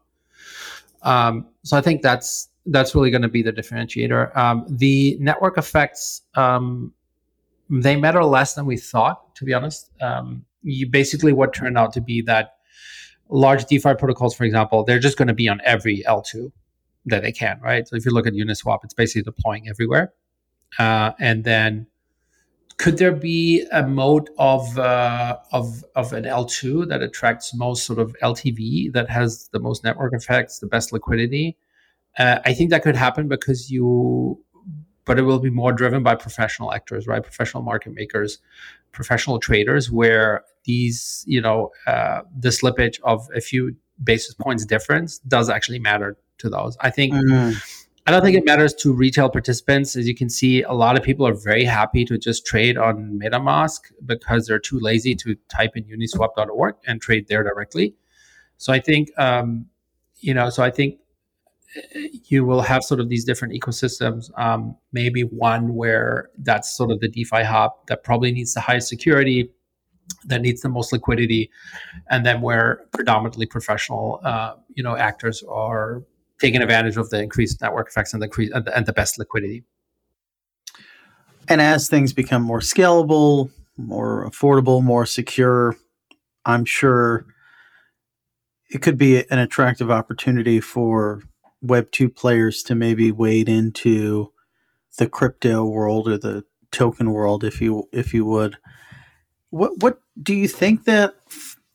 Um, 1.02 1.48
so 1.62 1.76
I 1.76 1.80
think 1.80 2.02
that's 2.02 2.48
that's 2.66 2.94
really 2.94 3.10
going 3.10 3.22
to 3.22 3.28
be 3.28 3.42
the 3.42 3.52
differentiator. 3.52 4.36
Um, 4.36 4.66
the 4.68 5.16
network 5.18 5.56
effects 5.58 6.22
um, 6.34 6.92
they 7.70 7.96
matter 7.96 8.22
less 8.22 8.54
than 8.54 8.66
we 8.66 8.76
thought, 8.76 9.34
to 9.36 9.44
be 9.44 9.54
honest. 9.54 9.90
Um, 10.02 10.44
you 10.62 10.88
basically 10.88 11.32
what 11.32 11.54
turned 11.54 11.78
out 11.78 11.92
to 11.94 12.02
be 12.02 12.20
that 12.22 12.56
large 13.30 13.64
DeFi 13.64 13.94
protocols, 13.94 14.34
for 14.34 14.44
example, 14.44 14.84
they're 14.84 14.98
just 14.98 15.16
going 15.16 15.28
to 15.28 15.34
be 15.34 15.48
on 15.48 15.60
every 15.64 16.02
L2 16.06 16.52
that 17.06 17.22
they 17.22 17.32
can, 17.32 17.60
right? 17.60 17.86
So 17.86 17.96
if 17.96 18.04
you 18.04 18.12
look 18.12 18.26
at 18.26 18.32
Uniswap, 18.32 18.80
it's 18.84 18.94
basically 18.94 19.22
deploying 19.22 19.68
everywhere. 19.68 20.12
Uh, 20.78 21.12
and 21.18 21.44
then 21.44 21.86
could 22.76 22.98
there 22.98 23.12
be 23.12 23.64
a 23.72 23.86
mode 23.86 24.30
of 24.38 24.78
uh, 24.78 25.38
of 25.52 25.84
of 25.94 26.12
an 26.12 26.24
L2 26.24 26.88
that 26.88 27.02
attracts 27.02 27.54
most 27.54 27.86
sort 27.86 27.98
of 27.98 28.16
LTV 28.22 28.92
that 28.92 29.08
has 29.08 29.48
the 29.52 29.60
most 29.60 29.84
network 29.84 30.12
effects, 30.12 30.58
the 30.58 30.66
best 30.66 30.92
liquidity? 30.92 31.56
Uh, 32.18 32.38
I 32.44 32.54
think 32.54 32.70
that 32.70 32.82
could 32.82 32.96
happen 32.96 33.28
because 33.28 33.70
you, 33.70 34.40
but 35.04 35.18
it 35.18 35.22
will 35.22 35.38
be 35.40 35.50
more 35.50 35.72
driven 35.72 36.02
by 36.02 36.14
professional 36.14 36.72
actors, 36.72 37.06
right? 37.06 37.22
Professional 37.22 37.62
market 37.62 37.92
makers, 37.92 38.38
professional 38.92 39.38
traders, 39.38 39.90
where 39.90 40.44
these, 40.64 41.24
you 41.26 41.40
know, 41.40 41.70
uh, 41.86 42.22
the 42.36 42.48
slippage 42.48 43.00
of 43.02 43.28
a 43.34 43.40
few 43.40 43.76
basis 44.02 44.34
points 44.34 44.64
difference 44.64 45.18
does 45.20 45.48
actually 45.48 45.78
matter 45.78 46.16
to 46.38 46.48
those. 46.50 46.76
I 46.80 46.90
think 46.90 47.14
mm-hmm. 47.14 47.56
I 48.06 48.10
don't 48.10 48.22
think 48.22 48.36
it 48.36 48.44
matters 48.44 48.74
to 48.74 48.92
retail 48.92 49.30
participants. 49.30 49.96
As 49.96 50.06
you 50.06 50.14
can 50.14 50.28
see, 50.28 50.62
a 50.62 50.72
lot 50.72 50.96
of 50.98 51.02
people 51.02 51.26
are 51.26 51.34
very 51.34 51.64
happy 51.64 52.04
to 52.04 52.18
just 52.18 52.44
trade 52.44 52.76
on 52.76 53.18
MetaMask 53.22 53.80
because 54.04 54.46
they're 54.46 54.58
too 54.58 54.78
lazy 54.78 55.14
to 55.16 55.36
type 55.48 55.72
in 55.74 55.84
uniswap.org 55.84 56.74
and 56.86 57.00
trade 57.00 57.28
there 57.28 57.42
directly. 57.42 57.94
So 58.58 58.72
I 58.72 58.80
think 58.80 59.08
um, 59.18 59.66
you 60.24 60.34
know, 60.34 60.50
so 60.50 60.62
I 60.62 60.70
think 60.70 60.98
eh, 61.76 62.08
you 62.24 62.44
will 62.44 62.62
have 62.62 62.82
sort 62.82 63.00
of 63.00 63.08
these 63.08 63.24
different 63.24 63.54
ecosystems. 63.54 64.30
Um, 64.38 64.76
maybe 64.92 65.22
one 65.22 65.74
where 65.74 66.30
that's 66.38 66.74
sort 66.74 66.90
of 66.90 67.00
the 67.00 67.08
DeFi 67.08 67.42
hub 67.42 67.72
that 67.88 68.04
probably 68.04 68.32
needs 68.32 68.54
the 68.54 68.60
highest 68.60 68.88
security, 68.88 69.50
that 70.26 70.40
needs 70.40 70.62
the 70.62 70.68
most 70.68 70.92
liquidity, 70.92 71.50
and 72.10 72.24
then 72.24 72.40
where 72.40 72.86
predominantly 72.92 73.46
professional, 73.46 74.20
uh, 74.24 74.54
you 74.74 74.82
know, 74.82 74.96
actors 74.96 75.42
are 75.48 76.02
taking 76.40 76.62
advantage 76.62 76.96
of 76.96 77.10
the 77.10 77.22
increased 77.22 77.60
network 77.60 77.88
effects 77.88 78.12
and 78.12 78.22
the, 78.22 78.26
increase, 78.26 78.50
and 78.52 78.86
the, 78.86 78.92
best 78.92 79.18
liquidity. 79.18 79.64
And 81.48 81.60
as 81.60 81.88
things 81.88 82.12
become 82.12 82.42
more 82.42 82.60
scalable, 82.60 83.50
more 83.76 84.28
affordable, 84.28 84.82
more 84.82 85.06
secure, 85.06 85.76
I'm 86.44 86.64
sure 86.64 87.26
it 88.70 88.82
could 88.82 88.98
be 88.98 89.24
an 89.30 89.38
attractive 89.38 89.90
opportunity 89.90 90.60
for 90.60 91.22
Web 91.62 91.90
2 91.92 92.08
players 92.08 92.62
to 92.64 92.74
maybe 92.74 93.12
wade 93.12 93.48
into 93.48 94.32
the 94.98 95.08
crypto 95.08 95.64
world 95.64 96.08
or 96.08 96.18
the 96.18 96.44
token 96.70 97.10
world 97.10 97.44
if 97.44 97.60
you 97.60 97.88
if 97.92 98.12
you 98.12 98.24
would. 98.24 98.56
What 99.50 99.78
what 99.78 100.00
do 100.22 100.34
you 100.34 100.48
think 100.48 100.84
that 100.84 101.14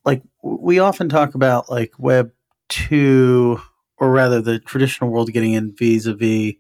like 0.06 0.22
we 0.44 0.80
often 0.80 1.10
talk 1.10 1.36
about 1.36 1.70
like 1.70 1.94
Web 1.98 2.32
2 2.70 3.60
or 4.00 4.12
rather 4.12 4.42
the 4.42 4.60
traditional 4.60 5.10
world 5.10 5.32
getting 5.32 5.54
in 5.54 5.76
vis-a-vis 5.76 6.54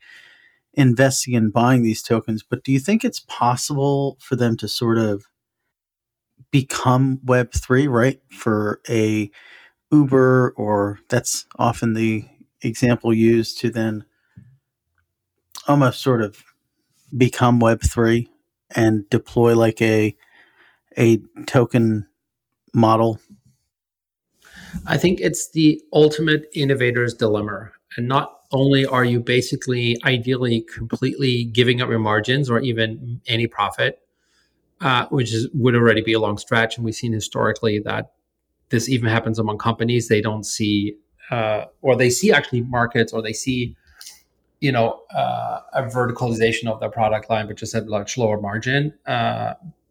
investing 0.73 1.35
and 1.35 1.53
buying 1.53 1.83
these 1.83 2.03
tokens 2.03 2.43
but 2.43 2.63
do 2.63 2.71
you 2.71 2.79
think 2.79 3.03
it's 3.03 3.21
possible 3.21 4.17
for 4.21 4.35
them 4.35 4.55
to 4.57 4.67
sort 4.67 4.97
of 4.97 5.25
become 6.51 7.19
web3 7.25 7.89
right 7.89 8.21
for 8.31 8.81
a 8.89 9.29
uber 9.91 10.53
or 10.57 10.99
that's 11.09 11.45
often 11.57 11.93
the 11.93 12.25
example 12.61 13.13
used 13.13 13.59
to 13.59 13.69
then 13.69 14.05
almost 15.67 16.01
sort 16.01 16.21
of 16.21 16.43
become 17.17 17.59
web3 17.59 18.27
and 18.75 19.09
deploy 19.09 19.55
like 19.55 19.81
a 19.81 20.15
a 20.97 21.19
token 21.47 22.07
model 22.73 23.19
I 24.85 24.97
think 24.97 25.19
it's 25.19 25.51
the 25.51 25.81
ultimate 25.93 26.49
innovator's 26.53 27.13
dilemma. 27.13 27.71
And 27.97 28.07
not 28.07 28.39
only 28.51 28.85
are 28.85 29.05
you 29.05 29.19
basically 29.19 29.97
ideally 30.03 30.61
completely 30.61 31.45
giving 31.45 31.81
up 31.81 31.89
your 31.89 31.99
margins 31.99 32.49
or 32.49 32.59
even 32.59 33.21
any 33.27 33.47
profit, 33.47 34.01
uh, 34.81 35.05
which 35.07 35.33
is 35.33 35.49
would 35.53 35.75
already 35.75 36.01
be 36.01 36.13
a 36.13 36.19
long 36.19 36.37
stretch, 36.37 36.77
and 36.77 36.85
we've 36.85 36.95
seen 36.95 37.13
historically 37.13 37.79
that 37.79 38.13
this 38.69 38.87
even 38.87 39.09
happens 39.09 39.39
among 39.39 39.57
companies. 39.57 40.07
They 40.07 40.21
don't 40.21 40.45
see, 40.45 40.95
uh, 41.31 41.65
or 41.81 41.95
they 41.95 42.09
see 42.09 42.31
actually 42.31 42.61
markets, 42.61 43.11
or 43.11 43.21
they 43.21 43.33
see, 43.33 43.75
you 44.61 44.71
know, 44.71 45.01
uh, 45.13 45.61
a 45.73 45.83
verticalization 45.83 46.67
of 46.67 46.79
their 46.79 46.89
product 46.89 47.29
line, 47.29 47.47
but 47.47 47.57
just 47.57 47.75
at 47.75 47.87
much 47.87 48.17
lower 48.17 48.39
margin. 48.39 48.93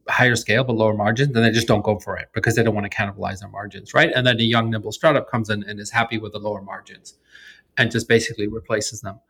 Higher 0.08 0.36
scale 0.36 0.64
but 0.64 0.76
lower 0.76 0.94
margins, 0.94 1.32
then 1.32 1.42
they 1.42 1.50
just 1.50 1.66
don't 1.66 1.82
go 1.82 1.98
for 1.98 2.16
it 2.16 2.28
because 2.34 2.54
they 2.54 2.62
don't 2.62 2.74
want 2.74 2.90
to 2.90 2.96
cannibalize 2.96 3.40
their 3.40 3.48
margins, 3.48 3.94
right? 3.94 4.10
And 4.14 4.26
then 4.26 4.40
a 4.40 4.42
young 4.42 4.70
nimble 4.70 4.92
startup 4.92 5.30
comes 5.30 5.50
in 5.50 5.62
and 5.64 5.78
is 5.78 5.90
happy 5.90 6.18
with 6.18 6.32
the 6.32 6.38
lower 6.38 6.62
margins 6.62 7.14
and 7.76 7.90
just 7.90 8.08
basically 8.08 8.48
replaces 8.48 9.00
them. 9.00 9.20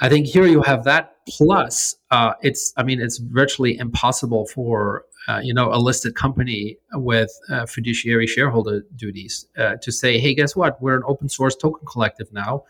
I 0.00 0.08
think 0.08 0.26
here 0.26 0.46
you 0.46 0.62
have 0.62 0.84
that 0.84 1.16
plus 1.28 1.94
uh, 2.10 2.34
it's 2.42 2.72
I 2.76 2.82
mean 2.82 3.00
it's 3.00 3.18
virtually 3.18 3.78
impossible 3.78 4.46
for 4.46 5.04
uh, 5.28 5.40
you 5.42 5.54
know 5.54 5.72
a 5.72 5.78
listed 5.78 6.16
company 6.16 6.76
with 6.94 7.30
uh, 7.48 7.66
fiduciary 7.66 8.26
shareholder 8.26 8.84
duties 8.96 9.46
uh, 9.56 9.76
to 9.80 9.92
say 9.92 10.18
hey 10.18 10.34
guess 10.34 10.56
what 10.56 10.82
we're 10.82 10.96
an 10.96 11.04
open 11.06 11.28
source 11.28 11.54
token 11.54 11.86
collective 11.86 12.32
now. 12.32 12.64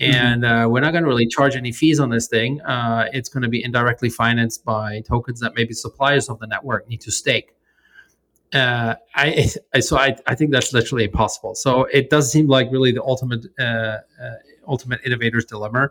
And 0.00 0.44
uh, 0.44 0.66
we're 0.68 0.80
not 0.80 0.92
going 0.92 1.04
to 1.04 1.08
really 1.08 1.26
charge 1.26 1.56
any 1.56 1.72
fees 1.72 2.00
on 2.00 2.08
this 2.08 2.26
thing. 2.26 2.60
Uh, 2.62 3.08
it's 3.12 3.28
going 3.28 3.42
to 3.42 3.48
be 3.48 3.62
indirectly 3.62 4.08
financed 4.08 4.64
by 4.64 5.00
tokens 5.00 5.40
that 5.40 5.54
maybe 5.54 5.74
suppliers 5.74 6.28
of 6.30 6.38
the 6.38 6.46
network 6.46 6.88
need 6.88 7.02
to 7.02 7.12
stake. 7.12 7.54
Uh, 8.52 8.94
I, 9.14 9.50
I, 9.74 9.80
so 9.80 9.98
I, 9.98 10.16
I 10.26 10.34
think 10.34 10.52
that's 10.52 10.72
literally 10.72 11.04
impossible. 11.04 11.54
So 11.54 11.84
it 11.84 12.08
does 12.08 12.32
seem 12.32 12.48
like 12.48 12.70
really 12.72 12.92
the 12.92 13.02
ultimate 13.02 13.46
uh, 13.58 13.62
uh, 13.62 13.98
ultimate 14.66 15.00
innovator's 15.04 15.44
dilemma. 15.44 15.90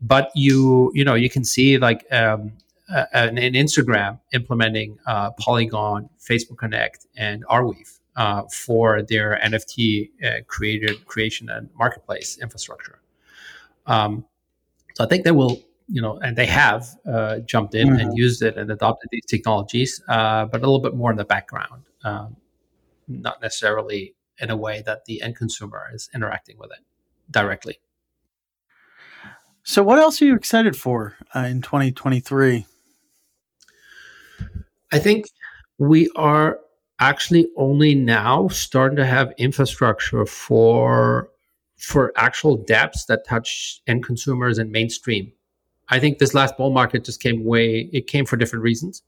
But 0.00 0.30
you 0.34 0.90
you 0.94 1.04
know 1.04 1.14
you 1.14 1.30
can 1.30 1.44
see 1.44 1.78
like 1.78 2.04
um, 2.12 2.52
an, 2.88 3.38
an, 3.38 3.52
Instagram 3.54 4.18
implementing 4.32 4.98
uh, 5.06 5.30
Polygon, 5.32 6.08
Facebook 6.18 6.58
Connect, 6.58 7.06
and 7.16 7.44
Arweave. 7.46 7.98
for 8.52 9.02
their 9.02 9.38
NFT 9.44 10.10
created 10.48 11.06
creation 11.06 11.48
and 11.50 11.68
marketplace 11.76 12.38
infrastructure. 12.42 13.01
Um, 13.86 14.24
so 14.94 15.04
I 15.04 15.08
think 15.08 15.24
they 15.24 15.30
will 15.30 15.62
you 15.92 16.00
know, 16.00 16.18
and 16.20 16.36
they 16.36 16.46
have 16.46 16.88
uh, 17.06 17.40
jumped 17.40 17.74
in 17.74 17.88
mm-hmm. 17.88 18.00
and 18.00 18.16
used 18.16 18.42
it 18.42 18.56
and 18.56 18.70
adopted 18.70 19.10
these 19.12 19.26
technologies, 19.26 20.02
uh, 20.08 20.46
but 20.46 20.62
a 20.62 20.64
little 20.64 20.80
bit 20.80 20.94
more 20.94 21.10
in 21.10 21.18
the 21.18 21.24
background, 21.24 21.82
um, 22.02 22.34
not 23.08 23.42
necessarily 23.42 24.14
in 24.38 24.48
a 24.48 24.56
way 24.56 24.82
that 24.86 25.04
the 25.04 25.20
end 25.20 25.36
consumer 25.36 25.90
is 25.92 26.08
interacting 26.14 26.56
with 26.58 26.70
it 26.70 26.78
directly. 27.30 27.78
So, 29.64 29.82
what 29.82 29.98
else 29.98 30.20
are 30.22 30.24
you 30.24 30.34
excited 30.34 30.76
for 30.76 31.14
uh, 31.34 31.40
in 31.40 31.60
2023? 31.60 32.64
I 34.92 34.98
think 34.98 35.26
we 35.78 36.10
are 36.16 36.58
actually 37.00 37.48
only 37.56 37.94
now 37.94 38.48
starting 38.48 38.96
to 38.96 39.06
have 39.06 39.32
infrastructure 39.36 40.24
for 40.24 41.28
for 41.82 42.12
actual 42.16 42.56
dapps 42.56 43.06
that 43.06 43.26
touch 43.26 43.82
end 43.86 44.04
consumers 44.04 44.58
and 44.58 44.70
mainstream. 44.70 45.32
I 45.88 45.98
think 45.98 46.18
this 46.18 46.32
last 46.32 46.56
bull 46.56 46.70
market 46.70 47.04
just 47.04 47.20
came 47.20 47.44
way 47.44 47.90
it 47.92 48.06
came 48.06 48.24
for 48.24 48.36
different 48.36 48.62
reasons. 48.62 49.02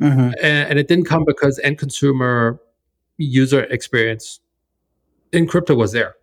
Mm-hmm. 0.00 0.32
And, 0.42 0.70
and 0.70 0.78
it 0.78 0.88
didn't 0.88 1.04
come 1.04 1.24
because 1.24 1.58
end 1.60 1.78
consumer 1.78 2.60
user 3.16 3.64
experience 3.64 4.40
in 5.32 5.46
crypto 5.46 5.74
was 5.74 5.92
there. 5.92 6.16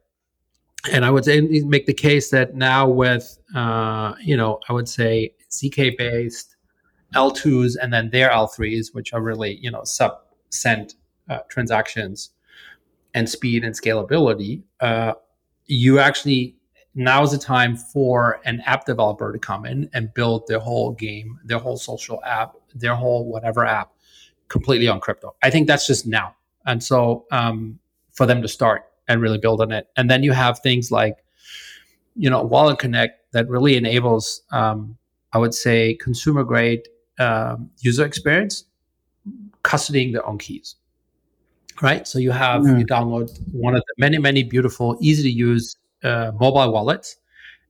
And 0.91 1.05
I 1.05 1.11
would 1.11 1.25
say 1.25 1.41
make 1.41 1.85
the 1.85 1.93
case 1.93 2.29
that 2.31 2.53
now 2.53 2.87
with 2.87 3.37
uh, 3.55 4.13
you 4.21 4.35
know, 4.35 4.59
I 4.69 4.73
would 4.73 4.89
say 4.89 5.33
ZK 5.49 5.97
based 5.97 6.57
L2s 7.15 7.75
and 7.81 7.93
then 7.93 8.09
their 8.09 8.29
L3s, 8.29 8.93
which 8.93 9.13
are 9.13 9.21
really, 9.21 9.57
you 9.61 9.71
know, 9.71 9.83
sub 9.85 10.19
cent 10.49 10.95
uh, 11.29 11.39
transactions 11.49 12.31
and 13.13 13.29
speed 13.29 13.63
and 13.63 13.73
scalability, 13.73 14.63
uh, 14.81 15.13
you 15.67 15.99
actually 15.99 16.55
now 16.95 17.21
is 17.21 17.31
the 17.31 17.37
time 17.37 17.77
for 17.77 18.39
an 18.45 18.61
app 18.65 18.85
developer 18.85 19.31
to 19.31 19.37
come 19.37 19.65
in 19.65 19.89
and 19.93 20.13
build 20.13 20.47
their 20.47 20.59
whole 20.59 20.91
game, 20.93 21.39
their 21.45 21.59
whole 21.59 21.77
social 21.77 22.23
app, 22.23 22.55
their 22.73 22.95
whole 22.95 23.25
whatever 23.31 23.65
app 23.65 23.91
completely 24.47 24.87
on 24.87 24.99
crypto. 24.99 25.35
I 25.43 25.51
think 25.51 25.67
that's 25.67 25.85
just 25.85 26.07
now. 26.07 26.35
And 26.65 26.83
so 26.83 27.25
um, 27.31 27.79
for 28.11 28.25
them 28.25 28.41
to 28.41 28.47
start 28.47 28.85
and 29.07 29.21
really 29.21 29.37
build 29.37 29.61
on 29.61 29.71
it. 29.71 29.87
And 29.95 30.09
then 30.09 30.23
you 30.23 30.31
have 30.31 30.59
things 30.59 30.91
like, 30.91 31.17
you 32.15 32.29
know, 32.29 32.41
Wallet 32.41 32.79
Connect 32.79 33.31
that 33.31 33.47
really 33.47 33.77
enables, 33.77 34.41
um, 34.51 34.97
I 35.33 35.37
would 35.37 35.53
say, 35.53 35.93
consumer 35.95 36.43
grade 36.43 36.87
um, 37.19 37.69
user 37.79 38.05
experience, 38.05 38.65
custodying 39.63 40.13
their 40.13 40.25
own 40.25 40.39
keys. 40.39 40.75
Right. 41.81 42.07
So 42.07 42.19
you 42.19 42.31
have, 42.31 42.63
mm. 42.63 42.79
you 42.79 42.85
download 42.85 43.37
one 43.51 43.75
of 43.75 43.81
the 43.81 43.93
many, 43.97 44.17
many 44.17 44.43
beautiful, 44.43 44.97
easy 44.99 45.23
to 45.23 45.29
use 45.29 45.75
uh, 46.03 46.31
mobile 46.39 46.71
wallets. 46.71 47.17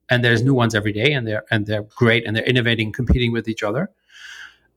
And 0.10 0.24
there's 0.24 0.42
new 0.42 0.54
ones 0.54 0.74
every 0.74 0.94
day, 0.94 1.12
and 1.12 1.28
they're 1.28 1.44
and 1.52 1.66
they're 1.66 1.84
great, 1.84 2.26
and 2.26 2.34
they're 2.34 2.46
innovating, 2.46 2.94
competing 2.94 3.34
with 3.34 3.50
each 3.50 3.62
other. 3.62 3.92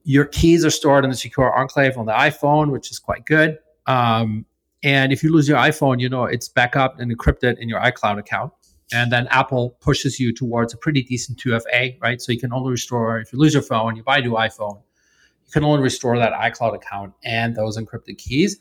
Your 0.03 0.25
keys 0.25 0.65
are 0.65 0.71
stored 0.71 1.05
in 1.05 1.11
the 1.11 1.17
secure 1.17 1.57
enclave 1.57 1.97
on 1.97 2.07
the 2.07 2.13
iPhone, 2.13 2.73
which 2.73 2.91
is 2.91 2.99
quite 2.99 3.27
good. 3.27 3.57
Um, 3.87 4.45
and 4.83 5.13
if 5.13 5.23
you 5.23 5.33
lose 5.33 5.49
your 5.49 5.59
iPhone, 5.59 6.01
you 6.01 6.09
know 6.09 6.25
it's 6.25 6.49
backup 6.49 6.99
and 6.99 7.17
encrypted 7.17 7.59
in 7.59 7.69
your 7.69 7.79
iCloud 7.79 8.19
account 8.19 8.53
and 8.93 9.13
then 9.13 9.29
Apple 9.29 9.71
pushes 9.81 10.19
you 10.19 10.33
towards 10.33 10.75
a 10.75 10.77
pretty 10.77 11.03
decent 11.03 11.39
2FA, 11.39 12.01
right? 12.01 12.21
So 12.21 12.33
you 12.33 12.41
can 12.41 12.53
only 12.53 12.71
restore 12.71 13.21
if 13.21 13.33
you 13.33 13.39
lose 13.39 13.55
your 13.55 13.63
phone, 13.63 13.97
you 13.97 14.03
buy 14.03 14.19
a 14.19 14.21
new 14.21 14.33
iPhone, 14.33 14.83
you 15.47 15.53
can 15.53 15.65
only 15.65 15.83
restore 15.83 16.19
that 16.19 16.33
iCloud 16.33 16.75
account 16.75 17.15
and 17.25 17.55
those 17.55 17.79
encrypted 17.79 18.19
keys 18.19 18.59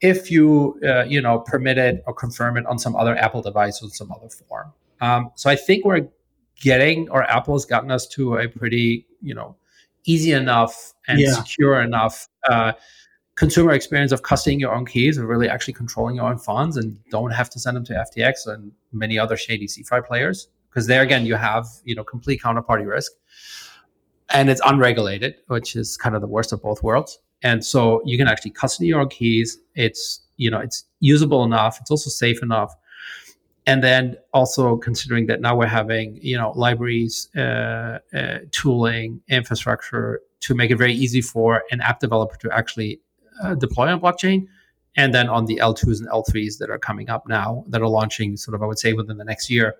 if 0.00 0.30
you 0.30 0.78
uh, 0.86 1.04
you 1.04 1.20
know 1.20 1.40
permit 1.40 1.78
it 1.78 2.02
or 2.06 2.14
confirm 2.14 2.56
it 2.56 2.66
on 2.66 2.78
some 2.78 2.96
other 2.96 3.16
Apple 3.16 3.42
device 3.42 3.82
or 3.82 3.88
some 3.90 4.12
other 4.12 4.28
form. 4.28 4.72
Um, 5.00 5.30
so 5.34 5.50
I 5.50 5.56
think 5.56 5.84
we're 5.84 6.08
getting 6.60 7.08
or 7.10 7.22
Apple 7.24 7.54
has 7.54 7.64
gotten 7.64 7.90
us 7.90 8.06
to 8.08 8.36
a 8.36 8.48
pretty 8.48 9.06
you 9.20 9.34
know 9.34 9.56
easy 10.04 10.32
enough 10.32 10.94
and 11.06 11.20
yeah. 11.20 11.32
secure 11.32 11.80
enough 11.80 12.28
uh, 12.48 12.72
consumer 13.34 13.72
experience 13.72 14.10
of 14.10 14.22
custodying 14.22 14.58
your 14.58 14.74
own 14.74 14.84
keys 14.84 15.16
and 15.16 15.28
really 15.28 15.48
actually 15.48 15.74
controlling 15.74 16.16
your 16.16 16.24
own 16.24 16.38
funds 16.38 16.76
and 16.76 16.98
don't 17.10 17.30
have 17.30 17.48
to 17.50 17.60
send 17.60 17.76
them 17.76 17.84
to 17.84 17.92
FTX 17.92 18.46
and 18.46 18.72
many 18.92 19.18
other 19.18 19.36
shady 19.36 19.66
CeFi 19.66 20.04
players. 20.04 20.48
Because 20.70 20.86
there 20.86 21.02
again, 21.02 21.24
you 21.24 21.34
have 21.34 21.66
you 21.84 21.94
know 21.94 22.04
complete 22.04 22.40
counterparty 22.42 22.86
risk, 22.86 23.12
and 24.30 24.50
it's 24.50 24.60
unregulated, 24.64 25.36
which 25.46 25.76
is 25.76 25.96
kind 25.96 26.14
of 26.14 26.20
the 26.20 26.26
worst 26.26 26.52
of 26.52 26.62
both 26.62 26.82
worlds. 26.82 27.18
And 27.42 27.64
so 27.64 28.02
you 28.04 28.18
can 28.18 28.28
actually 28.28 28.50
custody 28.52 28.88
your 28.88 29.06
keys. 29.06 29.58
It's 29.74 30.20
you 30.36 30.50
know 30.50 30.58
it's 30.58 30.84
usable 31.00 31.44
enough. 31.44 31.78
It's 31.80 31.90
also 31.90 32.10
safe 32.10 32.42
enough. 32.42 32.74
And 33.66 33.82
then 33.84 34.16
also 34.32 34.76
considering 34.78 35.26
that 35.26 35.40
now 35.40 35.56
we're 35.56 35.66
having 35.66 36.18
you 36.22 36.36
know 36.36 36.52
libraries, 36.56 37.28
uh, 37.36 37.98
uh, 38.14 38.38
tooling, 38.50 39.20
infrastructure 39.28 40.20
to 40.40 40.54
make 40.54 40.70
it 40.70 40.76
very 40.76 40.94
easy 40.94 41.20
for 41.20 41.64
an 41.70 41.80
app 41.80 42.00
developer 42.00 42.36
to 42.36 42.50
actually 42.56 43.00
uh, 43.42 43.54
deploy 43.54 43.88
on 43.88 44.00
blockchain. 44.00 44.46
And 44.96 45.14
then 45.14 45.28
on 45.28 45.44
the 45.44 45.56
L2s 45.62 46.00
and 46.00 46.08
L3s 46.08 46.58
that 46.58 46.70
are 46.70 46.78
coming 46.78 47.08
up 47.08 47.28
now, 47.28 47.64
that 47.68 47.80
are 47.80 47.88
launching 47.88 48.36
sort 48.36 48.54
of, 48.56 48.62
I 48.62 48.66
would 48.66 48.78
say, 48.78 48.94
within 48.94 49.16
the 49.16 49.24
next 49.24 49.48
year. 49.48 49.76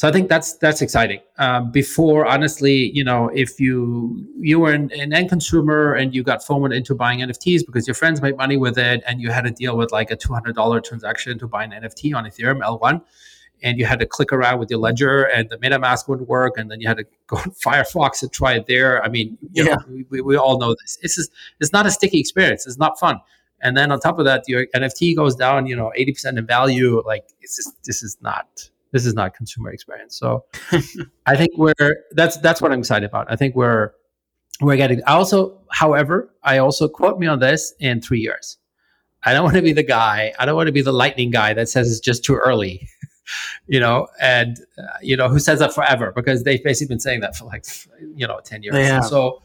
So 0.00 0.08
I 0.08 0.12
think 0.12 0.30
that's 0.30 0.54
that's 0.54 0.80
exciting. 0.80 1.20
Um, 1.36 1.70
before, 1.70 2.24
honestly, 2.24 2.90
you 2.94 3.04
know, 3.04 3.28
if 3.34 3.60
you 3.60 4.26
you 4.38 4.58
were 4.58 4.72
an, 4.72 4.90
an, 4.92 5.12
end 5.12 5.28
consumer 5.28 5.92
and 5.92 6.14
you 6.14 6.22
got 6.22 6.40
FOMO 6.40 6.74
into 6.74 6.94
buying 6.94 7.18
NFTs 7.18 7.66
because 7.66 7.86
your 7.86 7.94
friends 7.94 8.22
made 8.22 8.34
money 8.38 8.56
with 8.56 8.78
it, 8.78 9.02
and 9.06 9.20
you 9.20 9.30
had 9.30 9.44
to 9.44 9.50
deal 9.50 9.76
with 9.76 9.92
like 9.92 10.10
a 10.10 10.16
two 10.16 10.32
hundred 10.32 10.54
dollar 10.54 10.80
transaction 10.80 11.38
to 11.38 11.46
buy 11.46 11.64
an 11.64 11.72
NFT 11.72 12.14
on 12.14 12.24
Ethereum 12.24 12.62
L1, 12.62 13.02
and 13.62 13.78
you 13.78 13.84
had 13.84 13.98
to 13.98 14.06
click 14.06 14.32
around 14.32 14.58
with 14.58 14.70
your 14.70 14.78
ledger 14.78 15.24
and 15.24 15.50
the 15.50 15.58
MetaMask 15.58 16.08
wouldn't 16.08 16.30
work. 16.30 16.56
And 16.56 16.70
then 16.70 16.80
you 16.80 16.88
had 16.88 16.96
to 16.96 17.04
go 17.26 17.36
on 17.36 17.50
Firefox 17.66 18.22
and 18.22 18.32
try 18.32 18.54
it 18.54 18.64
there. 18.66 19.04
I 19.04 19.10
mean, 19.10 19.36
yeah. 19.52 19.64
Know, 19.64 20.02
we, 20.08 20.22
we 20.22 20.34
all 20.34 20.58
know 20.58 20.74
this. 20.80 20.96
It's 21.02 21.16
just, 21.16 21.30
it's 21.60 21.74
not 21.74 21.84
a 21.84 21.90
sticky 21.90 22.20
experience. 22.20 22.66
It's 22.66 22.78
not 22.78 22.98
fun. 22.98 23.20
And 23.60 23.76
then 23.76 23.92
on 23.92 24.00
top 24.00 24.18
of 24.18 24.24
that, 24.24 24.44
your 24.48 24.64
NFT 24.74 25.14
goes 25.14 25.36
down, 25.36 25.66
you 25.66 25.76
know, 25.76 25.92
80% 25.94 26.38
in 26.38 26.46
value. 26.46 27.02
Like 27.04 27.24
it's 27.42 27.56
just, 27.56 27.84
this 27.84 28.02
is 28.02 28.16
not, 28.22 28.69
this 28.92 29.06
is 29.06 29.14
not 29.14 29.34
consumer 29.34 29.70
experience. 29.70 30.16
So 30.16 30.44
I 31.26 31.36
think 31.36 31.50
we're, 31.56 32.04
that's, 32.12 32.36
that's 32.38 32.60
what 32.60 32.72
I'm 32.72 32.80
excited 32.80 33.06
about. 33.06 33.30
I 33.30 33.36
think 33.36 33.54
we're, 33.54 33.92
we're 34.60 34.76
getting, 34.76 35.02
I 35.06 35.14
also, 35.14 35.60
however, 35.70 36.34
I 36.42 36.58
also 36.58 36.88
quote 36.88 37.18
me 37.18 37.26
on 37.26 37.38
this 37.38 37.74
in 37.80 38.00
three 38.00 38.20
years. 38.20 38.58
I 39.22 39.32
don't 39.32 39.44
want 39.44 39.56
to 39.56 39.62
be 39.62 39.72
the 39.72 39.82
guy. 39.82 40.32
I 40.38 40.46
don't 40.46 40.56
want 40.56 40.68
to 40.68 40.72
be 40.72 40.82
the 40.82 40.92
lightning 40.92 41.30
guy 41.30 41.52
that 41.54 41.68
says 41.68 41.90
it's 41.90 42.00
just 42.00 42.24
too 42.24 42.36
early 42.36 42.88
you 43.66 43.80
know, 43.80 44.08
and 44.20 44.58
uh, 44.78 44.86
you 45.02 45.16
know 45.16 45.28
who 45.28 45.38
says 45.38 45.58
that 45.58 45.74
forever 45.74 46.12
because 46.14 46.42
they've 46.44 46.62
basically 46.62 46.94
been 46.94 47.00
saying 47.00 47.20
that 47.20 47.36
for 47.36 47.44
like 47.44 47.64
you 48.14 48.26
know 48.26 48.40
ten 48.44 48.62
years. 48.62 48.76
Yeah. 48.76 49.00
So, 49.00 49.42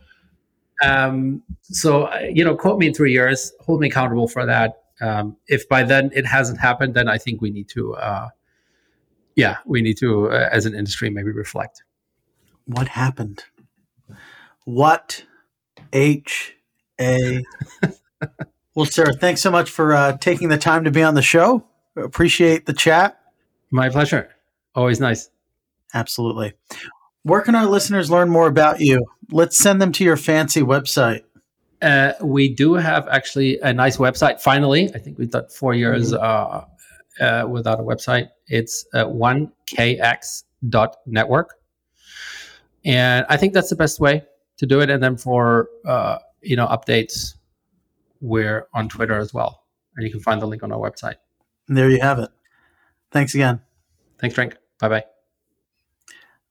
um, 0.83 1.43
so 1.61 2.03
uh, 2.03 2.27
you 2.31 2.43
know, 2.43 2.55
quote 2.55 2.79
me 2.79 2.87
in 2.87 2.93
three 2.93 3.11
years, 3.11 3.53
hold 3.61 3.79
me 3.81 3.87
accountable 3.87 4.27
for 4.27 4.45
that. 4.45 4.83
Um, 5.01 5.37
if 5.47 5.67
by 5.67 5.83
then 5.83 6.11
it 6.13 6.25
hasn't 6.25 6.59
happened, 6.59 6.93
then 6.93 7.07
I 7.07 7.17
think 7.17 7.41
we 7.41 7.49
need 7.49 7.67
to, 7.69 7.95
uh, 7.95 8.29
yeah, 9.35 9.57
we 9.65 9.81
need 9.81 9.97
to, 9.97 10.31
uh, 10.31 10.49
as 10.51 10.65
an 10.65 10.73
industry, 10.73 11.09
maybe 11.09 11.31
reflect. 11.31 11.83
What 12.65 12.87
happened? 12.87 13.43
What 14.63 15.23
H 15.93 16.55
A? 16.99 17.43
well, 18.73 18.87
Lasse, 18.87 19.15
thanks 19.19 19.41
so 19.41 19.51
much 19.51 19.69
for 19.69 19.93
uh, 19.93 20.17
taking 20.17 20.49
the 20.49 20.57
time 20.57 20.83
to 20.85 20.91
be 20.91 21.03
on 21.03 21.13
the 21.13 21.21
show. 21.21 21.63
Appreciate 21.95 22.65
the 22.65 22.73
chat. 22.73 23.19
My 23.71 23.89
pleasure. 23.89 24.29
Always 24.73 24.99
nice. 24.99 25.29
Absolutely. 25.93 26.53
Where 27.23 27.41
can 27.41 27.55
our 27.55 27.65
listeners 27.65 28.11
learn 28.11 28.29
more 28.29 28.47
about 28.47 28.81
you? 28.81 29.05
Let's 29.31 29.57
send 29.57 29.81
them 29.81 29.91
to 29.93 30.03
your 30.03 30.17
fancy 30.17 30.61
website. 30.61 31.21
Uh, 31.81 32.13
we 32.21 32.53
do 32.53 32.73
have 32.73 33.07
actually 33.07 33.59
a 33.59 33.73
nice 33.73 33.97
website. 33.97 34.41
Finally, 34.41 34.93
I 34.93 34.99
think 34.99 35.17
we've 35.17 35.29
done 35.29 35.47
four 35.49 35.73
years 35.73 36.11
mm-hmm. 36.11 36.23
uh, 36.23 36.65
uh, 37.19 37.47
without 37.49 37.79
a 37.79 37.83
website. 37.83 38.29
It's 38.47 38.85
uh, 38.93 39.05
1kx.network. 39.05 41.55
And 42.83 43.25
I 43.29 43.37
think 43.37 43.53
that's 43.53 43.69
the 43.69 43.75
best 43.75 43.99
way 43.99 44.23
to 44.57 44.65
do 44.65 44.81
it. 44.81 44.89
And 44.89 45.03
then 45.03 45.17
for 45.17 45.69
uh, 45.85 46.17
you 46.41 46.55
know 46.55 46.67
updates, 46.67 47.35
we're 48.21 48.67
on 48.73 48.89
Twitter 48.89 49.17
as 49.17 49.33
well. 49.33 49.63
And 49.95 50.05
you 50.05 50.11
can 50.11 50.21
find 50.21 50.41
the 50.41 50.45
link 50.45 50.63
on 50.63 50.71
our 50.71 50.79
website. 50.79 51.15
And 51.67 51.77
there 51.77 51.89
you 51.89 52.01
have 52.01 52.19
it. 52.19 52.29
Thanks 53.11 53.33
again. 53.33 53.61
Thanks, 54.19 54.35
Frank. 54.35 54.57
Bye 54.79 54.89
bye. 54.89 55.03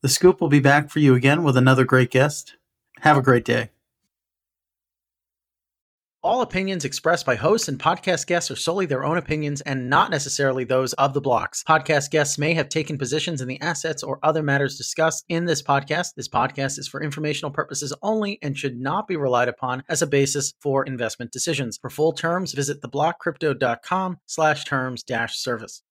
The 0.00 0.08
Scoop 0.08 0.40
will 0.40 0.48
be 0.48 0.60
back 0.60 0.90
for 0.90 0.98
you 0.98 1.14
again 1.14 1.42
with 1.42 1.56
another 1.56 1.84
great 1.84 2.10
guest. 2.10 2.56
Have 3.00 3.16
a 3.16 3.22
great 3.22 3.44
day. 3.44 3.70
All 6.24 6.40
opinions 6.40 6.86
expressed 6.86 7.26
by 7.26 7.34
hosts 7.34 7.68
and 7.68 7.78
podcast 7.78 8.26
guests 8.26 8.50
are 8.50 8.56
solely 8.56 8.86
their 8.86 9.04
own 9.04 9.18
opinions 9.18 9.60
and 9.60 9.90
not 9.90 10.10
necessarily 10.10 10.64
those 10.64 10.94
of 10.94 11.12
the 11.12 11.20
blocks. 11.20 11.62
Podcast 11.62 12.10
guests 12.10 12.38
may 12.38 12.54
have 12.54 12.70
taken 12.70 12.96
positions 12.96 13.42
in 13.42 13.46
the 13.46 13.60
assets 13.60 14.02
or 14.02 14.20
other 14.22 14.42
matters 14.42 14.78
discussed 14.78 15.26
in 15.28 15.44
this 15.44 15.60
podcast. 15.60 16.14
This 16.14 16.30
podcast 16.30 16.78
is 16.78 16.88
for 16.88 17.02
informational 17.02 17.50
purposes 17.50 17.92
only 18.00 18.38
and 18.40 18.56
should 18.56 18.80
not 18.80 19.06
be 19.06 19.16
relied 19.16 19.48
upon 19.48 19.84
as 19.86 20.00
a 20.00 20.06
basis 20.06 20.54
for 20.60 20.86
investment 20.86 21.30
decisions. 21.30 21.76
For 21.76 21.90
full 21.90 22.14
terms, 22.14 22.54
visit 22.54 22.80
theblockcrypto.com 22.80 24.20
slash 24.24 24.64
terms 24.64 25.02
dash 25.02 25.36
service. 25.36 25.84